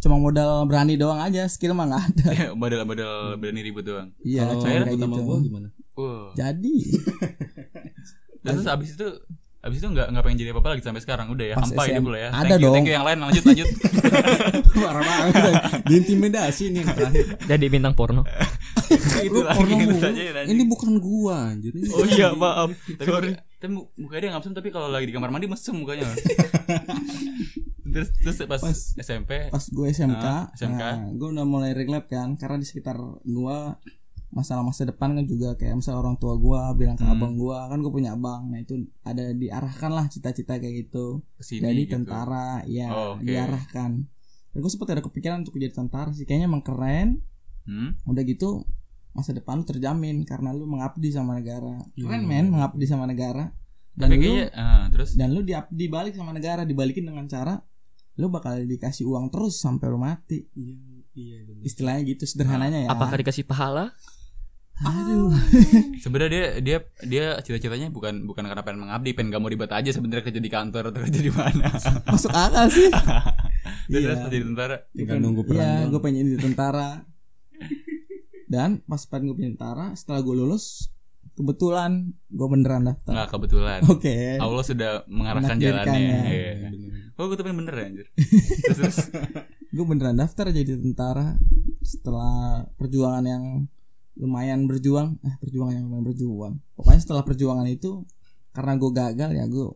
cuma 0.00 0.20
modal 0.20 0.68
berani 0.68 0.94
doang 0.94 1.16
aja 1.16 1.46
skill 1.46 1.72
mah 1.72 1.86
nggak 1.86 2.02
ada. 2.04 2.28
Model-model 2.60 3.12
berani 3.36 3.60
ribut 3.62 3.82
doang. 3.82 4.10
Iya 4.20 4.48
Kalau 4.48 4.62
kayak 4.62 4.82
sama 4.92 4.98
gitu. 5.14 5.22
gua 5.22 5.38
gimana? 5.40 5.68
Wah. 5.94 6.28
Jadi 6.34 6.74
Terus 8.44 8.66
abis 8.66 8.90
itu 8.92 9.08
abis 9.64 9.78
itu 9.78 9.88
nggak 9.88 10.06
nggak 10.06 10.22
pengen 10.22 10.38
jadi 10.38 10.50
apa 10.50 10.60
apa 10.60 10.68
lagi 10.70 10.82
sampai 10.82 11.00
sekarang 11.00 11.26
udah 11.26 11.46
ya 11.46 11.54
Pas 11.54 11.64
hampa 11.64 11.82
SM. 11.82 11.88
hidup 11.90 12.04
lo 12.04 12.16
ya. 12.16 12.28
Ada 12.28 12.36
thank 12.36 12.52
you, 12.52 12.60
dong. 12.60 12.74
Thank 12.74 12.84
you 12.84 12.94
yang 12.94 13.02
lain 13.02 13.18
lanjut 13.18 13.42
lanjut. 13.42 13.68
Parah 14.76 15.02
banget. 15.02 15.32
Diintimidasi 15.84 16.64
nih 16.66 16.78
yang 16.78 16.88
terakhir. 16.90 17.24
Jadi 17.40 17.64
bintang 17.66 17.94
porno. 17.94 18.22
itu 19.26 19.38
porno 19.40 19.74
gitu 19.74 19.94
aja 19.96 20.22
ya. 20.22 20.32
Ini 20.44 20.62
bukan 20.64 20.90
gua 20.98 21.48
anjir. 21.48 21.72
Ini 21.72 21.88
Oh 21.90 22.04
iya, 22.04 22.28
maaf. 22.30 22.76
tapi 22.92 23.08
muka- 23.08 23.40
tapi 23.56 23.70
mu- 23.72 23.88
mukanya 23.96 24.20
dia 24.20 24.28
nggak 24.30 24.42
mesem 24.42 24.54
tapi 24.54 24.68
kalau 24.68 24.88
lagi 24.88 25.06
di 25.06 25.14
kamar 25.14 25.28
mandi 25.28 25.46
mesem 25.46 25.72
mukanya. 25.74 26.04
terus 27.86 28.08
terus 28.12 28.36
pas, 28.44 28.58
Pas- 28.60 28.90
SMP 28.96 29.30
pas 29.48 29.64
gue 29.64 29.86
SMK, 29.88 30.18
Ah, 30.18 30.44
SMK. 30.52 30.82
nah, 30.82 30.98
gue 31.10 31.28
udah 31.30 31.46
mulai 31.46 31.70
relate 31.72 32.10
kan 32.10 32.34
karena 32.34 32.58
di 32.58 32.66
sekitar 32.66 32.98
gue 33.22 33.58
masalah 34.34 34.60
masa 34.60 34.82
depan 34.82 35.14
kan 35.14 35.24
juga 35.24 35.54
kayak 35.54 35.78
misalnya 35.78 36.02
orang 36.02 36.16
tua 36.16 36.34
gue 36.34 36.58
bilang 36.76 36.94
ke 36.94 37.02
Hmm. 37.02 37.14
abang 37.14 37.34
gue 37.34 37.54
kan 37.54 37.78
gue 37.78 37.92
punya 37.92 38.10
abang 38.12 38.42
nah 38.46 38.58
itu 38.58 38.74
ada 39.00 39.30
diarahkan 39.32 39.88
lah 39.88 40.04
cita-cita 40.06 40.58
kayak 40.58 40.74
gitu 40.84 41.22
ke 41.32 41.42
sini 41.44 41.62
jadi 41.62 41.80
gitu. 41.80 41.92
tentara 41.96 42.46
ya 42.66 42.88
Oh, 42.88 43.14
oke. 43.14 43.22
diarahkan 43.22 43.90
dan 44.50 44.58
gue 44.58 44.68
sempet 44.68 44.88
ada 44.90 45.00
kepikiran 45.00 45.38
untuk 45.40 45.54
jadi 45.54 45.70
tentara 45.72 46.10
sih 46.10 46.24
kayaknya 46.24 46.46
emang 46.46 46.60
keren 46.60 47.22
Hmm? 47.62 47.96
udah 48.04 48.22
gitu 48.22 48.66
masa 49.10 49.30
depan 49.30 49.56
lu 49.56 49.64
terjamin 49.64 50.20
karena 50.22 50.50
lu 50.50 50.66
mengabdi 50.66 51.08
sama 51.08 51.32
negara 51.32 51.80
keren 51.94 52.20
Hmm. 52.20 52.28
men 52.28 52.46
mengabdi 52.50 52.84
sama 52.84 53.06
negara 53.06 53.54
dan 53.92 54.10
Tapi 54.10 54.18
lu 54.18 54.22
kayaknya 54.34 54.46
ah, 54.52 54.84
terus 54.90 55.14
dan 55.14 55.30
lu 55.30 55.40
diabdi 55.40 55.86
balik 55.86 56.12
sama 56.12 56.30
negara 56.30 56.62
dibalikin 56.62 57.06
dengan 57.06 57.24
cara 57.24 57.54
lu 58.14 58.26
bakal 58.28 58.58
dikasih 58.60 59.06
uang 59.06 59.26
terus 59.28 59.56
sampai 59.56 59.86
lu 59.86 59.96
mati 59.96 60.42
Iya, 60.50 60.74
iya 61.14 61.36
bener. 61.42 61.62
istilahnya 61.62 62.02
gitu 62.04 62.24
sederhananya 62.24 62.78
ya 62.80 62.88
Apakah 62.88 63.16
dikasih 63.16 63.42
pahala? 63.44 63.94
Aduh 64.76 65.30
sebenarnya 66.02 66.30
dia 66.30 66.46
dia 66.58 66.78
dia 67.00 67.24
cita-citanya 67.38 67.88
bukan 67.88 68.24
bukan 68.24 68.42
karena 68.42 68.60
pengen 68.60 68.80
mengabdi 68.82 69.10
pengen 69.12 69.30
gak 69.30 69.38
mau 69.38 69.46
ribet 69.46 69.70
aja 69.70 69.86
sebenarnya 69.88 70.24
kerja 70.24 70.38
di 70.38 70.48
kantor 70.48 70.90
atau 70.90 71.00
kerja 71.00 71.20
di 71.20 71.30
mana 71.30 71.70
masuk 72.10 72.30
akal 72.30 72.66
sih 72.66 72.90
Dia 73.84 73.96
Iya. 73.96 74.06
terus 74.10 74.20
jadi 74.26 74.44
tentara 74.44 74.76
Tinggal 74.90 75.18
nunggu 75.18 75.42
Iya, 75.42 75.48
perang. 75.50 75.84
gue 75.88 76.00
pengen 76.00 76.24
jadi 76.26 76.40
tentara. 76.42 76.90
Dan 78.46 78.80
pas 78.82 79.02
pengen 79.02 79.24
gue 79.26 79.44
tentara, 79.46 79.92
setelah 79.92 80.20
gue 80.20 80.34
lulus, 80.34 80.88
kebetulan 81.34 81.92
gue 82.26 82.46
beneran 82.46 82.86
daftar. 82.86 83.12
nggak 83.12 83.28
kebetulan 83.28 83.80
Oke. 83.84 84.38
Allah 84.38 84.62
sudah 84.62 84.90
mengarahkan 85.06 85.56
jalannya 85.58 86.00
Iya. 86.00 86.20
Iya, 86.24 86.52
oh 87.14 87.24
gue 87.26 87.36
tuh 87.36 87.44
pengen 87.44 87.58
bener 87.60 87.74
ya 87.74 87.84
anjir 87.84 88.06
terus, 88.08 88.72
terus 88.72 88.96
Gue 89.68 89.84
beneran 89.84 90.16
daftar 90.16 90.48
jadi 90.48 90.72
tentara 90.74 91.36
setelah 91.80 92.64
perjuangan 92.74 93.24
yang 93.26 93.44
lumayan 94.14 94.64
berjuang. 94.64 95.18
Eh, 95.20 95.34
perjuangan 95.36 95.74
yang 95.74 95.86
lumayan 95.86 96.04
berjuang. 96.04 96.54
Pokoknya 96.72 97.00
setelah 97.00 97.22
perjuangan 97.22 97.66
itu 97.66 98.02
karena 98.50 98.72
gue 98.74 98.90
gagal 98.90 99.30
ya 99.32 99.44
gue 99.44 99.66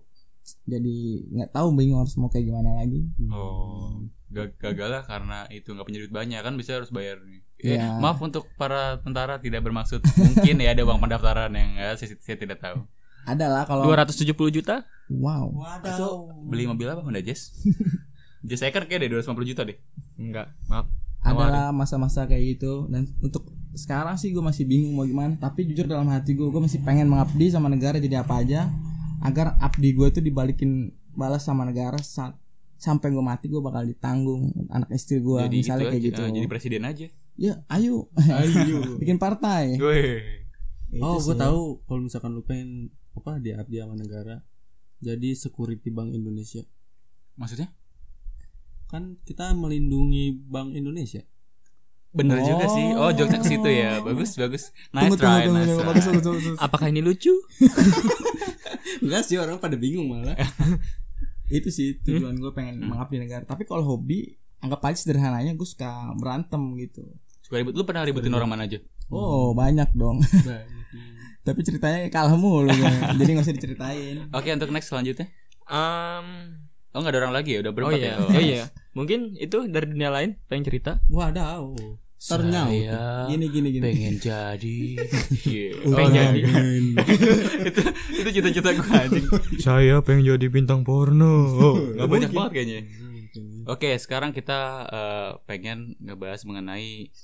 jadi 0.64 0.96
nggak 1.28 1.50
tahu 1.50 1.68
bingung 1.72 1.98
harus 1.98 2.14
mau 2.14 2.26
kayak 2.26 2.46
gimana 2.46 2.78
lagi 2.78 3.04
Oh, 3.28 4.00
Ga- 4.28 4.54
gagal 4.54 4.88
lah 4.88 5.02
karena 5.02 5.44
itu 5.48 5.68
nggak 5.68 5.82
punya 5.82 5.98
duit 5.98 6.14
banyak 6.14 6.38
kan 6.38 6.54
bisa 6.54 6.76
harus 6.76 6.88
bayar 6.88 7.18
nih. 7.20 7.42
Eh, 7.58 7.74
Iya. 7.74 7.98
maaf 7.98 8.16
untuk 8.18 8.46
para 8.54 8.96
tentara 8.98 9.36
tidak 9.36 9.60
bermaksud 9.60 9.98
mungkin 10.30 10.56
ya 10.56 10.70
ada 10.70 10.82
uang 10.84 11.00
pendaftaran 11.00 11.50
yang 11.50 11.74
ya, 11.74 11.92
saya, 11.94 12.14
saya 12.16 12.36
tidak 12.36 12.60
tahu. 12.60 12.86
ada 13.24 13.44
lah 13.44 13.66
kalau 13.66 13.82
270 13.84 14.32
juta 14.48 14.86
wow 15.10 15.50
Waduh. 15.50 16.46
Beli 16.46 16.64
mobil 16.64 16.86
apa 16.86 17.02
Honda 17.02 17.18
Jazz? 17.18 17.52
Jazz 18.46 18.62
Icon 18.62 18.86
kayak 18.86 19.02
deh 19.02 19.10
250 19.10 19.26
juta 19.44 19.66
deh. 19.66 19.74
enggak 20.14 20.54
maaf 20.64 20.86
adalah 21.18 21.74
masa-masa 21.74 22.24
kayak 22.24 22.56
gitu 22.56 22.86
dan 22.86 23.04
untuk 23.18 23.42
sekarang 23.78 24.18
sih 24.18 24.34
gue 24.34 24.42
masih 24.42 24.66
bingung 24.66 24.98
mau 24.98 25.06
gimana 25.06 25.38
tapi 25.38 25.62
jujur 25.70 25.86
dalam 25.86 26.10
hati 26.10 26.34
gue 26.34 26.50
gue 26.50 26.62
masih 26.62 26.82
pengen 26.82 27.06
mengabdi 27.06 27.54
sama 27.54 27.70
negara 27.70 28.02
jadi 28.02 28.26
apa 28.26 28.42
aja 28.42 28.66
agar 29.22 29.54
abdi 29.62 29.94
gue 29.94 30.08
tuh 30.10 30.22
dibalikin 30.22 30.90
balas 31.14 31.46
sama 31.46 31.62
negara 31.62 31.98
saat 32.02 32.34
sampai 32.78 33.10
gue 33.10 33.22
mati 33.22 33.46
gue 33.50 33.58
bakal 33.58 33.86
ditanggung 33.86 34.50
anak 34.70 34.90
istri 34.94 35.22
gue 35.22 35.46
jadi 35.46 35.56
misalnya 35.56 35.86
itu 35.86 35.90
kayak 35.90 36.02
aja, 36.02 36.08
gitu 36.10 36.22
eh, 36.22 36.30
jadi 36.34 36.46
presiden 36.50 36.82
aja. 36.86 37.06
ya 37.38 37.54
ayo 37.70 38.10
Ayo. 38.18 38.78
bikin 39.02 39.18
partai 39.18 39.78
Gue. 39.78 40.02
Itu 40.88 41.04
Oh, 41.04 41.20
gue 41.20 41.36
tahu 41.36 41.84
kalau 41.84 42.00
misalkan 42.00 42.32
lu 42.32 42.40
pengen 42.40 42.88
apa 43.12 43.36
diabdi 43.36 43.76
sama 43.76 43.92
negara. 43.92 44.40
Jadi 45.04 45.36
security 45.36 45.92
Bank 45.92 46.16
Indonesia. 46.16 46.64
Maksudnya? 47.36 47.70
Kan 48.88 49.20
kita 49.28 49.52
melindungi 49.52 50.32
Bank 50.32 50.72
Indonesia. 50.72 51.22
Bener 52.10 52.40
juga 52.40 52.64
Oh. 52.64 52.72
sih. 52.72 52.86
Oh, 52.90 53.10
jokesnya 53.10 53.38
ke 53.38 53.48
situ 53.48 53.68
ya. 53.68 54.00
Bagus, 54.00 54.30
bagus. 54.34 54.62
Nice 54.90 55.02
tunggu 55.04 55.14
tunggu 55.14 55.20
try, 55.20 55.42
tunggu, 55.42 55.54
nice 55.54 55.66
tunggu. 55.66 55.76
try. 55.76 55.86
Bagus, 55.86 56.04
bagus, 56.04 56.24
bagus, 56.24 56.44
bagus. 56.46 56.58
apakah 56.58 56.86
ini 56.88 57.00
lucu 57.00 57.34
Enggak 59.04 59.22
sih 59.24 59.36
orang 59.36 59.58
pada 59.58 59.76
bingung 59.76 60.08
malah. 60.08 60.34
itu 61.48 61.68
sih 61.68 61.96
tujuan 62.02 62.36
gue 62.36 62.52
pengen 62.52 62.84
mengabdi 62.84 63.16
negara 63.16 63.40
tapi 63.40 63.64
kalau 63.64 63.80
hobi 63.82 64.36
anggap 64.60 64.84
aja 64.84 65.00
sederhananya 65.00 65.52
gue 65.52 65.64
suka 65.64 65.88
berantem 66.14 66.60
gitu 66.76 67.00
Suka 67.40 67.56
ribut. 67.56 67.72
Lu 67.72 67.88
pernah 67.88 68.04
ributin 68.04 68.28
orang 68.30 68.50
mana 68.50 68.64
aja? 68.64 68.76
oh 69.08 69.56
banyak 69.56 69.88
dong 69.96 70.20
tapi 71.48 71.60
ceritanya 71.62 72.12
kalah 72.12 72.36
mulu 72.36 72.68
jadi 73.16 73.30
nggak 73.32 73.40
usah 73.42 73.56
diceritain 73.56 74.28
Oke, 74.28 74.52
untuk 74.52 74.68
next 74.68 74.92
selanjutnya. 74.92 75.32
um, 75.64 76.52
Oh, 76.92 77.00
nggak 77.00 77.16
ada 77.16 77.20
orang 77.22 77.34
lagi 77.34 77.56
ya? 77.56 77.58
Udah 77.60 77.70
oh 77.70 77.76
berempat 77.76 77.96
iya 77.96 78.08
ya? 78.08 78.16
oh 78.18 78.42
iya 78.42 78.62
mungkin 78.98 79.38
itu 79.38 79.70
dari 79.70 79.86
dunia 79.86 80.10
lain 80.10 80.34
pengen 80.50 80.66
cerita 80.66 80.98
Waduh. 81.06 81.78
Ternyata. 82.18 82.66
Saya 82.66 83.30
gini 83.30 83.46
gini 83.46 83.68
gini 83.70 83.84
pengen 83.94 84.18
jadi. 84.18 84.78
Iya. 85.46 85.70
pengen 85.86 86.10
jadi 86.34 86.40
itu 87.70 87.80
itu 88.10 88.28
cita-cita 88.42 88.74
gue 88.74 88.90
anjing. 88.90 89.26
saya 89.62 90.02
pengen 90.02 90.26
jadi 90.26 90.46
bintang 90.50 90.82
porno 90.82 91.46
Gak 91.94 92.10
banyak 92.12 92.30
banget 92.34 92.50
kayaknya. 92.58 92.80
Oke, 93.70 93.94
sekarang 94.02 94.34
kita 94.34 94.90
eh, 94.90 95.30
pengen 95.46 95.94
ngebahas 96.02 96.42
mengenai 96.42 97.14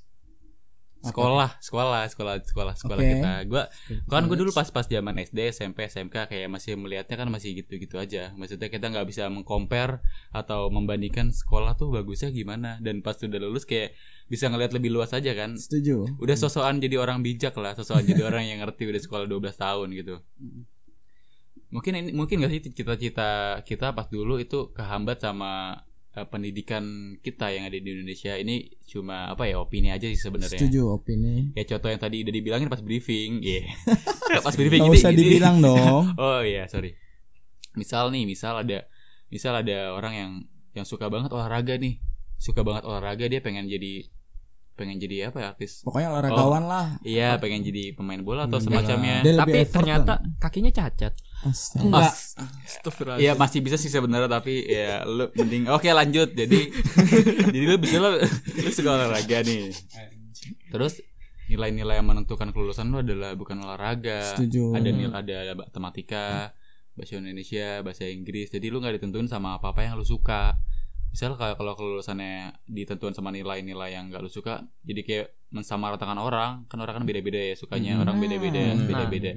sekolah, 1.04 1.50
sekolah, 1.60 2.02
sekolah, 2.08 2.34
sekolah, 2.40 2.74
sekolah 2.74 3.02
Oke. 3.04 3.10
kita. 3.12 3.32
Gua 3.44 3.62
kan 4.08 4.24
gue 4.24 4.36
dulu 4.40 4.50
pas 4.56 4.68
pas 4.72 4.86
zaman 4.88 5.14
SD, 5.20 5.52
SMP, 5.52 5.84
SMK 5.86 6.32
kayak 6.32 6.48
masih 6.48 6.80
melihatnya 6.80 7.16
kan 7.20 7.28
masih 7.28 7.52
gitu-gitu 7.60 8.00
aja. 8.00 8.32
Maksudnya 8.34 8.72
kita 8.72 8.88
nggak 8.88 9.06
bisa 9.06 9.28
mengcompare 9.28 10.00
atau 10.32 10.72
membandingkan 10.72 11.30
sekolah 11.30 11.76
tuh 11.76 11.92
bagusnya 11.92 12.32
gimana. 12.32 12.80
Dan 12.80 13.04
pas 13.04 13.14
udah 13.20 13.40
lulus 13.40 13.68
kayak 13.68 13.92
bisa 14.26 14.48
ngelihat 14.48 14.72
lebih 14.72 14.90
luas 14.90 15.12
aja 15.12 15.36
kan. 15.36 15.54
setuju 15.60 16.08
Udah 16.16 16.34
sosokan 16.34 16.80
jadi 16.80 16.96
orang 16.96 17.20
bijak 17.20 17.52
lah, 17.60 17.76
sosokan 17.76 18.02
jadi 18.08 18.24
orang 18.24 18.48
yang 18.48 18.64
ngerti 18.64 18.88
udah 18.88 19.02
sekolah 19.04 19.26
12 19.28 19.54
tahun 19.54 19.88
gitu. 19.92 20.16
Mungkin 21.74 21.92
ini 21.98 22.10
mungkin 22.14 22.38
gak 22.38 22.52
sih 22.54 22.62
cita-cita 22.70 23.58
kita 23.66 23.90
pas 23.92 24.06
dulu 24.06 24.38
itu 24.38 24.70
kehambat 24.70 25.18
sama 25.18 25.82
eh, 26.14 26.24
pendidikan 26.24 26.84
kita 27.18 27.50
yang 27.50 27.66
ada 27.66 27.74
di 27.74 27.84
Indonesia. 27.84 28.34
Ini 28.34 28.56
cuma 28.84 29.28
apa 29.28 29.44
ya 29.44 29.58
opini 29.58 29.88
aja 29.88 30.04
sih 30.04 30.16
sebenarnya. 30.16 30.56
setuju 30.56 30.94
opini 30.94 31.50
Ya 31.52 31.64
contoh 31.64 31.88
yang 31.88 31.98
tadi 31.98 32.22
udah 32.22 32.32
dibilangin 32.32 32.68
pas 32.68 32.78
briefing, 32.78 33.38
iya. 33.40 33.66
pas 34.46 34.54
briefing 34.54 34.80
Gak 34.80 34.90
ini- 34.90 35.00
usah 35.00 35.10
ini- 35.10 35.18
dibilang 35.20 35.56
dong 35.58 36.14
Oh 36.22 36.40
iya, 36.40 36.66
sorry. 36.66 36.94
Misal 37.74 38.08
nih, 38.08 38.22
misal 38.24 38.62
ada 38.62 38.86
misal 39.28 39.52
ada 39.56 39.90
orang 39.90 40.14
yang 40.14 40.30
yang 40.72 40.86
suka 40.86 41.06
banget 41.06 41.30
olahraga 41.30 41.74
nih. 41.74 41.98
Suka 42.34 42.62
banget 42.62 42.82
olahraga 42.82 43.26
dia 43.26 43.38
pengen 43.38 43.66
jadi 43.66 44.06
pengen 44.74 44.98
jadi 44.98 45.30
apa 45.30 45.38
ya 45.38 45.46
artis? 45.54 45.86
pokoknya 45.86 46.10
olahragawan 46.10 46.66
lah 46.66 46.86
Iya, 47.06 47.38
pengen 47.38 47.62
jadi 47.62 47.94
pemain 47.94 48.18
bola 48.18 48.50
atau 48.50 48.58
bola. 48.58 48.82
semacamnya. 48.82 49.22
Dia 49.22 49.34
tapi 49.38 49.58
ternyata 49.66 50.18
kan? 50.18 50.38
kakinya 50.42 50.72
cacat. 50.74 51.14
Enggak. 51.78 52.12
Iya 53.20 53.32
masih 53.36 53.60
bisa 53.62 53.76
sih 53.76 53.92
sebenarnya 53.92 54.26
tapi 54.26 54.64
ya 54.64 55.04
lu 55.04 55.28
mending 55.36 55.68
oke 55.68 55.84
lanjut 55.86 56.32
jadi 56.32 56.60
jadi 57.54 57.64
lu 57.68 57.76
bisa 57.78 58.00
lu, 58.00 58.16
lu 58.64 58.70
suka 58.72 58.90
olahraga 58.96 59.44
nih 59.44 59.68
terus 60.72 61.04
nilai-nilai 61.46 62.00
yang 62.00 62.08
menentukan 62.08 62.48
kelulusan 62.50 62.88
lu 62.88 63.04
adalah 63.04 63.36
bukan 63.36 63.60
olahraga 63.60 64.24
Setuju. 64.34 64.72
ada 64.72 64.88
nilai 64.88 65.12
ada, 65.12 65.34
ada 65.44 65.52
matematika 65.54 66.24
bahasa 66.96 67.20
Indonesia 67.20 67.84
bahasa 67.84 68.08
Inggris 68.08 68.48
jadi 68.48 68.72
lu 68.72 68.80
nggak 68.80 68.96
ditentuin 68.98 69.28
sama 69.28 69.60
apa 69.60 69.76
apa 69.76 69.84
yang 69.84 70.00
lu 70.00 70.06
suka 70.06 70.56
misal 71.14 71.38
kalau 71.38 71.54
kalau 71.54 71.72
kelulusannya 71.72 72.34
ditentuin 72.66 73.14
sama 73.14 73.30
nilai-nilai 73.30 73.94
yang 73.94 74.10
nggak 74.10 74.18
lu 74.18 74.26
suka 74.28 74.54
jadi 74.82 75.00
kayak 75.00 75.26
mensamaratakan 75.48 76.18
orang 76.18 76.66
kan 76.66 76.76
orang 76.76 76.98
kan 76.98 77.04
beda-beda 77.04 77.38
ya 77.38 77.54
sukanya 77.54 77.94
Hmm. 77.94 78.02
orang 78.02 78.18
beda-beda 78.18 78.74
Nah. 78.74 78.82
beda-beda 78.82 79.30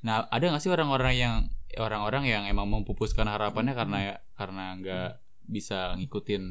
nah 0.00 0.22
ada 0.30 0.44
nggak 0.46 0.62
sih 0.62 0.70
orang-orang 0.70 1.14
yang 1.14 1.34
orang-orang 1.76 2.24
yang 2.24 2.42
emang 2.46 2.70
memupuskan 2.70 3.26
harapannya 3.26 3.74
karena 3.74 3.98
karena 4.32 4.64
nggak 4.78 5.08
bisa 5.44 5.98
ngikutin 5.98 6.42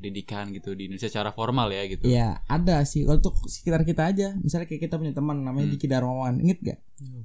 pendidikan 0.00 0.48
gitu 0.48 0.72
di 0.72 0.88
Indonesia 0.88 1.06
secara 1.06 1.30
formal 1.30 1.68
ya 1.68 1.84
gitu 1.84 2.02
Iya 2.02 2.40
ada 2.42 2.80
sih 2.82 3.04
kalau 3.04 3.20
untuk 3.20 3.36
sekitar 3.44 3.84
kita 3.84 4.02
aja 4.06 4.32
misalnya 4.34 4.64
kayak 4.64 4.82
kita 4.82 4.96
punya 4.96 5.12
teman 5.12 5.36
namanya 5.38 5.62
Hmm. 5.62 5.74
Diki 5.76 5.86
Darmawan 5.86 6.34
inget 6.38 6.58
gak 6.60 6.78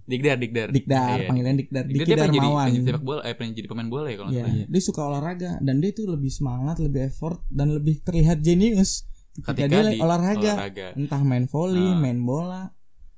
Dikdar 0.06 0.38
Dikdar 0.38 0.68
Dikdar 0.70 1.18
Iya, 1.18 1.26
panggilan 1.26 1.56
Dikdar 1.56 1.84
Dikdar 1.84 2.06
dia 2.06 2.16
jadi, 2.20 2.38
Darmawan 2.38 2.68
jadi 2.70 2.84
sepak 2.86 3.02
bola 3.02 3.22
eh 3.22 3.34
pengen 3.34 3.54
jadi 3.54 3.68
pemain 3.68 3.88
bola 3.88 4.06
ya 4.06 4.18
kalau 4.18 4.30
nggak 4.30 4.48
Iya, 4.52 4.66
dia 4.68 4.82
suka 4.82 5.02
olahraga 5.02 5.52
dan 5.60 5.76
dia 5.78 5.92
tuh 5.92 6.06
lebih 6.06 6.30
semangat, 6.30 6.76
lebih 6.78 7.02
effort 7.06 7.40
dan 7.50 7.72
lebih 7.72 8.00
terlihat 8.02 8.40
jenius 8.40 9.08
ketika, 9.34 9.52
ketika 9.58 9.68
dia 9.68 9.82
di 9.90 9.98
olahraga. 9.98 10.52
olahraga. 10.54 10.88
Entah 10.94 11.22
main 11.22 11.44
volley, 11.46 11.84
Ah. 11.86 11.96
main 11.98 12.20
bola 12.20 12.72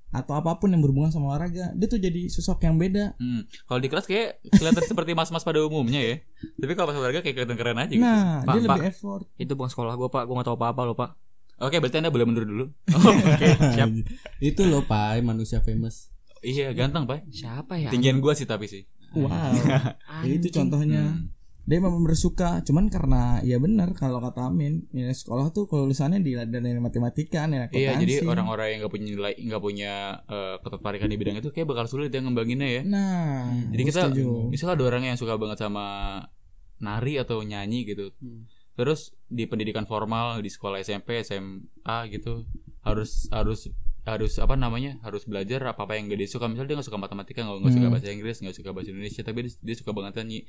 atau 0.08 0.40
apa 0.40 0.56
pun 0.56 0.72
yang 0.72 0.80
berhubungan 0.80 1.12
sama 1.12 1.36
olahraga, 1.36 1.76
dia 1.76 1.88
tuh 1.88 2.00
jadi 2.00 2.32
sosok 2.32 2.64
yang 2.64 2.80
beda. 2.80 3.20
Hmm. 3.20 3.44
Kalau 3.68 3.80
di 3.80 3.88
kelas 3.92 4.08
kayak 4.08 4.40
kelihatan 4.50 4.84
seperti 4.92 5.12
mas-mas 5.12 5.44
pada 5.44 5.60
umumnya 5.62 6.00
ya. 6.00 6.16
Tapi 6.56 6.72
kalau 6.74 6.90
pas 6.90 6.98
olahraga 6.98 7.20
kayak 7.20 7.36
kelihatan 7.36 7.58
keren 7.60 7.78
aja 7.78 7.92
gitu. 7.92 8.02
Nah, 8.02 8.42
Pak, 8.42 8.54
dia 8.56 8.62
Pak. 8.64 8.78
lebih 8.80 8.88
effort. 8.88 9.24
itu 9.36 9.52
bukan 9.52 9.70
sekolah 9.70 9.94
gue 9.94 10.08
pak 10.08 10.24
gue 10.24 10.36
gak 10.36 10.48
tahu 10.48 10.58
apa 10.58 10.68
apa 10.72 10.82
loh 10.84 10.96
pak 10.96 11.12
Oke, 11.58 11.82
berarti 11.82 11.98
Anda 11.98 12.14
boleh 12.14 12.26
mundur 12.30 12.46
dulu. 12.46 12.66
oke 12.94 13.48
siap 13.74 13.90
Itu 14.54 14.70
loh 14.70 14.86
Pai 14.86 15.26
manusia 15.26 15.58
famous. 15.60 16.14
iya, 16.46 16.70
ganteng, 16.70 17.10
Pak. 17.10 17.26
siapa 17.34 17.82
ya 17.82 17.90
Tinggian 17.90 18.22
gua 18.22 18.38
sih 18.38 18.46
tapi 18.46 18.70
sih. 18.70 18.86
Wow. 19.18 19.58
Ya, 20.22 20.30
itu 20.30 20.54
contohnya. 20.54 21.18
Hmm. 21.18 21.34
Dia 21.68 21.84
memang 21.84 22.00
bersuka, 22.00 22.64
cuman 22.64 22.88
karena 22.88 23.44
ya 23.44 23.60
benar 23.60 23.92
kalau 23.92 24.24
kata 24.24 24.48
Amin, 24.48 24.88
nilai 24.96 25.12
sekolah 25.12 25.52
tuh 25.52 25.68
kelulusannya 25.68 26.24
di 26.24 26.32
dari 26.40 26.80
matematika, 26.80 27.44
nilai 27.44 27.68
Iya, 27.70 28.00
jadi 28.00 28.24
orang-orang 28.24 28.68
yang 28.72 28.80
nggak 28.82 28.94
punya 28.96 29.06
nilai, 29.12 29.34
nggak 29.36 29.60
punya 29.62 29.94
eh, 30.24 30.56
ketertarikan 30.64 31.12
di 31.12 31.18
bidang 31.20 31.36
itu 31.38 31.52
kayak 31.52 31.68
bakal 31.68 31.86
sulit 31.86 32.08
ya 32.08 32.24
ngembanginnya 32.24 32.70
ya. 32.72 32.82
Nah, 32.88 33.52
Jadi 33.68 33.84
gua 33.84 33.90
kita 33.92 34.02
setuju. 34.08 34.48
misalnya 34.48 34.80
ada 34.80 34.86
orang 34.88 35.04
yang 35.06 35.18
suka 35.20 35.36
banget 35.36 35.60
sama 35.60 35.86
nari 36.80 37.20
atau 37.20 37.44
nyanyi 37.44 37.84
gitu. 37.84 38.16
Hmm. 38.24 38.48
Terus 38.78 39.12
di 39.28 39.44
pendidikan 39.44 39.84
formal 39.84 40.40
di 40.40 40.48
sekolah 40.48 40.80
SMP, 40.80 41.20
SMA 41.20 41.98
gitu 42.08 42.48
harus 42.80 43.28
harus 43.28 43.68
harus 44.08 44.40
apa 44.40 44.56
namanya 44.56 44.96
harus 45.04 45.28
belajar 45.28 45.60
apa 45.68 45.84
apa 45.84 46.00
yang 46.00 46.08
gak 46.08 46.16
dia 46.16 46.32
suka 46.32 46.48
misalnya 46.48 46.72
dia 46.72 46.76
nggak 46.80 46.88
suka 46.88 46.96
matematika 46.96 47.44
nggak 47.44 47.60
nggak 47.60 47.74
suka 47.76 47.84
Hmm. 47.84 47.92
bahasa 47.92 48.08
Inggris 48.08 48.38
nggak 48.40 48.56
suka 48.56 48.70
bahasa 48.72 48.90
Indonesia 48.96 49.20
tapi 49.20 49.40
dia, 49.44 49.52
dia 49.60 49.76
suka 49.76 49.92
banget 49.92 50.24
nyanyi 50.24 50.48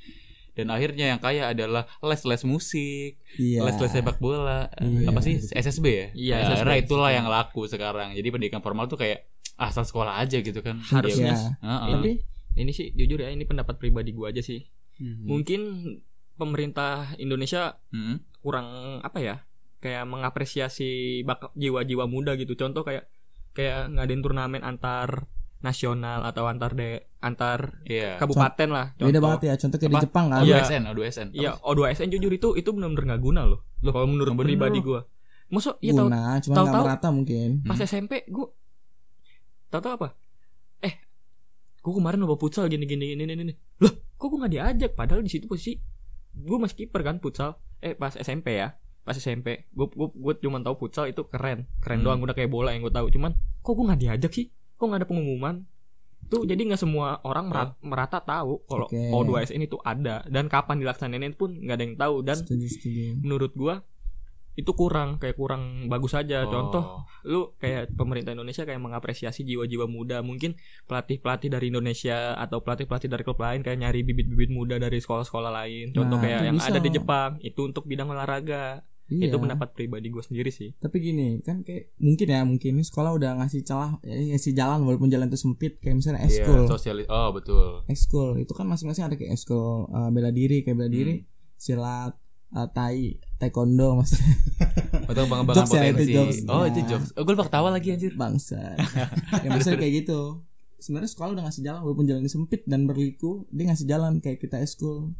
dan 0.59 0.67
akhirnya 0.69 1.05
yang 1.07 1.17
kaya 1.17 1.49
adalah 1.49 1.87
les 2.01 2.21
les 2.21 2.43
musik 2.43 3.11
Iya. 3.35 3.63
les 3.63 3.75
les 3.75 3.89
sepak 3.89 4.17
bola 4.17 4.67
Iya. 4.75 5.07
apa 5.07 5.19
sih 5.19 5.39
SSB 5.39 5.85
ya 5.87 6.07
Iya, 6.11 6.35
Nah, 6.35 6.43
SSB. 6.45 6.53
akhirnya 6.59 6.77
itulah 6.81 7.09
yang 7.09 7.25
laku 7.25 7.65
sekarang 7.65 8.11
jadi 8.11 8.27
pendidikan 8.27 8.59
formal 8.59 8.85
tuh 8.85 8.97
kayak 8.97 9.23
asal 9.55 9.81
sekolah 9.81 10.17
aja 10.17 10.37
gitu 10.37 10.59
kan 10.59 10.79
Harusnya. 10.81 11.31
Ya, 11.31 11.39
Heeh. 11.59 11.91
Tapi 11.93 12.11
ini 12.57 12.71
sih 12.71 12.91
jujur 12.91 13.17
ya 13.17 13.29
ini 13.29 13.43
pendapat 13.43 13.75
pribadi 13.75 14.11
gue 14.11 14.25
aja 14.25 14.39
sih 14.39 14.59
Hmm. 14.95 15.23
mungkin 15.25 15.61
pemerintah 16.35 17.15
Indonesia 17.15 17.79
Mm-mm. 17.89 18.19
kurang 18.39 18.67
apa 18.99 19.17
ya 19.17 19.35
kayak 19.79 20.03
mengapresiasi 20.03 21.23
bakat 21.23 21.51
jiwa-jiwa 21.53 22.03
muda 22.03 22.35
gitu 22.35 22.51
contoh 22.53 22.81
kayak 22.81 23.07
kayak 23.51 23.87
ngadain 23.89 24.19
turnamen 24.19 24.59
antar 24.59 25.23
nasional 25.59 26.23
atau 26.23 26.45
antar 26.45 26.71
de 26.71 26.89
antar 27.19 27.83
iya 27.83 28.15
kabupaten 28.15 28.69
lah 28.69 28.85
beda 28.93 29.03
contoh. 29.11 29.21
banget 29.21 29.39
ya, 29.41 29.53
contoh 29.57 29.77
kayak 29.77 29.91
di? 29.91 29.99
Jepang 30.01 30.25
kan. 30.27 30.39
O2 30.39 30.47
Iya. 30.47 30.57
SN 30.63 30.83
O2SN 30.87 31.27
Iya, 31.33 31.51
O2SN 31.61 32.07
jujur 32.09 32.31
itu 32.31 32.49
itu 32.53 32.69
benar-benar 32.69 33.03
nggak 33.05 33.21
guna 33.21 33.41
loh. 33.43 33.59
Kalau 33.81 34.05
menurut 34.05 34.31
bener 34.33 34.47
pribadi 34.49 34.79
loh. 34.79 34.85
gua. 34.85 35.01
Maksud 35.49 35.75
ya 35.77 35.91
tahu 35.91 35.99
cuma 35.99 36.07
nggak 36.07 36.55
tahu-tahu- 36.55 36.85
merata 36.85 37.07
mungkin. 37.09 37.49
pas 37.61 37.75
Hmm. 37.75 37.85
SMP 37.85 38.11
gua 38.25 38.47
tahu 39.67 39.81
tahu 39.81 39.93
apa? 39.95 40.07
Eh, 40.79 40.93
gue 41.77 41.93
kemarin 41.93 42.17
lomba 42.17 42.35
futsal 42.35 42.65
gini 42.65 42.85
gini 42.85 43.13
gini 43.13 43.23
gini 43.25 43.53
loh 43.77 43.89
kok 44.13 44.25
gue 44.25 44.37
nggak 44.37 44.53
diajak 44.53 44.91
padahal 44.93 45.19
di 45.19 45.27
situ 45.27 45.45
posisi 45.45 45.75
gue 46.31 46.57
masih 46.57 46.75
kiper 46.77 47.01
kan 47.01 47.17
futsal 47.17 47.53
eh 47.77 47.93
pas 47.93 48.11
SMP 48.13 48.55
ya 48.55 48.75
pas 49.01 49.13
SMP 49.13 49.67
gue 49.69 49.85
gue 49.87 50.07
gue 50.09 50.33
cuma 50.39 50.59
tahu 50.59 50.75
futsal 50.77 51.05
itu 51.05 51.23
keren 51.25 51.67
keren 51.77 51.99
Hmm. 51.99 52.05
doang 52.05 52.19
udah 52.21 52.31
kayak 52.31 52.47
bola 52.47 52.71
yang 52.71 52.81
gue 52.81 52.91
tahu 52.91 53.07
cuman 53.09 53.31
kok 53.57 53.71
gue 53.71 53.85
nggak 53.85 54.01
diajak 54.01 54.31
sih 54.33 54.47
kok 54.79 54.85
nggak 54.85 55.03
ada 55.03 55.09
pengumuman? 55.09 55.55
Tuh 56.25 56.45
jadi 56.45 56.61
nggak 56.63 56.77
semua 56.77 57.19
orang 57.21 57.45
merat- 57.45 57.79
merata 57.81 58.19
tahu 58.19 58.63
kalau 58.63 58.85
Oke. 58.85 59.01
O2SN 59.09 59.59
itu 59.61 59.75
ada. 59.83 60.23
Dan 60.23 60.45
kapan 60.45 60.77
dilaksanain 60.77 61.33
pun 61.33 61.57
nggak 61.57 61.75
ada 61.75 61.83
yang 61.83 61.97
tahu. 61.97 62.15
Dan 62.21 62.37
setuju 62.37 62.67
setuju. 62.69 63.03
menurut 63.19 63.51
gua 63.53 63.75
itu 64.53 64.71
kurang. 64.73 65.17
Kayak 65.17 65.35
kurang 65.35 65.63
bagus 65.87 66.13
aja. 66.13 66.43
Oh. 66.43 66.47
contoh 66.47 66.83
lu 67.23 67.55
kayak 67.55 67.91
pemerintah 67.91 68.31
Indonesia 68.31 68.61
kayak 68.61 68.77
mengapresiasi 68.77 69.41
jiwa-jiwa 69.41 69.87
muda. 69.87 70.19
Mungkin 70.19 70.53
pelatih-pelatih 70.85 71.49
dari 71.49 71.67
Indonesia 71.67 72.35
atau 72.35 72.59
pelatih-pelatih 72.59 73.07
dari 73.07 73.23
klub 73.23 73.39
lain 73.39 73.59
kayak 73.59 73.79
nyari 73.79 74.03
bibit-bibit 74.03 74.47
muda 74.49 74.77
dari 74.77 74.97
sekolah-sekolah 74.97 75.51
lain. 75.55 75.91
Contoh 75.91 76.13
Nah, 76.13 76.21
kayak 76.21 76.39
yang 76.45 76.55
bisa. 76.55 76.69
ada 76.69 76.79
di 76.79 76.89
Jepang 76.89 77.31
itu 77.39 77.61
untuk 77.61 77.83
bidang 77.83 78.07
olahraga 78.07 78.83
Iya. 79.11 79.25
itu 79.25 79.37
pendapat 79.37 79.69
pribadi 79.71 80.07
gue 80.07 80.21
sendiri 80.21 80.49
sih 80.49 80.69
tapi 80.75 80.99
gini 80.99 81.27
kan 81.39 81.61
kayak 81.61 81.97
mungkin 81.97 82.27
ya 82.27 82.41
mungkin 82.41 82.69
ini 82.71 82.83
sekolah 82.83 83.11
udah 83.11 83.31
ngasih 83.37 83.61
celah 83.61 83.97
ya, 83.99 84.13
ngasih 84.29 84.53
jalan 84.53 84.79
walaupun 84.81 85.07
jalan 85.07 85.25
itu 85.25 85.39
sempit 85.39 85.77
kayak 85.77 85.97
misalnya 85.97 86.21
Iya, 86.21 86.29
ekskul 86.39 86.61
sosialis. 86.67 87.05
Oh, 87.07 87.29
betul. 87.31 87.81
ekskul 87.85 88.29
itu 88.37 88.51
kan 88.51 88.65
masing-masing 88.65 89.03
ada 89.03 89.15
kayak 89.15 89.33
ekskul 89.33 89.59
uh, 89.87 90.09
bela 90.09 90.29
diri 90.29 90.61
kayak 90.61 90.75
bela 90.75 90.87
diri 90.87 91.15
Hmm. 91.19 91.27
silat 91.55 92.13
uh, 92.51 92.67
tai 92.67 93.17
taekwondo 93.35 93.93
maksudnya 93.99 94.31
Untuk 95.03 95.25
pengembangan 95.25 95.57
Jokes 95.59 95.71
ya, 95.71 95.81
itu 95.81 95.89
potensi. 95.91 96.13
jokes. 96.13 96.37
Oh, 96.45 96.53
Nah. 96.55 96.67
itu 96.67 96.79
jokes. 96.85 97.09
Oh, 97.11 97.21
gue 97.23 97.33
lupa 97.33 97.45
ketawa 97.45 97.69
lagi 97.71 97.87
anjir. 97.89 98.13
bangsa 98.15 98.61
yang 99.43 99.51
misalnya 99.51 99.79
kayak 99.79 99.93
gitu 99.99 100.19
sebenarnya 100.77 101.09
sekolah 101.09 101.29
udah 101.33 101.43
ngasih 101.43 101.61
jalan 101.61 101.81
walaupun 101.81 102.05
jalannya 102.05 102.29
sempit 102.29 102.61
dan 102.63 102.85
berliku 102.85 103.43
dia 103.49 103.67
ngasih 103.67 103.83
jalan 103.83 104.17
kayak 104.17 104.39
kita 104.39 104.57
ekskul 104.57 105.11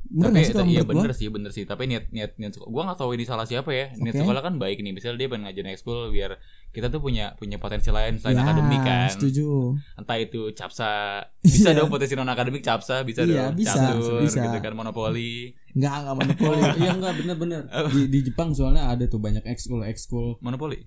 bener 0.00 0.24
tapi 0.24 0.32
nggak 0.32 0.46
sih 0.46 0.54
kalau 0.54 0.64
iya 0.64 0.72
menurut 0.72 0.86
gua? 0.86 0.94
bener 0.96 1.12
sih 1.12 1.26
bener 1.28 1.50
sih. 1.50 1.64
Tapi 1.64 1.82
niat 1.84 2.04
niat 2.08 2.32
niat 2.34 2.52
sekolah 2.52 2.70
gue 2.70 2.82
nggak 2.86 2.98
tahu 2.98 3.10
ini 3.12 3.24
salah 3.24 3.44
siapa 3.44 3.70
ya. 3.70 3.86
Niat 3.94 4.14
Oke. 4.14 4.22
sekolah 4.22 4.40
kan 4.40 4.54
baik 4.56 4.78
nih. 4.78 4.92
Misalnya 4.92 5.16
dia 5.16 5.28
pengen 5.28 5.44
ngajarin 5.44 5.70
ekskul 5.70 6.08
biar 6.08 6.40
kita 6.68 6.88
tuh 6.88 6.98
punya 6.98 7.32
punya 7.34 7.56
potensi 7.56 7.88
lain 7.88 8.16
selain 8.16 8.34
Ya, 8.34 8.42
akademik 8.42 8.80
kan. 8.80 9.08
setuju. 9.10 9.76
Entah 9.94 10.16
itu 10.16 10.40
capsa. 10.52 10.90
Bisa 11.44 11.70
Iya. 11.70 11.78
dong 11.78 11.88
potensi 11.88 12.14
non 12.14 12.26
akademik 12.26 12.60
capsa 12.60 13.02
bisa 13.02 13.22
Iya, 13.22 13.48
dong 13.48 13.56
bisa, 13.56 13.76
catur 13.76 14.20
bisa. 14.20 14.40
gitu 14.42 14.58
kan 14.58 14.72
monopoli 14.72 15.52
nggak 15.70 15.94
nggak 15.94 16.14
monopoli 16.16 16.60
iya 16.80 16.90
enggak 16.90 17.14
bener-bener 17.14 17.60
di, 17.88 18.00
di 18.08 18.18
Jepang 18.22 18.50
soalnya 18.50 18.88
ada 18.88 19.04
tuh 19.04 19.16
banyak 19.16 19.44
ekskul 19.44 19.80
ekskul 19.82 20.36
monopoli 20.40 20.82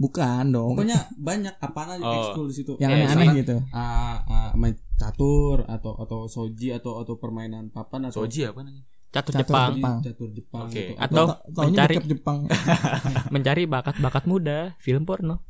bukan 0.00 0.44
dong. 0.48 0.72
Pokoknya 0.72 0.96
banyak 1.28 1.54
apa 1.54 1.80
aja 1.90 2.00
Oh. 2.00 2.14
ekskul 2.24 2.46
di 2.46 2.56
situ. 2.56 2.72
Yang 2.76 2.90
Ya, 2.90 2.96
aneh-aneh 2.98 3.26
sama- 3.26 3.36
gitu. 3.36 3.56
Ah, 3.70 4.16
ah, 4.24 4.50
main 4.54 4.72
catur 4.94 5.64
atau 5.66 5.92
atau 5.94 6.24
soji 6.26 6.72
atau 6.72 6.96
atau 6.98 7.14
permainan 7.14 7.68
papan 7.68 8.08
atau 8.08 8.24
soji 8.24 8.44
apa 8.44 8.60
namanya? 8.60 8.88
Catur 9.10 9.32
Catur 9.32 9.40
Jepang. 9.42 9.70
Jepang. 9.74 9.96
catur 10.00 10.28
Jepang 10.30 10.64
Oke. 10.64 10.72
gitu. 10.72 10.92
Atau 10.96 11.24
Ta- 11.26 11.38
taunya 11.52 11.68
mencari- 11.68 11.96
Jepang. 12.06 12.38
Mencari 13.30 13.62
bakat-bakat 13.64 14.24
muda 14.24 14.58
film 14.78 15.02
porno. 15.02 15.42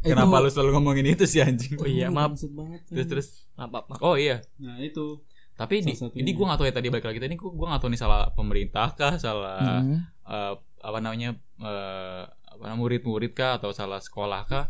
Itu- 0.00 0.14
kenapa 0.14 0.38
lu 0.38 0.48
selalu 0.48 0.70
ngomongin 0.72 1.06
itu 1.08 1.24
sih 1.24 1.38
anjing? 1.38 1.76
Oh 1.76 1.86
iya 1.86 2.08
maaf. 2.08 2.34
banget 2.48 2.80
terus 2.86 3.06
terus. 3.06 3.28
Maaf 3.52 3.70
maaf, 3.70 3.84
maaf. 3.88 4.00
oh 4.00 4.14
iya. 4.14 4.42
Nah 4.56 4.78
itu. 4.78 5.20
Tapi 5.52 5.78
di, 5.80 5.92
ini 6.16 6.30
gue 6.32 6.42
nggak 6.42 6.56
tahu 6.56 6.66
ya 6.66 6.72
tadi 6.72 6.88
balik 6.88 7.04
lagi. 7.04 7.18
Tadi 7.18 7.34
gue 7.34 7.50
nggak 7.62 7.78
tahu 7.78 7.90
nih 7.90 8.00
salah 8.00 8.32
pemerintah 8.32 8.88
kah 8.92 9.14
salah 9.16 9.78
Hmm. 9.78 10.00
eh, 10.24 10.54
apa 10.80 10.98
namanya 10.98 11.30
eh, 11.56 12.22
apa 12.52 12.62
namanya, 12.62 12.80
murid-murid 12.80 13.32
kah 13.32 13.56
atau 13.56 13.70
salah 13.70 13.98
sekolah 13.98 14.44
kah 14.44 14.64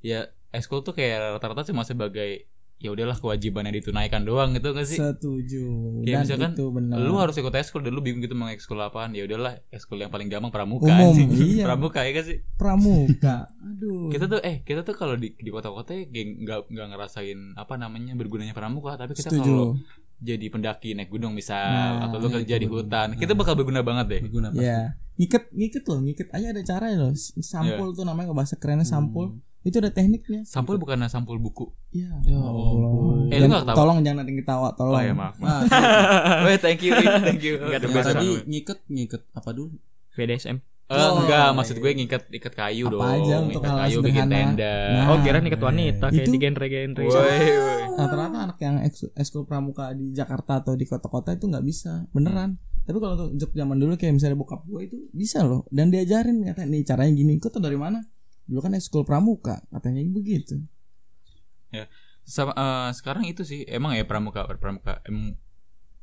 ya 0.00 0.26
ekskul 0.50 0.80
tuh 0.80 0.92
kayak 0.92 1.34
rata-rata 1.34 1.66
cuma 1.66 1.82
sebagai 1.82 2.46
ya 2.74 2.92
udahlah 2.92 3.16
kewajiban 3.16 3.64
yang 3.64 3.76
ditunaikan 3.76 4.22
doang 4.22 4.52
gitu 4.52 4.70
gak 4.70 4.84
sih? 4.84 5.00
Setuju. 5.00 5.64
Kayak 6.00 6.04
dan 6.04 6.20
misalkan 6.22 6.50
itu 6.52 6.66
benar. 6.68 6.96
lu 7.00 7.14
harus 7.16 7.32
ikut 7.34 7.50
ekskul 7.50 7.80
dan 7.80 7.90
lu 7.90 8.00
bingung 8.00 8.20
gitu 8.20 8.34
mau 8.34 8.46
ekskul 8.46 8.76
apaan 8.76 9.10
ya 9.10 9.24
udahlah 9.24 9.56
ekskul 9.68 9.96
yang 9.96 10.12
paling 10.12 10.28
gampang 10.28 10.52
pramuka 10.52 10.86
Umum, 10.86 11.16
anjing. 11.16 11.30
iya. 11.32 11.64
pramuka 11.70 12.04
ya 12.04 12.10
gak 12.12 12.26
sih? 12.28 12.38
Pramuka. 12.54 13.48
Aduh. 13.64 14.12
Kita 14.12 14.28
tuh 14.28 14.40
eh 14.40 14.60
kita 14.60 14.82
tuh 14.82 14.92
kalau 14.92 15.16
di 15.16 15.32
di 15.32 15.48
kota-kota 15.48 15.96
ya 15.96 16.04
nggak 16.04 16.68
nggak 16.68 16.86
ngerasain 16.92 17.56
apa 17.56 17.74
namanya 17.74 18.12
bergunanya 18.12 18.52
pramuka 18.52 18.94
tapi 18.94 19.16
kita 19.16 19.32
kalau 19.32 19.80
jadi 20.20 20.46
pendaki 20.46 20.92
naik 20.92 21.08
gunung 21.08 21.32
misal 21.32 21.64
Nah, 21.64 22.06
atau 22.06 22.16
lu 22.18 22.28
iya, 22.28 22.34
kerja 22.38 22.54
di 22.56 22.64
bener. 22.64 22.76
hutan 22.84 23.08
kita 23.16 23.32
bakal 23.32 23.54
berguna 23.54 23.80
banget 23.80 24.06
deh. 24.08 24.20
Berguna 24.28 24.48
pasti. 24.50 24.60
ya 24.62 24.92
ngiket 25.16 25.44
ngiket 25.48 25.84
loh 25.84 25.98
ngiket 26.00 26.28
aja 26.28 26.46
ada 26.48 26.62
caranya 26.62 26.96
loh 27.00 27.12
sampul 27.40 27.88
Iya. 27.88 27.96
tuh 27.96 28.04
namanya 28.04 28.30
bahasa 28.30 28.54
kerennya 28.54 28.82
sampul 28.84 29.30
Hmm. 29.30 29.40
itu 29.62 29.76
ada 29.76 29.88
tekniknya 29.88 30.42
sampul 30.44 30.74
bukan 30.74 31.06
sampul 31.06 31.38
buku 31.38 31.70
Iya. 31.90 32.10
Ya 32.24 32.36
Allah. 32.36 32.90
Eh, 33.24 33.38
lu 33.38 33.46
Jangan- 33.46 33.48
nggak 33.48 33.62
ketawa? 33.64 33.76
tolong 33.76 33.98
jangan 34.00 34.18
ada 34.18 34.28
yang 34.28 34.38
ketawa, 34.38 34.68
tolong. 34.72 34.94
oh 34.94 35.02
ya 35.02 35.14
maaf 35.14 35.36
Nah, 35.38 35.60
Weh, 36.44 36.58
thank 36.58 36.80
you, 36.80 36.92
thank 36.92 37.40
you. 37.40 37.54
Enggak 37.56 37.78
ada 37.78 37.88
kasih. 37.88 38.04
tadi 38.10 38.28
ngiket 38.44 38.78
ngiket 38.86 39.22
apa 39.30 39.50
dulu 39.50 39.78
BDSM 40.12 40.58
Eh, 40.84 41.00
Oh, 41.00 41.16
enggak, 41.16 41.48
iya, 41.48 41.56
maksud 41.56 41.74
iya. 41.74 41.80
gue 41.80 41.90
ngikat 41.96 42.22
ikat 42.30 42.54
kayu 42.54 42.84
Apa 42.84 42.92
dong. 42.92 43.02
aja 43.08 43.34
untuk 43.40 43.62
Ikat 43.62 43.72
kayu 43.80 43.98
bikin 44.04 44.28
tenda. 44.28 44.74
Nah. 44.92 45.04
oh 45.08 45.18
kira 45.18 45.38
nikah 45.40 45.56
wanita 45.58 46.06
kayak 46.06 46.28
di 46.28 46.36
genre-genre 46.36 47.02
Woi, 47.02 47.08
woi. 47.08 47.82
Rata-rata 47.96 48.38
anak 48.44 48.58
yang 48.60 48.76
eks- 48.82 49.08
ekskul 49.14 49.48
pramuka 49.48 49.88
di 49.90 50.12
Jakarta 50.12 50.60
atau 50.60 50.74
di 50.74 50.84
kota-kota 50.84 51.32
itu 51.32 51.48
nggak 51.48 51.64
bisa, 51.64 52.04
beneran. 52.10 52.60
Tapi 52.84 52.96
kalau 53.00 53.14
untuk 53.16 53.28
untuk 53.32 53.50
zaman 53.56 53.76
dulu 53.80 53.96
kayak 53.96 54.14
misalnya 54.20 54.36
bokap 54.36 54.60
gue 54.68 54.80
itu 54.84 54.96
bisa 55.16 55.40
loh 55.40 55.64
dan 55.72 55.88
diajarin 55.88 56.44
katanya 56.44 56.68
nih 56.68 56.82
caranya 56.84 57.12
gini. 57.16 57.32
Kau 57.40 57.48
tau 57.48 57.64
dari 57.64 57.80
mana? 57.80 58.04
Dulu 58.44 58.60
kan 58.60 58.76
ekskul 58.76 59.08
pramuka 59.08 59.64
katanya 59.72 60.04
begitu. 60.12 60.60
Sama 62.24 62.52
eh, 62.52 62.90
sekarang 62.92 63.24
itu 63.24 63.44
sih 63.44 63.64
emang 63.64 63.96
ya 63.96 64.04
pramuka 64.04 64.44
pramuka 64.60 65.00
em, 65.08 65.32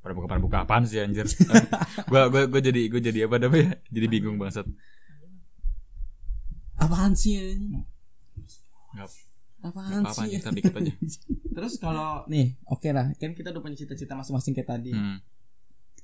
pramuka 0.02 0.26
pramuka 0.26 0.58
apaan 0.66 0.90
sih 0.90 0.98
anjir? 0.98 1.30
gua 2.12 2.34
gua 2.34 2.50
gua 2.50 2.62
jadi 2.62 2.82
gua 2.90 3.02
jadi 3.02 3.30
apa 3.30 3.38
namanya? 3.38 3.78
Jadi 3.94 4.06
bingung 4.10 4.42
bangsat. 4.42 4.66
apaan 6.82 7.14
sih 7.14 7.38
ini 7.38 7.78
Nggak 8.98 9.10
apaan 9.62 10.02
apa-apa 10.02 10.22
sih 10.26 10.42
tapi 10.42 10.60
dikit 10.60 10.74
aja. 10.82 10.94
Terus 11.54 11.74
kalau 11.78 12.26
nih, 12.26 12.58
oke 12.66 12.90
lah, 12.90 13.14
kan 13.22 13.38
kita 13.38 13.54
udah 13.54 13.62
punya 13.62 13.78
cita-cita 13.78 14.18
masing-masing 14.18 14.58
kayak 14.58 14.70
tadi. 14.74 14.92
Hmm. 14.92 15.22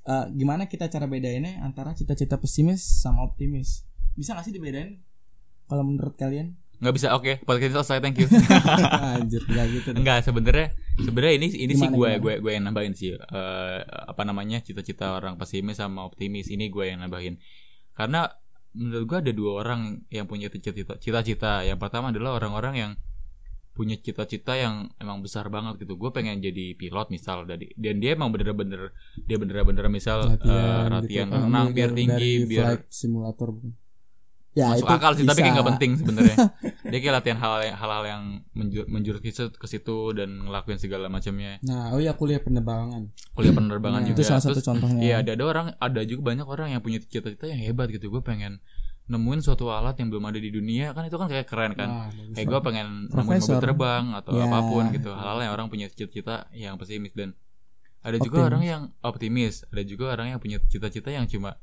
Eh, 0.04 0.26
gimana 0.34 0.66
kita 0.66 0.86
cara 0.86 1.04
bedainnya 1.04 1.60
antara 1.60 1.92
cita-cita 1.92 2.38
pesimis 2.38 2.80
sama 3.02 3.24
optimis? 3.24 3.84
Bisa 4.14 4.32
gak 4.34 4.46
sih 4.46 4.54
dibedain? 4.54 5.02
Kalau 5.68 5.84
menurut 5.84 6.16
kalian? 6.16 6.56
Nggak 6.78 6.94
bisa. 6.94 7.10
Oke, 7.12 7.42
podcast 7.42 7.74
selesai. 7.74 7.98
Thank 7.98 8.22
you. 8.22 8.30
Anjir, 9.18 9.42
gak 9.44 9.66
gitu. 9.68 9.88
dong. 9.92 10.00
Enggak, 10.00 10.22
sebenarnya 10.22 10.70
sebenarnya 10.94 11.34
ini 11.42 11.46
ini 11.50 11.72
sih 11.74 11.90
Gimana, 11.90 11.98
gue 11.98 12.08
gimana? 12.14 12.22
gue 12.22 12.34
gue 12.38 12.52
yang 12.54 12.64
nambahin 12.70 12.94
sih 12.94 13.18
Eh, 13.18 13.78
apa 13.82 14.22
namanya 14.22 14.62
cita-cita 14.62 15.10
orang 15.12 15.34
pesimis 15.34 15.82
sama 15.82 16.06
optimis 16.06 16.46
ini 16.48 16.70
gue 16.70 16.86
yang 16.86 17.02
nambahin 17.02 17.34
karena 17.98 18.30
menurut 18.78 19.04
gue 19.10 19.18
ada 19.26 19.32
dua 19.34 19.52
orang 19.66 20.06
yang 20.06 20.30
punya 20.30 20.46
cita-cita 20.46 20.94
cita-cita 21.02 21.66
yang 21.66 21.82
pertama 21.82 22.14
adalah 22.14 22.38
orang-orang 22.38 22.74
yang 22.78 22.92
punya 23.78 23.94
cita-cita 23.96 24.58
yang 24.58 24.90
emang 24.98 25.22
besar 25.22 25.46
banget 25.46 25.78
gitu 25.78 25.94
gue 25.94 26.10
pengen 26.10 26.42
jadi 26.42 26.74
pilot 26.74 27.08
misal 27.08 27.46
dari 27.46 27.70
dan 27.78 28.02
dia 28.02 28.18
emang 28.18 28.34
bener-bener 28.34 28.90
dia 29.22 29.38
bener-bener 29.38 29.86
misal 29.86 30.34
eh, 30.34 30.34
latihan 30.90 31.30
gitu. 31.30 31.38
renang 31.38 31.66
Ambil 31.70 31.76
biar 31.78 31.90
tinggi 31.94 32.32
biar 32.44 32.82
simulator? 32.90 33.54
Ya, 34.52 34.74
masuk 34.74 34.90
itu 34.90 34.94
akal 34.98 35.12
sih 35.14 35.22
tapi 35.22 35.38
bisa. 35.38 35.44
kayak 35.46 35.54
nggak 35.54 35.68
penting 35.70 35.90
sebenarnya 35.94 36.36
dia 36.90 36.98
kayak 36.98 37.14
latihan 37.22 37.38
hal 37.38 37.52
hal-hal 37.78 38.04
yang 38.10 38.22
menjur, 38.58 38.84
menjurus 38.90 39.22
situ- 39.22 39.54
ke 39.54 39.66
situ 39.70 39.96
dan 40.18 40.42
ngelakuin 40.42 40.82
segala 40.82 41.06
macamnya 41.06 41.62
nah 41.62 41.94
oh 41.94 42.02
ya 42.02 42.10
kuliah 42.18 42.42
penerbangan 42.42 43.06
kuliah 43.38 43.54
penerbangan 43.54 44.02
Nah, 44.02 44.08
juga 44.10 44.18
Itu 44.18 44.26
salah 44.26 44.42
satu 44.42 44.58
Terus, 44.58 44.66
contohnya. 44.66 44.98
Iya 44.98 45.14
ada 45.22 45.30
ada 45.38 45.44
orang 45.46 45.66
ada 45.78 46.00
juga 46.02 46.34
banyak 46.34 46.42
orang 46.42 46.68
yang 46.74 46.82
punya 46.82 46.98
cita-cita 46.98 47.46
yang 47.46 47.60
hebat 47.62 47.86
gitu 47.94 48.10
gue 48.10 48.18
pengen 48.18 48.58
nemuin 49.08 49.40
suatu 49.40 49.68
alat 49.68 49.96
yang 49.96 50.08
belum 50.08 50.20
ada 50.22 50.36
di 50.36 50.48
dunia 50.48 50.92
kan 50.92 51.02
itu 51.02 51.16
kan 51.16 51.26
kayak 51.26 51.44
keren 51.44 51.72
kan 51.72 52.12
kayak 52.30 52.44
gue 52.46 52.60
pengen 52.60 53.08
nemuin 53.08 53.40
mobil 53.40 53.58
terbang 53.58 54.04
atau 54.14 54.30
Ya. 54.32 54.44
apa 54.44 54.58
pun 54.62 54.84
gitu 54.90 55.10
hal-hal 55.10 55.38
yang 55.40 55.52
orang 55.54 55.66
punya 55.66 55.88
cita-cita 55.88 56.44
yang 56.52 56.76
pesimis 56.76 57.12
dan 57.12 57.32
ada 57.98 58.16
juga 58.16 58.38
Optimis. 58.38 58.48
orang 58.48 58.62
yang 58.62 58.82
optimis 59.00 59.54
ada 59.66 59.82
juga 59.82 60.04
orang 60.10 60.26
yang 60.28 60.38
punya 60.38 60.60
cita-cita 60.62 61.08
yang 61.08 61.24
cuma 61.24 61.56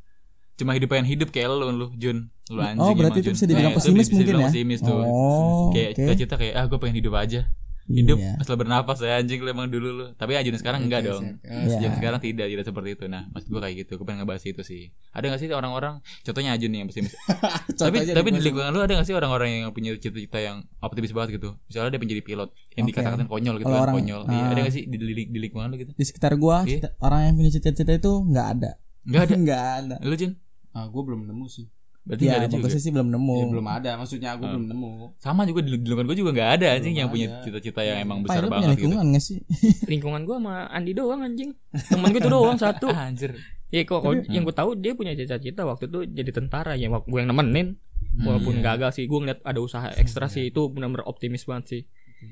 cuma 0.56 0.72
hidup 0.72 0.90
pengen 0.90 1.08
hidup 1.08 1.30
kayak 1.30 1.48
lu 1.50 1.70
lu 1.70 1.88
Jun 1.94 2.28
lu 2.48 2.60
anjing 2.60 2.82
Oh, 2.82 2.92
berarti 2.92 3.04
emang, 3.14 3.16
itu 3.16 3.22
Jun. 3.24 3.34
bisa 3.34 3.46
dibilang 3.46 3.64
Nah, 3.64 3.72
itu 3.72 3.80
pesimis 3.82 3.98
bisa 4.00 4.10
mungkin 4.10 4.24
dibilang 4.26 4.42
ya? 4.42 4.48
pesimis 4.50 4.80
tuh 4.82 4.98
Oh, 4.98 5.70
kayak 5.70 5.90
oke. 5.90 5.98
cita-cita 6.02 6.36
kayak 6.36 6.54
ah 6.56 6.66
gue 6.66 6.78
pengen 6.78 6.98
hidup 6.98 7.14
aja 7.16 7.42
hidup 7.88 8.18
Iya. 8.18 8.34
asal 8.38 8.56
bernapas 8.56 8.98
ya 8.98 9.16
anjing 9.16 9.38
lu 9.38 9.48
emang 9.48 9.68
dulu 9.68 9.90
lu 9.92 10.06
tapi 10.14 10.34
Ajun 10.34 10.54
sekarang 10.54 10.84
enggak 10.84 11.02
Oke, 11.02 11.10
dong. 11.12 11.24
Iya. 11.40 11.78
Ajun 11.78 11.92
sekarang 11.94 12.18
tidak 12.20 12.48
tidak 12.48 12.64
seperti 12.64 12.90
itu 12.92 13.06
nah 13.06 13.30
maksud 13.30 13.48
gue 13.48 13.60
kayak 13.60 13.76
gitu 13.80 13.92
gue 13.96 14.04
pengen 14.04 14.20
ngebahas 14.20 14.42
itu 14.44 14.62
sih 14.62 14.82
ada 15.12 15.26
gak 15.28 15.38
sih 15.38 15.48
orang-orang 15.50 15.94
contohnya 16.20 16.52
Ajun 16.52 16.68
nih 16.68 16.80
yang 16.80 16.90
pesimis 16.90 17.14
tapi 17.78 17.98
tapi 18.04 18.28
di 18.30 18.42
lingkungan 18.42 18.70
lu 18.70 18.82
ada 18.82 18.94
gak 18.96 19.06
sih 19.06 19.14
orang-orang 19.14 19.48
yang 19.60 19.70
punya 19.70 19.94
cita-cita 19.94 20.40
yang 20.40 20.58
optimis 20.80 21.12
banget 21.12 21.38
gitu 21.38 21.54
misalnya 21.64 21.90
dia 21.90 22.00
pengen 22.00 22.12
jadi 22.12 22.24
pilot 22.24 22.50
yang 22.72 22.84
Oke. 22.84 22.90
dikatakan 22.92 23.26
konyol 23.26 23.56
gitu 23.58 23.68
kan 23.68 23.82
orang- 23.84 23.96
konyol 23.96 24.22
iya 24.26 24.40
ah. 24.40 24.50
ada 24.50 24.60
gak 24.62 24.74
sih 24.74 24.84
di, 24.84 24.96
di, 24.96 25.24
di 25.28 25.40
lingkungan 25.40 25.68
lu 25.68 25.78
gitu 25.78 25.92
Di 25.92 26.04
sekitar 26.04 26.34
gua 26.36 26.64
Iya. 26.64 26.82
cita- 26.82 26.94
orang 27.00 27.22
yang 27.24 27.34
punya 27.36 27.52
cita-cita 27.52 27.92
itu 27.94 28.12
nggak 28.26 28.48
ada. 28.52 28.72
Enggak 29.04 29.22
ada 29.22 29.36
Nggak 29.44 29.62
ada. 29.78 29.96
lu 30.02 30.16
Jun 30.16 30.34
ah 30.72 30.86
gue 30.86 31.02
belum 31.02 31.22
nemu 31.24 31.46
sih 31.46 31.70
Berarti 32.06 32.24
ya 32.24 32.38
ada 32.38 32.46
juga. 32.48 32.70
sih 32.70 32.94
belum 32.94 33.10
nemu. 33.10 33.36
Ya, 33.36 33.46
belum 33.50 33.68
ada. 33.68 33.90
Maksudnya 33.98 34.30
aku 34.34 34.46
Oh. 34.46 34.50
belum 34.54 34.66
nemu. 34.70 34.90
Sama 35.18 35.42
juga 35.44 35.60
di 35.60 35.74
di 35.74 35.78
lingkungan 35.82 36.06
gue 36.06 36.18
juga 36.18 36.32
nggak 36.32 36.50
ada 36.56 36.68
anjing 36.72 36.86
Belum 36.88 37.02
yang 37.02 37.10
punya 37.10 37.28
ada. 37.28 37.42
cita-cita 37.42 37.82
yang 37.82 37.98
emang 38.00 38.18
Pak, 38.20 38.26
besar 38.26 38.38
lu 38.38 38.46
punya 38.46 38.54
banget 38.56 38.70
gitu. 38.72 38.84
lingkungan 38.86 39.06
gak 39.10 39.24
sih? 39.24 39.38
Lingkungan 39.92 40.22
gua 40.24 40.36
sama 40.38 40.54
Andi 40.70 40.92
doang 40.94 41.22
anjing. 41.22 41.52
Temen 41.74 42.08
gue 42.08 42.22
tuh 42.22 42.32
doang 42.32 42.56
satu. 42.56 42.88
Anjir. 42.96 43.32
ya 43.68 43.82
kok 43.82 43.98
kok 43.98 44.14
Tapi- 44.14 44.30
yang 44.30 44.46
gue 44.46 44.56
tahu 44.56 44.72
dia 44.78 44.94
punya 44.94 45.12
cita-cita 45.12 45.66
waktu 45.66 45.86
itu 45.86 46.00
jadi 46.08 46.32
tentara 46.32 46.74
ya 46.74 46.88
gue 46.88 47.18
yang 47.18 47.28
nemenin. 47.28 47.76
Walaupun 48.16 48.56
iya. 48.56 48.72
gagal 48.72 48.92
sih 48.94 49.06
gue 49.06 49.18
ngeliat 49.18 49.42
ada 49.42 49.60
usaha 49.60 49.90
ekstra 49.92 50.30
sih 50.30 50.48
itu 50.48 50.70
benar-benar 50.70 51.04
optimis 51.04 51.44
banget 51.44 51.66
sih. 51.68 51.82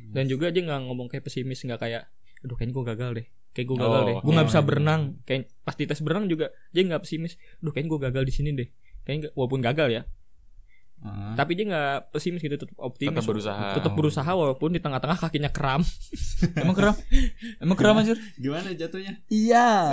Dan 0.07 0.25
juga 0.25 0.47
dia 0.47 0.61
nggak 0.61 0.85
ngomong 0.85 1.07
kayak 1.07 1.25
pesimis 1.25 1.59
nggak 1.59 1.79
kayak 1.79 2.07
aduh 2.39 2.53
kayaknya 2.53 2.73
gue 2.73 2.85
gagal 2.87 3.09
deh. 3.13 3.25
Kayak 3.51 3.67
gue 3.67 3.77
gagal 3.79 3.91
Oh, 3.95 4.05
deh. 4.05 4.15
Gue 4.15 4.31
nggak 4.31 4.45
iya, 4.45 4.51
bisa 4.51 4.61
iya. 4.61 4.65
berenang. 4.65 5.01
Kayak 5.23 5.41
pas 5.59 5.73
di 5.73 5.83
tes 5.83 5.99
berenang 5.99 6.25
juga 6.25 6.45
dia 6.69 6.81
nggak 6.83 7.01
pesimis 7.01 7.33
aduh 7.59 7.71
kayaknya 7.71 7.89
gue 7.89 7.99
gagal 8.03 8.23
di 8.23 8.33
sini 8.33 8.49
deh 8.53 8.69
kayaknya 9.03 9.29
walaupun 9.33 9.59
gagal 9.59 9.89
ya 9.91 10.03
Ah. 10.97 11.35
tapi 11.35 11.51
dia 11.53 11.67
nggak 11.67 12.15
pesimis 12.15 12.39
gitu 12.39 12.55
tetap 12.55 12.71
optimis 12.77 13.11
Tetap 13.13 13.27
berusaha. 13.27 13.75
tetap 13.75 13.91
berusaha 13.91 14.31
walaupun 14.31 14.71
di 14.71 14.79
tengah-tengah 14.79 15.19
kakinya 15.19 15.51
kram 15.51 15.83
Emang 16.55 16.71
kram? 16.71 16.95
Emang 17.59 17.75
kram 17.75 17.91
anjir? 17.93 18.15
gimana 18.33 18.71
jatuhnya 18.71 19.19
iya 19.27 19.91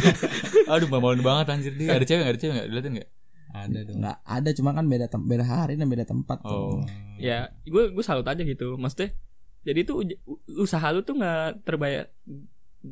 Aduh 0.72 0.88
malu 0.88 1.20
banget 1.20 1.46
anjir 1.50 1.72
dia. 1.74 1.92
Ada 1.92 2.00
cewek 2.02 2.20
nggak? 2.22 2.32
Ada 2.32 2.40
cewek 2.40 2.54
nggak? 2.54 2.66
Diliatin 2.66 2.92
nggak? 2.94 3.10
ada 3.50 3.78
dong 3.82 3.96
nggak 3.98 4.18
ada 4.22 4.50
cuma 4.52 4.70
kan 4.70 4.84
beda 4.86 5.06
tem- 5.06 5.24
beda 5.26 5.40
hari 5.42 5.74
dan 5.74 5.84
beda 5.86 6.04
tempat 6.04 6.36
Oh. 6.40 6.48
tuh 6.48 6.84
ya 7.18 7.48
gue 7.62 7.84
gue 7.90 8.04
salut 8.06 8.22
aja 8.22 8.40
gitu 8.40 8.76
maksudnya 8.76 9.12
jadi 9.62 9.80
tuh 9.82 10.00
uj- 10.00 10.20
u- 10.22 10.36
usaha 10.58 10.84
lu 10.88 11.00
tuh 11.02 11.12
nggak 11.14 11.60
terbayar 11.62 12.12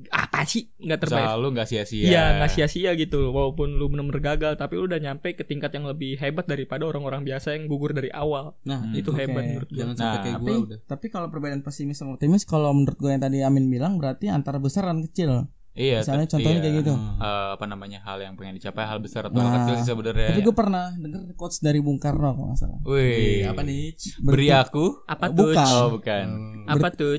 apa 0.09 0.43
sih 0.43 0.67
nggak 0.77 0.99
terbayar 1.01 1.27
Usaha 1.29 1.39
lu 1.39 1.49
nggak 1.49 1.65
sia-sia. 1.65 2.05
Iya 2.05 2.25
nggak 2.37 2.51
sia-sia 2.51 2.91
gitu 2.93 3.31
walaupun 3.31 3.73
lu 3.73 3.87
bener-bener 3.87 4.19
gagal 4.21 4.53
tapi 4.55 4.75
lu 4.75 4.85
udah 4.85 4.99
nyampe 4.99 5.33
ke 5.33 5.43
tingkat 5.43 5.71
yang 5.71 5.85
lebih 5.85 6.15
hebat 6.17 6.43
daripada 6.45 6.83
orang-orang 6.83 7.23
biasa 7.23 7.53
yang 7.53 7.65
gugur 7.65 7.91
dari 7.91 8.11
awal 8.11 8.59
nah 8.61 8.79
Hmm. 8.79 8.93
itu 8.93 9.09
Oke. 9.09 9.23
hebat 9.23 9.43
menurut 9.45 9.69
gue 9.69 9.79
jangan 9.79 9.95
sampai 9.95 10.11
Nah, 10.11 10.23
kayak 10.23 10.37
tapi 10.37 10.45
gua 10.45 10.57
udah 10.61 10.79
tapi 10.85 11.07
kalau 11.07 11.27
perbedaan 11.29 11.61
pesimis 11.61 11.97
sama 11.97 12.11
optimis 12.15 12.43
kalau 12.43 12.71
menurut 12.73 12.97
gue 12.97 13.09
yang 13.09 13.23
tadi 13.23 13.39
Amin 13.41 13.67
bilang 13.67 13.95
berarti 13.95 14.27
antara 14.27 14.59
besar 14.59 14.85
dan 14.85 15.01
kecil 15.01 15.47
Iya. 15.73 16.01
misalnya 16.01 16.25
contohnya 16.27 16.57
iya. 16.57 16.65
kayak 16.65 16.77
gitu 16.79 16.93
Hmm. 16.93 17.17
Eh, 17.19 17.49
apa 17.53 17.65
namanya 17.65 17.99
hal 18.03 18.19
yang 18.19 18.33
pengen 18.33 18.55
dicapai 18.55 18.83
hal 18.83 18.99
besar 18.99 19.23
atau 19.25 19.37
Nah, 19.37 19.45
hal 19.47 19.57
kecil 19.63 19.75
sih 19.77 19.87
sebenarnya. 19.87 20.29
tapi 20.31 20.43
gue 20.43 20.57
pernah 20.57 20.85
denger 20.91 21.21
quotes 21.33 21.61
dari 21.61 21.79
Bung 21.79 21.97
Karno 21.97 22.33
kalau 22.33 22.49
nggak 22.49 22.59
salah 22.59 22.81
Wih, 22.83 23.45
apa 23.45 23.61
nih 23.61 23.93
Beri 24.19 24.49
aku. 24.51 25.05
apa 25.05 25.25
tuh 25.29 25.47
Bukan. 25.47 25.67
Oh 25.71 25.89
bukan. 25.93 26.27
apa 26.67 26.89
tuh 26.91 27.15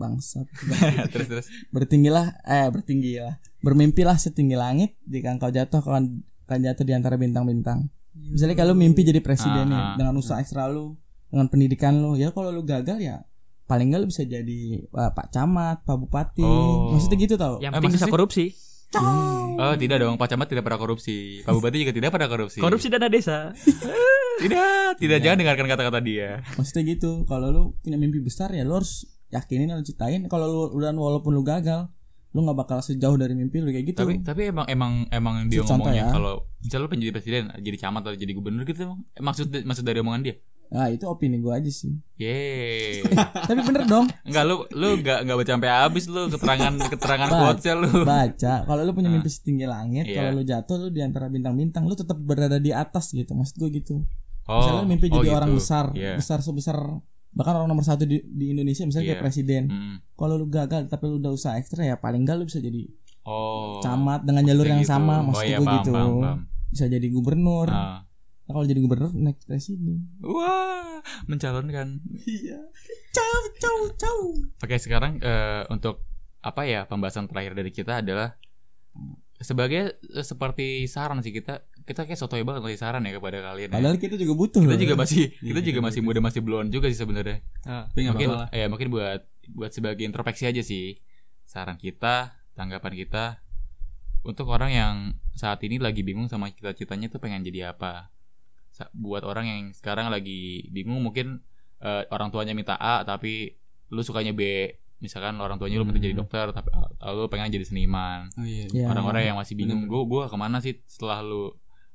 bangsat 0.00 0.48
terus 1.12 1.28
terus. 1.28 1.46
bertinggilah 1.68 2.40
eh 2.42 2.66
bertinggilah 2.66 3.36
bermimpilah 3.60 4.16
setinggi 4.16 4.56
langit 4.56 4.96
jika 5.04 5.28
engkau 5.30 5.48
jatuh 5.48 5.78
kau 5.78 5.92
akan 5.92 6.24
akan 6.42 6.58
jatuh 6.64 6.82
di 6.82 6.92
antara 6.92 7.14
bintang-bintang 7.14 7.92
misalnya 8.10 8.56
kalau 8.56 8.72
mimpi 8.72 9.04
jadi 9.04 9.20
presiden 9.20 9.68
Ah, 9.68 9.70
nih 9.70 9.78
ah. 9.78 9.94
dengan 9.94 10.14
usaha 10.16 10.40
ekstra 10.40 10.66
lu 10.66 10.96
dengan 11.28 11.46
pendidikan 11.46 11.94
lu 11.94 12.16
ya 12.16 12.32
kalau 12.32 12.48
lu 12.48 12.64
gagal 12.64 12.96
ya 12.96 13.20
paling 13.62 13.86
nggak 13.86 14.00
lu 14.00 14.08
bisa 14.08 14.24
jadi 14.24 14.60
uh, 14.88 15.12
pak 15.12 15.28
camat 15.28 15.84
pak 15.84 15.94
bupati 15.94 16.42
Oh. 16.42 16.90
maksudnya 16.90 17.16
gitu 17.20 17.34
tau 17.36 17.60
yang 17.60 17.70
Eh, 17.70 17.78
penting 17.78 17.94
bisa 17.94 18.08
korupsi 18.08 18.56
Oh 19.54 19.78
tidak 19.78 20.02
dong, 20.02 20.18
Pak 20.18 20.26
Camat 20.26 20.50
tidak 20.50 20.66
pernah 20.66 20.74
korupsi. 20.76 21.46
Pak 21.46 21.54
Bupati 21.54 21.78
juga 21.78 21.94
tidak 21.94 22.10
pernah 22.10 22.26
korupsi. 22.26 22.58
korupsi 22.58 22.90
dana 22.90 23.06
desa 23.06 23.54
Tidak, 24.42 24.98
tidak 24.98 25.18
jangan 25.20 25.38
dengarkan 25.38 25.66
kata-kata 25.68 26.00
dia. 26.00 26.42
maksudnya 26.56 26.82
gitu 26.90 27.22
kalau 27.22 27.46
lu 27.48 27.62
punya 27.78 27.94
mimpi 27.94 28.18
besar 28.18 28.50
ya 28.50 28.64
lu 28.64 28.74
harus 28.74 29.06
yakinin 29.30 29.70
lu 29.70 29.80
ceritain 29.80 30.22
kalau 30.26 30.46
lu 30.46 30.76
udah 30.76 30.90
walaupun 30.92 31.30
lu 31.30 31.42
gagal 31.42 31.86
lu 32.30 32.40
nggak 32.40 32.58
bakal 32.60 32.78
sejauh 32.78 33.14
dari 33.14 33.32
mimpi 33.32 33.58
lu 33.58 33.68
kayak 33.68 33.86
gitu 33.88 33.98
Tapi 34.00 34.14
tapi 34.20 34.42
emang 34.46 34.66
emang 34.66 34.92
emang 35.08 35.34
dia 35.46 35.60
Contoh 35.60 35.82
ngomongnya 35.82 36.04
ya. 36.04 36.12
kalau 36.12 36.32
misalnya 36.60 36.82
lu 36.82 36.88
pengen 36.88 37.02
jadi 37.02 37.12
presiden, 37.12 37.42
jadi 37.56 37.76
camat 37.80 38.00
atau 38.04 38.14
jadi 38.14 38.32
gubernur 38.32 38.62
gitu 38.62 38.80
emang 38.84 39.02
eh, 39.08 39.18
maksud 39.20 39.46
maksud 39.60 39.82
dari 39.82 39.98
omongan 39.98 40.22
dia. 40.24 40.36
nah 40.68 40.86
itu 40.86 41.02
opini 41.04 41.38
gua 41.38 41.58
aja 41.58 41.66
sih 41.66 41.90
Yeay. 42.14 43.02
tapi 43.48 43.58
bener 43.60 43.82
dong 43.84 44.06
Enggak 44.22 44.44
lu 44.44 44.62
lu 44.70 44.88
enggak 44.96 45.18
enggak 45.20 45.36
baca 45.36 45.50
sampai 45.50 45.70
habis 45.72 46.04
lu 46.06 46.22
keterangan 46.28 46.72
keterangan 46.86 47.28
quotesnya 47.28 47.74
lu. 47.76 47.90
baca 48.04 48.54
kalau 48.62 48.80
lu 48.80 48.92
punya 48.92 49.08
Ah. 49.08 49.14
mimpi 49.16 49.26
setinggi 49.28 49.66
langit 49.66 50.06
Iya. 50.06 50.14
kalau 50.16 50.30
lu 50.32 50.42
jatuh 50.44 50.76
lu 50.78 50.88
di 50.88 51.00
antara 51.00 51.26
bintang-bintang 51.26 51.82
lu 51.82 51.94
tetap 51.94 52.14
berada 52.16 52.56
di 52.56 52.70
atas 52.70 53.10
gitu 53.10 53.32
maksud 53.32 53.58
gue 53.58 53.70
gitu 53.74 54.06
Oh, 54.44 54.54
misalnya 54.56 54.78
lu 54.78 54.88
mimpi 54.88 55.06
oh 55.08 55.14
jadi 55.16 55.26
gitu. 55.26 55.34
orang 55.36 55.50
besar 55.52 55.84
Iya. 55.92 56.14
besar 56.14 56.38
sebesar 56.38 56.78
bahkan 57.30 57.54
orang 57.54 57.66
nomor 57.66 57.82
satu 57.82 58.02
di, 58.02 58.20
di 58.22 58.50
Indonesia 58.50 58.82
misalnya 58.82 59.06
kayak 59.08 59.18
Iya. 59.18 59.24
presiden 59.24 59.62
Hmm. 59.66 59.96
kalau 60.12 60.34
lu 60.34 60.46
gagal 60.46 60.86
tapi 60.86 61.04
lu 61.06 61.18
udah 61.18 61.30
usaha 61.30 61.54
ekstra 61.54 61.82
ya 61.84 61.96
paling 61.96 62.22
enggak 62.22 62.36
lu 62.36 62.44
bisa 62.44 62.58
jadi 62.58 62.90
Oh. 63.20 63.78
camat 63.78 64.22
dengan 64.22 64.42
jalur 64.44 64.64
yang 64.64 64.80
gitu. 64.80 64.90
sama 64.90 65.20
oh, 65.20 65.28
maksud 65.28 65.44
iya, 65.44 65.56
gue 65.56 65.64
paham, 65.64 65.76
gitu 65.76 65.90
paham, 65.92 66.10
paham. 66.18 66.38
bisa 66.68 66.84
jadi 66.86 67.06
gubernur 67.08 67.68
Ah. 67.68 68.02
Nah, 68.42 68.52
kalau 68.52 68.66
jadi 68.66 68.80
gubernur 68.80 69.10
naik 69.12 69.38
presiden 69.40 70.10
Wah, 70.18 70.98
mencalonkan. 71.24 72.02
iya 72.20 72.58
caw 73.10 73.40
caw 73.56 73.78
caw 73.94 74.18
Oke, 74.58 74.74
sekarang 74.76 75.18
eh, 75.18 75.62
untuk 75.68 76.02
apa 76.40 76.64
ya 76.64 76.82
pembahasan 76.82 77.24
terakhir 77.24 77.52
dari 77.52 77.70
kita 77.70 78.00
adalah 78.00 78.34
sebagai 79.36 79.82
eh, 80.02 80.24
seperti 80.24 80.84
saran 80.86 81.20
sih 81.20 81.30
kita 81.30 81.62
kita 81.82 82.04
kayak 82.04 82.16
sotoy 82.16 82.40
banget 82.40 82.60
ngasih 82.62 82.80
saran 82.80 83.02
ya 83.02 83.12
kepada 83.12 83.38
kalian. 83.42 83.68
ya. 83.68 83.74
padahal 83.74 83.96
kita 83.96 84.14
juga 84.14 84.32
butuh 84.34 84.60
kita 84.60 84.74
loh. 84.74 84.80
juga 84.80 84.94
masih 84.96 85.22
kita 85.32 85.60
juga 85.60 85.78
iya, 85.78 85.84
masih 85.84 86.00
iya. 86.00 86.06
muda 86.06 86.20
masih 86.20 86.40
belum 86.40 86.64
juga 86.68 86.86
sih 86.86 86.98
sebenarnya. 86.98 87.38
tapi 87.62 87.98
nggak 88.00 88.14
Mungkin 88.14 88.28
ya 88.50 88.66
mungkin 88.66 88.88
buat 88.88 89.20
buat 89.48 89.70
sebagai 89.70 90.02
introspeksi 90.02 90.44
aja 90.46 90.60
sih 90.60 91.00
saran 91.42 91.74
kita, 91.76 92.14
tanggapan 92.52 92.94
kita 92.94 93.24
untuk 94.20 94.46
orang 94.46 94.70
yang 94.70 94.94
saat 95.32 95.58
ini 95.60 95.76
lagi 95.76 96.00
bingung 96.00 96.26
sama 96.26 96.48
cita-citanya 96.48 97.08
tuh 97.08 97.18
pengen 97.18 97.40
jadi 97.40 97.72
apa. 97.72 98.12
Sa- 98.70 98.92
Buat 98.92 99.24
orang 99.24 99.44
yang 99.44 99.60
sekarang 99.72 100.06
lagi 100.08 100.68
bingung 100.68 101.00
mungkin 101.00 101.42
eh, 101.78 102.04
orang 102.08 102.28
tuanya 102.28 102.52
minta 102.52 102.76
A 102.76 103.02
tapi 103.02 103.56
lu 103.88 104.00
sukanya 104.00 104.30
B. 104.30 104.68
Misalkan 105.00 105.32
orang 105.36 105.56
tuanya 105.56 105.80
lu 105.80 105.88
minta 105.88 105.96
jadi 105.96 106.12
Hmm. 106.12 106.22
dokter 106.22 106.52
tapi 106.52 106.68
eh, 106.70 107.10
lu 107.10 107.26
pengen 107.26 107.50
jadi 107.50 107.64
seniman. 107.64 108.28
oh 108.30 108.44
iya 108.44 108.68
Ya. 108.70 108.86
Orang-orang 108.86 109.24
yang 109.24 109.36
masih 109.36 109.56
bingung, 109.56 109.82
Bener. 109.82 109.90
gue 109.90 110.02
gua 110.06 110.22
ke 110.26 110.36
mana 110.36 110.60
sih 110.60 110.76
setelah 110.84 111.18
lu 111.20 111.50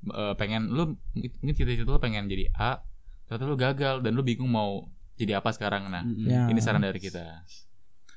eh, 0.08 0.34
pengen 0.36 0.70
lu 0.70 0.94
mungkin 1.16 1.54
cita-cita 1.54 1.88
lu 1.88 1.98
pengen 1.98 2.26
jadi 2.26 2.50
A, 2.54 2.82
ternyata 3.26 3.46
lu 3.46 3.56
gagal 3.56 3.96
dan 4.00 4.12
lu 4.12 4.22
bingung 4.22 4.48
mau 4.48 4.86
jadi 5.16 5.40
apa 5.40 5.50
sekarang. 5.50 5.88
Nah. 5.88 6.04
Ya. 6.22 6.46
ini 6.46 6.60
saran 6.60 6.80
dari 6.80 7.00
kita. 7.00 7.46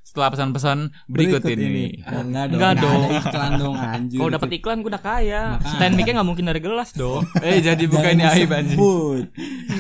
Setelah 0.02 0.32
pesan-pesan 0.32 0.78
berikut, 1.04 1.44
ini. 1.52 2.00
Ah, 2.00 2.24
enggak 2.24 2.48
dong 2.48 2.56
Enggak 2.56 2.72
Nggak 2.72 2.74
dong. 2.80 3.02
iklan 3.12 3.52
dong 3.60 3.76
anjir 3.76 4.16
kalau 4.16 4.30
dapat 4.32 4.48
iklan 4.56 4.78
gue 4.80 4.88
udah 4.88 5.04
kaya 5.04 5.42
stand 5.60 6.00
mic-nya 6.00 6.16
nggak 6.16 6.28
mungkin 6.32 6.48
dari 6.48 6.60
gelas 6.64 6.96
dong 6.96 7.28
Eh 7.44 7.60
jadi 7.60 7.84
bukan 7.84 8.16
ini 8.16 8.24
aib 8.24 8.48
anjing. 8.48 8.72
disebut. 8.72 9.24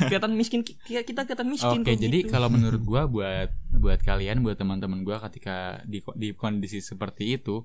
kelihatan 0.04 0.32
miskin 0.36 0.60
kita 0.60 1.00
kita 1.00 1.24
kelihatan 1.24 1.48
miskin 1.48 1.80
Oke, 1.80 1.88
kalau 1.88 2.02
jadi 2.04 2.18
gitu. 2.20 2.28
kalau 2.28 2.48
menurut 2.52 2.82
gua 2.84 3.08
buat 3.08 3.48
buat 3.72 4.00
kalian, 4.04 4.44
buat 4.44 4.60
teman-teman 4.60 5.00
gua 5.00 5.16
ketika 5.24 5.80
di 5.88 6.04
di 6.12 6.36
kondisi 6.36 6.84
seperti 6.84 7.40
itu, 7.40 7.64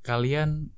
kalian 0.00 0.72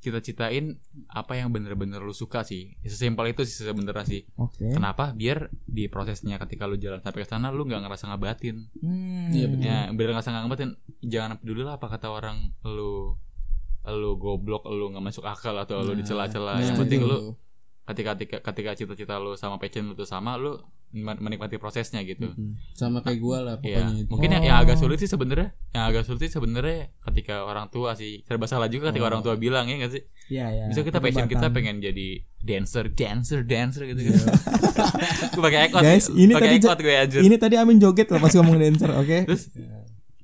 cita-citain 0.00 0.80
apa 1.12 1.36
yang 1.36 1.52
bener-bener 1.52 2.00
lu 2.00 2.10
suka 2.10 2.40
sih. 2.40 2.72
Sesimpel 2.80 3.36
itu 3.36 3.44
sih 3.44 3.68
sebenarnya 3.68 4.04
sih. 4.08 4.22
oke 4.34 4.72
Kenapa? 4.72 5.12
Biar 5.12 5.52
di 5.52 5.86
prosesnya 5.86 6.40
ketika 6.40 6.64
lu 6.64 6.80
jalan 6.80 7.04
sampai 7.04 7.22
ke 7.22 7.28
sana 7.28 7.52
lu 7.52 7.68
nggak 7.68 7.84
ngerasa 7.84 8.08
ngebatin. 8.08 8.56
Hmm. 8.80 9.28
Iya. 9.28 9.46
Ya, 9.60 9.78
bener 9.92 10.16
ngerasa 10.16 10.32
nggak 10.32 10.44
ngebatin. 10.48 10.70
Jangan 11.04 11.30
peduli 11.38 11.62
lah 11.62 11.76
apa 11.76 11.86
kata 11.86 12.08
orang 12.08 12.56
lu 12.64 13.12
lu 13.80 14.10
goblok, 14.16 14.64
lu 14.68 14.88
nggak 14.92 15.04
masuk 15.04 15.24
akal 15.24 15.56
atau 15.56 15.80
lu 15.80 15.92
Nah, 15.92 16.00
dicela-cela. 16.00 16.56
nah, 16.56 16.64
yang 16.64 16.76
penting 16.80 17.00
itu. 17.00 17.08
lu 17.08 17.16
ketika 17.88 18.12
ketika 18.16 18.36
ketika 18.40 18.70
cita-cita 18.76 19.14
lu 19.20 19.36
sama 19.36 19.56
passion 19.60 19.84
lu 19.88 19.92
tuh 19.92 20.08
sama, 20.08 20.36
lu 20.40 20.56
menikmati 20.90 21.54
prosesnya 21.56 22.02
gitu. 22.02 22.26
Mm-mm. 22.26 22.58
sama 22.74 22.98
kayak 23.00 23.18
gua 23.18 23.38
lah 23.40 23.54
Iya, 23.62 23.78
pokoknya 23.78 23.94
itu 23.96 24.10
mungkin 24.10 24.28
yang, 24.28 24.42
Oh. 24.42 24.48
yang 24.50 24.58
agak 24.58 24.76
sulit 24.76 24.98
sih 24.98 25.06
sebenarnya, 25.06 25.48
yang 25.70 25.84
agak 25.86 26.02
sulit 26.02 26.20
sih 26.20 26.30
sebenarnya 26.30 26.90
ketika 27.06 27.42
orang 27.42 27.70
tua 27.70 27.94
sih 27.94 28.26
serba 28.26 28.44
salah 28.44 28.66
juga 28.66 28.90
ketika 28.90 29.06
Oh. 29.06 29.10
orang 29.14 29.22
tua 29.22 29.34
bilang 29.34 29.66
ya 29.66 29.78
nggak 29.78 29.92
sih. 29.92 30.02
Iya, 30.28 30.46
iya. 30.50 30.64
Misal 30.66 30.82
kita 30.82 30.98
passion 30.98 31.26
kita 31.26 31.46
pengen 31.48 31.78
jadi 31.78 32.08
dancer, 32.38 32.90
dancer, 32.90 33.42
dancer 33.42 33.86
gitu 33.86 34.10
gitu. 34.10 34.18
gue 35.32 35.42
pakai 35.42 35.70
ekot, 35.70 35.82
Guys, 35.82 36.06
ini 36.10 36.32
tadi 36.32 36.56
ekot 36.58 36.78
gue 36.78 36.94
anjir. 36.94 37.20
Ini 37.22 37.36
tadi 37.36 37.54
Amin 37.54 37.78
joget 37.78 38.10
loh 38.10 38.18
pas 38.18 38.30
ngomong 38.32 38.56
dancer, 38.56 38.90
oke? 38.90 39.18
Terus 39.30 39.42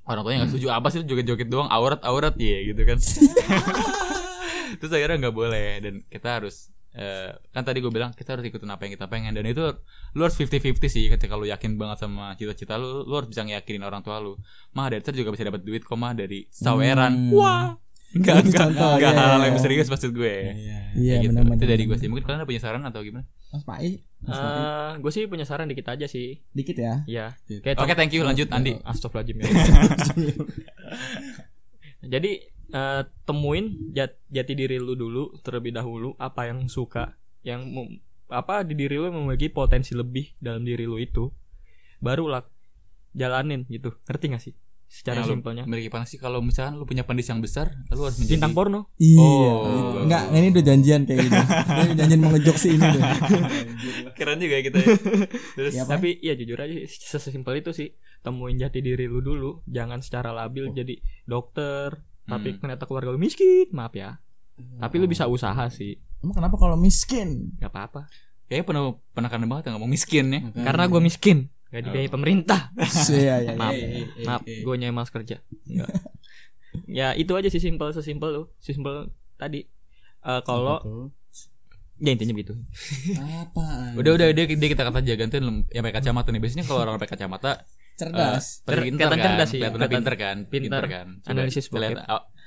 orang 0.02 0.22
tuanya 0.22 0.38
nggak 0.42 0.50
setuju 0.50 0.66
apa 0.70 0.86
sih 0.88 1.02
joget-joget 1.02 1.46
doang, 1.46 1.66
aurat 1.66 1.98
aurat 2.02 2.34
ya 2.34 2.58
gitu 2.64 2.82
kan. 2.82 2.98
Terus 4.78 4.92
akhirnya 4.92 5.16
nggak 5.26 5.36
boleh 5.36 5.68
dan 5.80 5.94
kita 6.06 6.42
harus 6.42 6.70
eh, 6.96 7.30
kan 7.52 7.62
tadi 7.62 7.78
gue 7.78 7.88
bilang 7.88 8.10
kita 8.10 8.34
harus 8.34 8.44
ikutin 8.44 8.66
apa 8.66 8.82
yang 8.84 8.96
kita 8.96 9.06
pengen 9.06 9.32
dan 9.32 9.44
itu 9.44 9.62
lu 10.12 10.20
harus 10.20 10.34
50-50 10.34 10.80
sih 10.88 11.04
ketika 11.06 11.36
lu 11.36 11.44
yakin 11.44 11.76
banget 11.76 12.02
sama 12.02 12.32
cita-cita 12.34 12.74
lu 12.74 13.04
lu 13.04 13.14
harus 13.14 13.28
bisa 13.28 13.44
ngeyakinin 13.44 13.84
orang 13.84 14.00
tua 14.00 14.16
lu 14.16 14.40
mah 14.72 14.88
dancer 14.88 15.12
juga 15.12 15.30
bisa 15.30 15.44
dapat 15.44 15.60
duit 15.60 15.84
kok 15.84 15.94
mah 15.94 16.12
dari 16.12 16.48
saweran 16.48 17.28
Hmm. 17.28 17.36
wah 17.36 17.66
Enggak, 18.16 18.38
Itu 18.38 18.48
enggak, 18.48 18.60
contoh, 18.70 18.92
enggak 18.96 19.12
iya, 19.12 19.20
hal 19.20 19.40
iya. 19.42 19.46
yang 19.50 19.58
serius 19.60 19.88
maksud 19.92 20.10
gue 20.14 20.34
Iya. 20.56 20.78
Iya, 20.96 21.14
gitu. 21.20 21.28
benar-benar. 21.36 21.58
Itu 21.58 21.66
dari 21.68 21.82
gue 21.84 21.96
sih 22.00 22.08
Mungkin 22.08 22.24
kalian 22.24 22.38
ada 22.40 22.48
punya 22.48 22.62
saran 22.62 22.80
atau 22.86 23.02
gimana? 23.04 23.26
Mas 23.52 23.60
Pai. 23.66 24.00
Eh, 24.24 24.90
gue 24.96 25.12
sih 25.12 25.28
punya 25.28 25.44
saran 25.44 25.68
dikit 25.68 25.84
aja 25.90 26.06
sih 26.08 26.40
Dikit 26.54 26.80
ya. 26.80 27.04
ya 27.04 27.26
Oke, 27.36 27.60
kayak 27.60 27.76
Oke 27.76 27.92
thank 27.92 28.14
you 28.16 28.24
lanjut 28.24 28.48
Andi 28.48 28.78
Astagfirullahaladzim 28.80 29.36
ya. 29.36 29.46
Jadi 32.14 32.30
eh, 32.70 33.02
temuin 33.24 33.92
jat- 33.92 34.18
jati 34.26 34.52
diri 34.54 34.76
lu 34.76 34.94
dulu 34.94 35.38
terlebih 35.40 35.74
dahulu 35.74 36.14
apa 36.16 36.48
yang 36.48 36.66
suka, 36.66 37.14
yang 37.42 37.62
apa 38.26 38.66
di 38.66 38.74
diri 38.74 38.98
lu 38.98 39.10
memiliki 39.10 39.46
potensi 39.48 39.94
lebih 39.94 40.34
dalam 40.38 40.66
diri 40.66 40.82
lu 40.82 40.98
itu 40.98 41.30
barulah 41.98 42.42
jalanin 43.14 43.64
gitu 43.66 43.96
ngerti 44.04 44.24
gak 44.28 44.42
sih 44.42 44.54
secara 44.86 45.26
lu 45.26 45.34
simpelnya 45.34 45.66
Memiliki 45.66 45.90
sih 46.06 46.14
kalau 46.14 46.38
misalkan 46.38 46.78
lu 46.78 46.86
punya 46.86 47.02
pandis 47.02 47.26
yang 47.26 47.42
besar, 47.42 47.74
lu 47.90 48.06
harus 48.06 48.22
menjadi 48.22 48.38
bintang 48.38 48.54
porno 48.54 48.80
Iya. 49.02 49.18
Oh. 49.18 50.02
Enggak, 50.06 50.22
ini 50.30 50.48
udah 50.54 50.64
janjian 50.64 51.00
kayak 51.02 51.18
gitu. 51.26 51.34
Ini 51.34 51.94
janjian 51.98 52.20
mau 52.22 52.30
ngejok 52.30 52.56
sih 52.56 52.70
ini. 52.78 52.86
Keren 54.18 54.38
juga 54.38 54.62
kita 54.62 54.78
ya. 54.78 54.94
Terus 55.58 55.72
Iya, 55.74 55.82
Apa? 55.82 55.98
tapi 55.98 56.08
ya 56.22 56.38
jujur 56.38 56.54
aja 56.62 56.74
sesimpel 56.86 57.58
itu 57.58 57.74
sih 57.74 57.98
temuin 58.22 58.58
jati 58.58 58.78
diri 58.78 59.10
lu 59.10 59.18
dulu 59.18 59.66
jangan 59.66 60.06
secara 60.06 60.30
labil 60.30 60.70
jadi 60.70 60.94
dokter 61.26 61.98
tapi 62.26 62.48
Hmm. 62.50 62.58
ternyata 62.60 62.84
keluarga 62.84 63.08
lu 63.08 63.18
miskin 63.18 63.70
maaf 63.70 63.90
ya 63.92 64.18
tapi 64.76 64.94
lu 64.96 65.06
bisa 65.06 65.24
usaha 65.26 65.66
sih 65.68 65.94
Emang 66.18 66.32
kenapa 66.34 66.56
kalau 66.56 66.74
miskin? 66.74 67.54
nggak 67.56 67.68
apa-apa 67.68 68.08
kayaknya 68.46 68.64
pernah 68.64 68.82
penekanan 69.12 69.46
banget 69.46 69.64
yang 69.66 69.74
ngomong 69.76 69.90
miskin 69.90 70.24
ya. 70.28 70.40
karena 70.56 70.84
gue 70.86 71.00
miskin 71.00 71.38
gak 71.66 71.82
dibiayai 71.82 72.08
pemerintah 72.08 72.70
Iya, 73.10 73.34
iya. 73.42 73.52
maaf 73.54 73.74
eh, 73.74 73.86
eh, 74.02 74.06
maaf 74.22 74.42
eh. 74.44 74.62
gue 74.62 74.74
nyai 74.76 74.90
mas 74.90 75.08
kerja 75.08 75.42
Nggak. 75.64 75.90
ya 76.86 77.12
itu 77.12 77.32
aja 77.32 77.46
sih 77.46 77.58
simpel 77.58 77.90
sesimpel 77.90 78.30
lu 78.30 78.42
simpel 78.58 79.10
tadi 79.34 79.66
Eh, 80.20 80.42
kalau 80.42 80.82
ya 81.96 82.10
intinya 82.10 82.34
gitu 82.34 82.58
apa 83.16 83.94
Udah 83.94 84.12
udah 84.12 84.26
dia, 84.30 84.44
dia 84.44 84.68
kita 84.68 84.82
kata 84.82 85.00
lem- 85.38 85.64
yang 85.70 85.80
pakai 85.80 85.96
kacamata 85.96 86.28
nih. 86.28 86.42
Biasanya 86.42 86.64
kalau 86.66 86.82
orang 86.82 86.98
pakai 86.98 87.14
kacamata 87.14 87.62
Cerdas. 87.96 88.60
eh, 88.60 88.62
pada 88.62 88.76
Cer- 88.76 88.84
pintar 88.84 88.98
kelihatan 89.02 89.16
kan, 89.16 89.26
cerdas 89.26 89.48
sih, 89.48 89.58
kelihatan 89.58 89.88
pintar 89.88 90.14
kan, 90.14 90.36
pintar. 90.46 90.84
kan. 90.84 91.06
Analisis 91.24 91.66
bokep. 91.66 91.96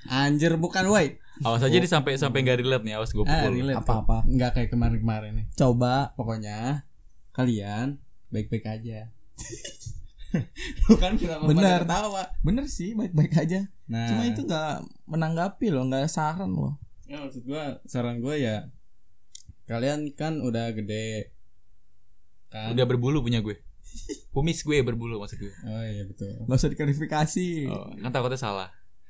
Anjir 0.06 0.54
bukan 0.56 0.86
wait. 0.88 1.18
Awas 1.40 1.60
aja 1.60 1.74
dia 1.74 1.88
sampai 1.88 2.16
sampai 2.16 2.40
nggak 2.42 2.60
relate 2.60 2.84
nih, 2.84 2.96
awas 2.96 3.10
gue 3.10 3.22
Ah, 3.22 3.44
pukul. 3.44 3.74
Apa-apa. 3.74 4.18
Enggak 4.24 4.52
kayak 4.54 4.70
kemarin-kemarin 4.70 5.32
nih. 5.36 5.46
Coba. 5.52 6.14
Pokoknya 6.14 6.86
kalian 7.32 7.98
baik-baik 8.30 8.66
aja. 8.66 9.10
Bukan 10.86 11.18
kenapa 11.18 11.44
Benar. 11.44 11.82
pada 11.82 11.84
ketawa. 11.84 12.24
Bener 12.40 12.66
sih, 12.68 12.94
baik-baik 12.94 13.34
aja. 13.36 13.66
Nah, 13.88 14.06
Cuma 14.06 14.24
itu 14.24 14.42
nggak 14.44 14.74
menanggapi 15.06 15.68
loh, 15.70 15.84
nggak 15.84 16.06
saran 16.06 16.54
loh. 16.54 16.78
ya, 17.04 17.18
maksud 17.20 17.42
gua 17.42 17.82
saran 17.84 18.22
gua 18.22 18.38
ya 18.38 18.70
kalian 19.66 20.14
kan 20.14 20.38
udah 20.38 20.70
gede 20.72 21.34
kan 22.48 22.70
Udah 22.70 22.86
berbulu 22.86 23.22
punya 23.22 23.38
gue. 23.40 23.58
Kumis 24.30 24.62
gue 24.62 24.80
berbulu 24.80 25.18
maksud 25.18 25.38
gue. 25.38 25.54
oh 25.64 25.84
iya 25.84 26.04
betul 26.04 26.32
Gak 26.42 26.56
usah 26.56 26.70
diklarifikasi. 26.70 27.48
Oh, 27.68 27.90
kan 27.98 28.10
takutnya 28.10 28.38
salah. 28.38 28.70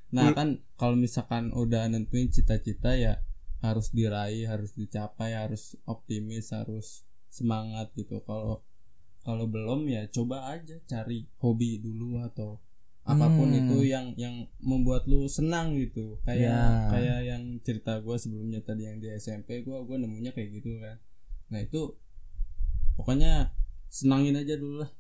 nah 0.10 0.32
kan 0.32 0.58
kalau 0.74 0.96
misalkan 0.96 1.52
udah 1.52 1.86
nentuin 1.86 2.28
cita-cita 2.28 2.94
ya 2.94 3.22
harus 3.60 3.92
diraih 3.92 4.46
harus 4.46 4.74
dicapai 4.74 5.34
harus 5.34 5.78
optimis 5.84 6.50
harus 6.50 7.06
semangat 7.28 7.94
gitu 7.94 8.18
kalau 8.20 8.66
kalau 9.20 9.46
belum 9.46 9.86
ya 9.86 10.08
coba 10.08 10.50
aja 10.50 10.82
cari 10.84 11.30
hobi 11.38 11.78
dulu 11.78 12.24
atau 12.24 12.58
apa 13.04 13.26
pun 13.28 13.50
Hmm. 13.50 13.60
itu 13.60 13.78
yang 13.84 14.14
yang 14.16 14.34
membuat 14.60 15.06
lu 15.06 15.26
senang 15.26 15.74
gitu 15.76 16.18
kayak 16.24 16.42
Ya. 16.46 16.90
kayak 16.90 17.20
yang 17.28 17.44
cerita 17.60 17.98
gue 18.00 18.16
sebelumnya 18.16 18.62
tadi 18.62 18.86
yang 18.86 18.98
di 18.98 19.10
SMP 19.12 19.62
gue 19.62 19.78
gue 19.78 19.98
nemunya 20.00 20.32
kayak 20.32 20.50
gitu 20.56 20.78
kan 20.80 20.98
nah 21.48 21.60
itu 21.60 21.94
pokoknya 22.96 23.54
senangin 23.90 24.36
aja 24.36 24.54
dulu 24.54 24.80
lah 24.80 24.92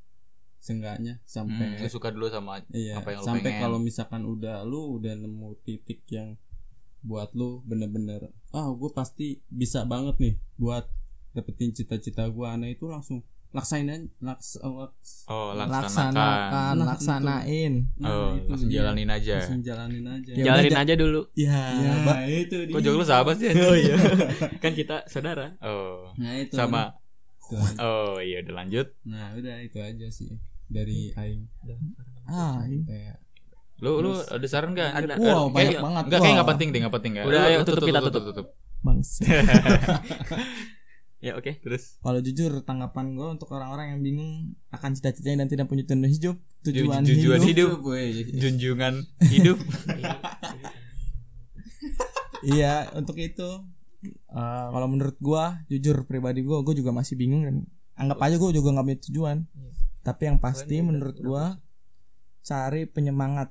seenggaknya 0.57 1.15
Hmm, 1.15 1.25
sampai 1.25 1.65
lu 1.77 1.87
suka 1.87 2.09
dulu 2.09 2.27
sama 2.27 2.59
Iya, 2.69 2.99
apa 2.99 3.09
yang 3.09 3.21
lu 3.21 3.27
sampai 3.29 3.47
pengen. 3.47 3.61
kalau 3.61 3.77
misalkan 3.79 4.21
udah 4.23 4.61
lu 4.61 4.97
udah 4.97 5.13
nemu 5.15 5.55
titik 5.61 6.03
yang 6.09 6.35
buat 6.99 7.31
lu 7.31 7.63
bener-bener 7.63 8.27
ah 8.51 8.67
gue 8.67 8.91
pasti 8.91 9.39
bisa 9.47 9.85
banget 9.85 10.19
nih 10.19 10.35
buat 10.55 10.83
dapetin 11.31 11.71
cita-cita 11.71 12.27
gue 12.27 12.49
nah 12.49 12.67
itu 12.67 12.85
langsung 12.85 13.23
laksainin 13.49 14.11
laks, 14.19 14.59
laks 14.59 15.25
Oh, 15.25 15.55
laksanakan. 15.55 15.81
Laksanakan, 15.81 16.73
Nah, 16.75 16.85
laksanain. 16.85 17.73
Oh, 17.99 18.37
langsung 18.45 18.67
dia. 18.67 18.85
jalanin 18.85 19.09
aja. 19.09 19.35
langsung 19.39 19.61
jalanin 19.63 20.05
aja 20.05 20.31
Ya 20.31 20.43
jalanin 20.45 20.77
aja 20.77 20.93
dulu 20.95 21.21
Ya, 21.33 21.57
ya 21.73 21.91
Mbak. 21.99 22.17
itu 22.27 22.57
dia. 22.61 22.73
Kok 22.75 22.81
jauh 22.83 22.93
lu 22.93 23.05
sahabat 23.07 23.35
sih? 23.37 23.49
oh 23.49 23.73
iya 23.73 23.95
kan 24.61 24.71
kita 24.71 25.01
saudara 25.05 25.55
Oh. 25.59 26.13
nah 26.13 26.35
itu 26.35 26.53
Sama 26.53 26.93
Itu 27.49 27.55
aja. 27.57 27.77
Oh 27.89 28.15
iya 28.21 28.45
udah 28.45 28.53
lanjut. 28.55 28.87
nah 29.03 29.33
udah 29.33 29.55
itu 29.59 29.77
aja 29.81 30.07
sih 30.13 30.29
dari 30.69 31.09
aing 31.17 31.49
Ah, 32.29 32.61
iya. 32.69 32.85
kayak 32.85 33.17
Lu 33.79 34.03
lu 34.03 34.11
ada 34.13 34.43
saran 34.45 34.75
enggak? 34.75 34.91
Ada. 34.91 35.15
Wow, 35.17 35.49
banyak 35.49 35.79
kayak, 35.79 35.81
banget. 35.81 36.03
Enggak 36.05 36.19
kayak 36.19 36.29
Wah. 36.29 36.35
enggak 36.35 36.49
penting 36.51 36.67
deh, 36.69 36.79
enggak 36.83 36.95
penting 36.99 37.11
enggak. 37.15 37.25
Udah, 37.31 37.41
ayo, 37.47 37.57
tutup 37.63 37.83
kita, 37.87 37.99
tutup. 38.03 38.47
Bangsa. 38.83 39.21
ya 41.19 41.35
oke 41.35 41.51
Terus 41.59 41.99
Kalau 41.99 42.19
jujur 42.23 42.63
tanggapan 42.63 43.11
gue 43.11 43.27
untuk 43.27 43.51
orang-orang 43.51 43.91
yang 43.91 43.99
bingung 43.99 44.55
akan 44.71 44.95
cita-citanya 44.95 45.43
dan 45.43 45.49
tidak 45.51 45.67
punya 45.67 45.83
tujuan 45.83 46.07
hidup, 46.07 46.35
tujuan 46.63 47.03
Ju- 47.03 47.15
hidup. 47.15 47.39
hidup. 47.43 47.69
junjungan 48.35 48.93
hidup. 49.31 49.57
Iya, 52.39 52.87
untuk 52.95 53.19
itu 53.19 53.49
eh, 54.29 54.65
kalau 54.69 54.85
menurut 54.85 55.15
gua, 55.17 55.57
jujur 55.65 56.03
pribadi 56.03 56.41
gua, 56.41 56.61
gua 56.61 56.71
juga 56.71 56.89
masih 56.89 57.13
bingung 57.13 57.41
dan 57.41 57.55
anggap 57.93 58.17
aja 58.21 58.35
gua 58.37 58.49
juga 58.49 58.67
nggak 58.71 58.85
punya 58.85 58.99
tujuan. 59.09 59.37
Iya. 59.45 59.69
Tapi 59.99 60.21
yang 60.25 60.37
pasti 60.37 60.75
Kalian 60.75 60.85
menurut 60.87 61.17
gua 61.19 61.43
cari 62.39 62.85
penyemangat 62.85 63.49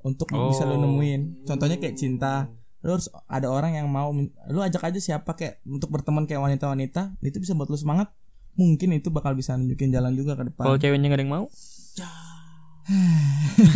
untuk 0.00 0.28
bisa 0.28 0.64
lu 0.64 0.74
Oh. 0.74 0.80
nemuin. 0.80 1.44
Contohnya 1.44 1.76
kayak 1.76 1.94
cinta. 1.94 2.48
Lu 2.80 2.96
harus 2.96 3.06
ada 3.28 3.52
orang 3.52 3.76
yang 3.76 3.86
mau 3.86 4.08
lu 4.48 4.60
ajak 4.60 4.88
aja 4.88 4.96
siapa 4.96 5.36
kayak 5.36 5.60
untuk 5.68 5.92
berteman 5.92 6.24
kayak 6.24 6.40
wanita-wanita, 6.40 7.12
itu 7.20 7.36
bisa 7.36 7.52
buat 7.52 7.68
lu 7.68 7.76
semangat. 7.76 8.08
Mungkin 8.56 8.96
itu 8.96 9.08
bakal 9.08 9.36
bisa 9.36 9.54
nunjukin 9.54 9.90
jalan 9.90 10.12
juga 10.16 10.34
ke 10.34 10.48
depan. 10.48 10.64
kalau 10.64 10.76
ceweknya 10.76 11.06
gak 11.06 11.18
ada 11.20 11.22
yang 11.22 11.32
mau 11.32 11.44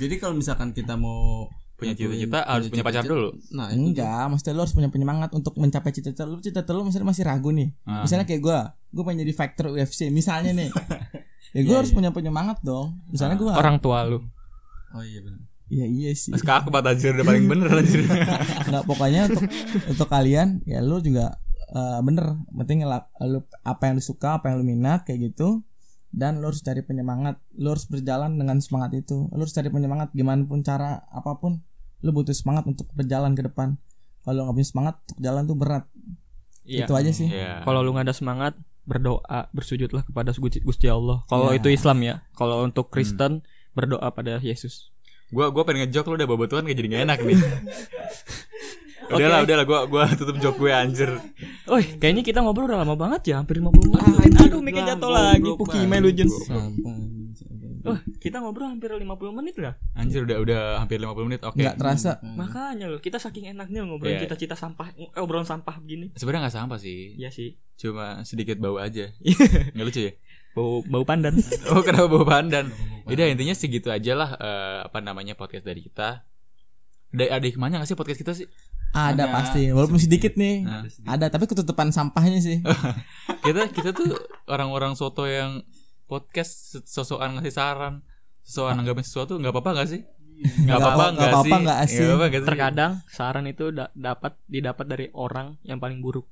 jadi 0.00 0.14
kalau 0.20 0.36
misalkan 0.36 0.70
kita 0.70 0.94
mau 0.94 1.48
Punya 1.78 1.94
cita-cita 1.94 2.42
harus 2.42 2.66
punya 2.66 2.82
pacar 2.82 3.06
dulu. 3.06 3.30
nah 3.54 3.70
itu 3.70 3.78
Enggak, 3.78 4.34
maksudnya 4.34 4.54
lu 4.58 4.62
harus 4.66 4.74
punya 4.74 4.90
penyemangat 4.90 5.30
untuk 5.30 5.54
mencapai 5.54 5.94
cita-cita 5.94 6.26
lu. 6.26 6.42
Cita-cita 6.42 6.74
lu 6.74 6.82
misalnya 6.82 7.06
masih 7.06 7.22
ragu 7.22 7.54
nih. 7.54 7.70
Ah. 7.86 8.02
Misalnya 8.02 8.26
kayak 8.26 8.42
gue, 8.42 8.58
gue 8.98 9.02
pengen 9.06 9.22
jadi 9.22 9.32
fighter 9.38 9.66
UFC 9.70 10.10
misalnya 10.10 10.50
nih. 10.58 10.68
ya 11.56 11.60
gue 11.62 11.70
Iya, 11.70 11.78
harus 11.78 11.94
iya. 11.94 11.96
punya 11.96 12.10
penyemangat 12.10 12.58
dong. 12.66 12.98
Misalnya 13.08 13.38
gue, 13.38 13.52
orang 13.54 13.78
tua 13.78 14.02
lu 14.04 14.18
oh 14.94 15.04
iya 15.04 15.20
benar 15.20 15.42
iya 15.68 15.84
iya 15.84 16.10
sih. 16.16 16.32
Mas 16.32 16.40
kakak 16.40 16.72
anjir 16.72 17.12
udah 17.12 17.26
paling 17.28 17.44
bener 17.44 17.68
anjir. 17.68 18.08
Nggak 18.72 18.84
pokoknya 18.88 19.28
untuk 19.28 19.44
untuk 19.84 20.08
kalian 20.08 20.64
ya 20.64 20.80
lu 20.80 20.96
juga 21.04 21.36
eh, 21.76 22.00
bener. 22.00 22.40
Penting 22.56 22.88
lu 22.88 23.44
apa 23.68 23.82
yang 23.84 24.00
lu 24.00 24.04
suka, 24.04 24.40
apa 24.40 24.48
yang 24.48 24.64
lu 24.64 24.66
minat 24.66 25.04
kayak 25.04 25.28
gitu. 25.32 25.60
Dan 26.18 26.42
lu 26.42 26.50
harus 26.50 26.60
cari 26.60 26.82
penyemangat. 26.82 27.38
Lu 27.54 27.70
harus 27.70 27.86
berjalan 27.86 28.34
dengan 28.34 28.58
semangat 28.58 28.90
itu. 28.98 29.30
Lu 29.30 29.38
harus 29.38 29.54
cari 29.54 29.70
penyemangat 29.70 30.10
gimana 30.10 30.42
pun 30.42 30.66
cara 30.66 31.06
apa 31.08 31.38
pun. 31.38 31.62
Lu 32.02 32.10
butuh 32.10 32.34
semangat 32.34 32.66
untuk 32.66 32.90
berjalan 32.92 33.38
ke 33.38 33.46
depan. 33.46 33.78
Kalau 34.26 34.44
nggak 34.44 34.54
punya 34.54 34.66
semangat 34.66 34.94
untuk 35.06 35.18
jalan 35.22 35.42
tuh 35.46 35.54
berat. 35.54 35.84
Iya. 36.66 36.84
Itu 36.84 36.92
aja 36.92 37.10
sih. 37.14 37.30
Iya. 37.30 37.62
kalau 37.62 37.80
lu 37.80 37.94
nggak 37.94 38.10
ada 38.10 38.16
semangat 38.18 38.52
berdoa 38.82 39.48
bersujudlah 39.52 40.00
kepada 40.02 40.32
Gusti 40.32 40.60
Gusti 40.60 40.88
Allah 40.88 41.20
kalau 41.28 41.52
Ya. 41.52 41.60
itu 41.60 41.68
Islam 41.68 42.00
ya 42.00 42.24
kalau 42.32 42.64
untuk 42.64 42.88
Kristen 42.88 43.44
berdoa 43.72 44.08
pada 44.10 44.40
Yesus 44.40 44.88
Gua 45.28 45.52
gua 45.52 45.60
pengen 45.64 45.84
ngejok 45.88 46.08
lu 46.08 46.14
udah 46.16 46.24
bobotohan 46.24 46.64
kayak 46.64 46.76
jadi 46.80 46.88
gak 46.88 47.02
enak 47.04 47.18
nih. 47.20 47.36
udahlah, 49.12 49.40
udahlah 49.44 49.64
gua 49.64 49.80
gua 49.88 50.04
tutup 50.18 50.36
jok 50.36 50.56
gue 50.60 50.72
anjir. 50.72 51.10
Oh, 51.68 51.80
kayaknya 51.80 52.22
kita 52.24 52.44
ngobrol 52.44 52.68
udah 52.68 52.84
lama 52.84 52.94
banget 52.96 53.32
ya, 53.32 53.40
hampir 53.40 53.60
50 53.60 53.72
menit. 53.88 54.32
Aduh, 54.44 54.60
mikir 54.60 54.82
jatuh 54.84 55.10
lagi, 55.10 55.50
Puki 55.56 55.84
main 55.88 56.04
lu 56.04 56.12
Oh, 57.88 57.98
kita 58.20 58.44
ngobrol 58.44 58.68
hampir 58.68 58.92
50 58.92 59.08
menit 59.32 59.56
lah. 59.56 59.72
Anjir 59.96 60.26
udah 60.28 60.36
udah 60.44 60.60
hampir 60.82 61.00
50 61.00 61.24
menit. 61.24 61.40
Oke. 61.40 61.64
Nggak 61.64 61.80
terasa. 61.80 62.20
Makanya 62.20 62.90
loh, 62.90 63.00
kita 63.00 63.16
saking 63.16 63.48
enaknya 63.56 63.86
ngobrol 63.88 64.12
Iya. 64.12 64.28
cita-cita 64.28 64.52
sampah, 64.58 64.92
eh, 64.92 65.22
obrolan 65.22 65.48
sampah 65.48 65.80
begini. 65.80 66.12
Sebenarnya 66.12 66.48
nggak 66.48 66.56
sampah 66.58 66.78
sih. 66.78 67.16
Iya 67.16 67.32
sih. 67.32 67.56
Cuma 67.80 68.20
sedikit 68.28 68.60
bau 68.60 68.76
aja. 68.76 69.08
Nggak 69.74 69.86
lucu 69.88 70.00
ya? 70.04 70.12
Bau 70.52 70.82
bau 70.84 71.04
pandan. 71.06 71.38
Oh 71.72 71.80
kenapa 71.80 72.10
bau 72.10 72.26
pandan? 72.26 72.68
Udah 73.08 73.24
intinya 73.30 73.54
segitu 73.56 73.88
aja 73.88 74.12
lah 74.12 74.30
eh, 74.36 74.78
apa 74.84 74.98
namanya 75.00 75.38
podcast 75.38 75.64
dari 75.64 75.80
kita. 75.80 76.26
Ada 77.08 77.40
ada 77.40 77.46
ke 77.48 77.56
mana 77.56 77.80
gak 77.80 77.88
sih 77.88 77.96
podcast 77.96 78.20
kita 78.20 78.36
sih? 78.36 78.44
Ada, 78.90 79.14
Ada. 79.14 79.24
pasti, 79.28 79.62
walaupun 79.68 79.96
sedikit 79.96 80.34
nih. 80.34 80.64
Nah. 80.64 80.82
Ada, 81.04 81.28
tapi 81.28 81.44
ketutupan 81.44 81.88
sampahnya 81.88 82.38
sih. 82.38 82.58
Kita 83.44 83.68
kita 83.68 83.92
tuh 83.92 84.12
orang-orang 84.44 84.92
soto 84.92 85.24
yang 85.24 85.62
podcast 86.04 86.80
sosokan 86.84 87.36
ngasih 87.36 87.52
saran, 87.52 88.00
sosokan 88.40 88.80
nanggapin 88.80 89.04
sesuatu 89.04 89.36
nggak 89.36 89.52
apa-apa 89.52 89.70
gak 89.78 89.88
sih? 89.88 90.00
Nggak 90.38 90.64
Nggak 90.64 90.78
apa-apa 90.78 90.88
apa- 90.94 91.04
nggak 91.04 91.12
nggak 91.12 91.28
sih? 91.28 91.34
apa-apa 91.34 91.56
nggak 91.58 91.78
sih? 91.78 91.94
Nggak 91.94 92.08
apa-apa 92.08 92.26
nggak 92.26 92.40
sih? 92.40 92.48
Terkadang 92.48 92.92
saran 93.08 93.46
itu 93.46 93.64
da- 93.70 93.92
dapat 93.92 94.32
didapat 94.46 94.86
dari 94.86 95.06
orang 95.12 95.58
yang 95.62 95.78
paling 95.78 95.98
buruk. 95.98 96.26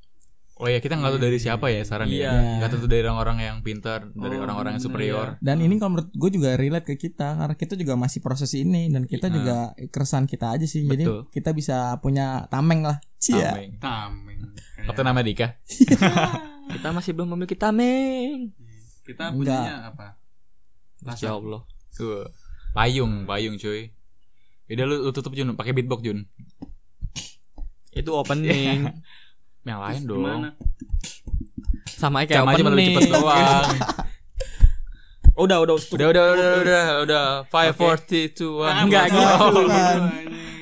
Oh 0.57 0.65
ya 0.65 0.81
kita 0.81 0.97
nggak 0.97 1.13
tahu 1.13 1.21
dari 1.21 1.37
siapa 1.37 1.69
ya 1.69 1.85
saran 1.85 2.09
Iya. 2.09 2.33
ya. 2.33 2.33
Nggak 2.59 2.71
tentu 2.73 2.89
dari 2.89 3.05
orang-orang 3.05 3.45
yang 3.45 3.57
pintar, 3.61 4.09
dari 4.09 4.37
Oh, 4.37 4.43
orang-orang 4.43 4.81
yang 4.81 4.83
superior. 4.83 5.37
Dan 5.39 5.61
ini 5.61 5.77
kalau 5.77 5.93
menurut 5.93 6.09
gue 6.11 6.31
juga 6.33 6.57
relate 6.57 6.89
ke 6.89 6.97
kita 6.99 7.37
karena 7.37 7.55
kita 7.55 7.77
juga 7.77 7.93
masih 7.95 8.25
proses 8.25 8.49
ini 8.53 8.89
dan 8.89 9.05
kita 9.05 9.29
Iya. 9.29 9.35
juga 9.37 9.57
keresahan 9.87 10.25
kita 10.25 10.57
aja 10.57 10.65
sih. 10.65 10.89
Jadi 10.89 11.05
Betul. 11.05 11.21
kita 11.29 11.53
bisa 11.53 11.77
punya 12.01 12.49
tameng 12.49 12.81
lah. 12.81 12.97
Cia. 13.21 13.53
Tameng. 13.53 13.77
tameng 13.77 14.41
Captain 14.87 15.09
America. 15.09 15.47
Kita 16.67 16.91
masih 16.91 17.13
belum 17.13 17.31
memiliki 17.31 17.55
tameng. 17.55 18.51
Kita 19.03 19.31
Enggak. 19.31 19.55
punyanya 19.61 19.75
apa? 19.87 20.07
Masya 21.01 21.31
Allah. 21.33 21.63
Tuh. 21.91 22.27
Payung, 22.73 23.23
payung 23.23 23.55
cuy. 23.55 23.91
Udah 24.67 24.85
lu, 24.85 24.99
lu 25.01 25.11
tutup 25.11 25.31
Jun, 25.33 25.55
pakai 25.55 25.71
beatbox 25.71 26.01
Jun. 26.03 26.27
Itu 27.93 28.15
opening. 28.15 28.89
Yang 29.67 29.81
lain 29.83 29.99
Terus 29.99 30.07
dong. 30.07 30.23
Gimana? 30.23 30.49
Sama 31.97 32.17
kayak 32.23 32.39
Cam 32.39 32.49
aja 32.49 32.62
malah 32.62 32.79
cepet 32.79 33.09
doang. 33.11 33.67
udah, 35.45 35.57
udah, 35.61 35.75
udah, 35.75 36.07
udah, 36.09 36.25
udah, 36.31 36.53
udah, 36.62 36.85
udah. 37.03 37.27
Five, 37.51 37.73
four, 37.75 37.95
three, 37.99 38.31
two, 38.31 38.62
one. 38.62 38.87
Enggak, 38.87 39.11
gitu. 39.11 39.19
Oh. 39.19 39.51
Bukan. 39.53 39.99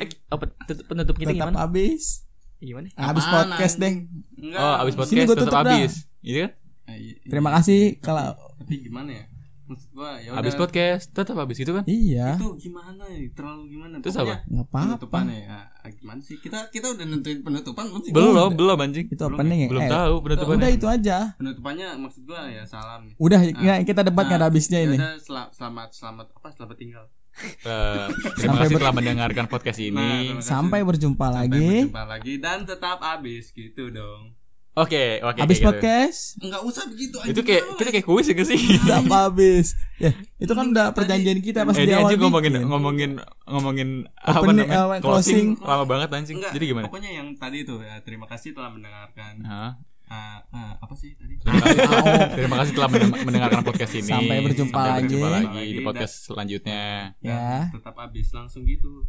Eh, 0.00 0.08
apa 0.32 0.44
penutup 0.88 1.14
kita 1.14 1.30
Tetap 1.30 1.52
gimana? 1.52 1.58
habis. 1.62 2.24
Gimana? 2.58 2.88
Habis 2.96 3.24
Apaan, 3.28 3.36
podcast, 3.52 3.74
anjing? 3.76 3.82
Deng. 3.82 3.96
Enggak. 4.40 4.60
Oh, 4.64 4.74
abis 4.80 4.92
Sini 4.94 4.98
podcast 4.98 5.12
gua 5.20 5.36
tetap 5.36 5.44
tutup 5.44 5.52
dah. 5.52 5.74
habis. 5.76 5.92
Iya 6.24 6.36
kan? 6.40 6.50
Iya, 6.84 6.96
iya. 6.96 7.28
Terima 7.28 7.50
kasih 7.60 7.80
kalau 8.00 8.28
Tapi 8.56 8.74
gimana 8.88 9.10
ya? 9.12 9.24
Maksud 9.64 9.90
gua 9.90 10.16
ya 10.16 10.30
Habis 10.30 10.52
udah. 10.52 10.60
podcast 10.60 11.04
tetap 11.08 11.34
habis 11.34 11.56
gitu 11.56 11.72
kan? 11.72 11.84
iya, 11.84 12.36
Itu 12.36 12.52
gimana 12.54 13.00
ya? 13.06 13.24
Terlalu 13.30 13.62
gimana? 13.70 13.94
Terus 13.98 14.12
Pokoknya 14.14 14.38
nggak 14.44 14.66
apa-apa. 14.66 14.84
Penutupannya 14.86 15.36
ya. 15.40 15.58
Ah, 15.74 15.90
Gimana 15.90 16.20
sih? 16.20 16.36
Kita 16.36 16.58
kita 16.68 16.86
udah 16.90 17.04
nentuin 17.04 17.40
penutupan 17.40 17.84
belum 17.86 18.00
sih? 18.00 18.10
Belum, 18.10 18.50
belum 18.50 18.76
anjing. 18.78 19.06
Itu 19.06 19.22
opening 19.22 19.58
ya. 19.58 19.68
Belum 19.68 19.82
Eh, 19.82 19.90
tahu 19.90 20.14
Udah 20.14 20.24
penutupannya. 20.26 20.68
itu 20.70 20.86
aja. 20.86 21.16
Penutupannya 21.34 21.88
maksud 21.96 22.22
gua 22.24 22.44
ya 22.46 22.62
salam. 22.62 23.08
Udah 23.16 23.40
ya, 23.40 23.74
kita 23.80 24.00
debat 24.02 24.24
nggak 24.24 24.36
ada 24.36 24.42
Nah, 24.42 24.48
habisnya 24.48 24.78
ya 24.78 24.86
ini. 24.86 24.96
udah, 24.96 25.12
sel- 25.18 25.50
selamat 25.50 25.88
selamat 25.92 26.26
apa 26.30 26.48
selamat 26.50 26.76
tinggal. 26.76 27.04
Eh, 27.34 28.06
terima 28.36 28.54
Sampai 28.54 28.62
kasih 28.62 28.76
telah 28.78 28.94
mendengarkan 28.94 29.44
podcast 29.46 29.78
Nah, 29.80 29.88
ini. 29.90 30.08
kasih. 30.34 30.44
Sampai 30.44 30.80
berjumpa 30.82 31.26
Sampai 31.26 31.40
lagi. 31.42 31.66
berjumpa 31.82 32.02
lagi 32.06 32.32
dan 32.38 32.58
tetap 32.62 32.98
habis 33.00 33.50
gitu 33.50 33.88
dong. 33.88 34.36
Oke, 34.74 35.18
oke. 35.20 35.38
Habis 35.38 35.54
kayak 35.54 35.62
gitu. 35.62 35.68
podcast. 35.70 36.20
Enggak 36.36 36.60
usah 36.60 36.84
begitu 36.84 37.16
Itu 37.22 37.40
kayak 37.40 37.62
kita 37.78 37.90
kayak 37.94 38.04
kuis 38.04 38.26
ya 38.26 38.34
nggak 38.34 38.48
sih? 38.48 38.58
Tetap 38.76 39.06
habis. 39.06 39.66
Ya, 39.96 40.10
itu 40.36 40.50
kan 40.50 40.66
udah 40.68 40.90
perjanjian 40.90 41.38
kita 41.38 41.62
pas 41.62 41.72
Eh, 41.72 41.78
di 41.78 41.84
ini 41.84 41.94
awal 41.94 42.04
anjing 42.04 42.20
ngomongin 42.20 42.52
bikin. 42.52 42.66
ngomongin 42.66 43.10
ngomongin 43.44 43.88
apa 44.16 44.42
namanya? 44.44 44.66
eh, 44.66 44.98
closing, 44.98 45.00
closing. 45.00 45.46
lama 45.62 45.84
banget 45.84 46.08
anjing. 46.12 46.36
Enggak, 46.36 46.52
Jadi 46.52 46.64
gimana? 46.66 46.84
Pokoknya 46.84 47.10
yang 47.12 47.28
tadi 47.34 47.58
tuh 47.62 47.78
ya, 47.80 48.02
terima 48.02 48.26
kasih 48.26 48.50
telah 48.50 48.68
mendengarkan. 48.68 49.34
Hah? 49.42 49.72
Ah, 50.04 50.42
ah, 50.50 50.72
apa 50.76 50.94
sih 50.94 51.14
tadi? 51.14 51.38
Terima 51.38 51.54
kasih, 51.56 51.78
terima 52.36 52.56
kasih 52.58 52.72
telah 52.74 52.88
mendeng- 52.88 53.24
mendengarkan 53.24 53.62
podcast 53.62 53.92
ini. 53.94 54.10
Sampai 54.10 54.36
berjumpa 54.42 54.74
Sampai 54.76 55.00
berjumpa 55.00 55.28
lagi. 55.28 55.46
lagi 55.48 55.70
di 55.70 55.80
podcast 55.80 56.14
selanjutnya. 56.24 56.84
Ya. 57.20 57.70
Dan 57.70 57.78
tetap 57.78 57.94
habis 57.96 58.26
langsung 58.28 58.66
gitu. 58.66 59.06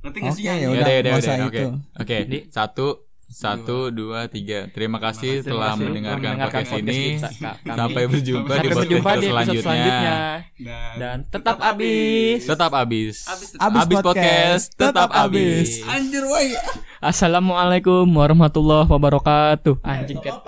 Ngerti 0.00 0.18
gak 0.18 0.32
sih 0.32 0.42
Oke, 0.42 0.48
ya? 0.48 0.54
ya 0.56 0.68
udah, 0.70 0.86
nggak 1.02 1.18
usah 1.18 1.34
yaudah. 1.36 1.46
Oke, 1.98 2.14
itu. 2.16 2.38
oke. 2.40 2.48
Satu, 2.48 2.86
satu, 3.30 3.88
dua, 3.88 4.26
tiga. 4.26 4.66
Terima 4.68 4.98
kasih 4.98 5.40
Terima 5.40 5.48
telah 5.48 5.70
kasih 5.72 5.84
mendengarkan 5.86 6.18
telah 6.26 6.42
podcast 6.42 6.66
mendengarkan 6.66 6.82
ini. 6.82 6.98
podcast 7.14 7.30
kita. 7.30 7.50
Kami- 7.62 7.78
Sampai 7.78 8.02
berjumpa 8.04 8.42
di 8.42 8.58
podcast 8.60 8.74
berjumpa 8.76 9.10
di 9.10 9.14
episode 9.14 9.30
selanjutnya. 9.30 9.62
selanjutnya. 9.62 10.14
Dan, 10.60 10.94
Dan 10.98 11.16
tetap 11.24 11.56
habis. 11.60 12.38
Tetap 12.44 12.70
habis. 12.74 13.16
Habis 13.22 13.48
tetap 13.48 13.62
Habis 13.62 13.78
Habis 13.80 13.96
podcast, 14.02 14.64
tetap 14.74 15.08
habis. 15.10 15.68
Anjir, 15.84 16.22
woi. 16.24 16.48
Assalamualaikum 17.00 18.04
warahmatullahi 18.04 18.84
wabarakatuh. 18.84 19.78
Anjing. 19.80 20.18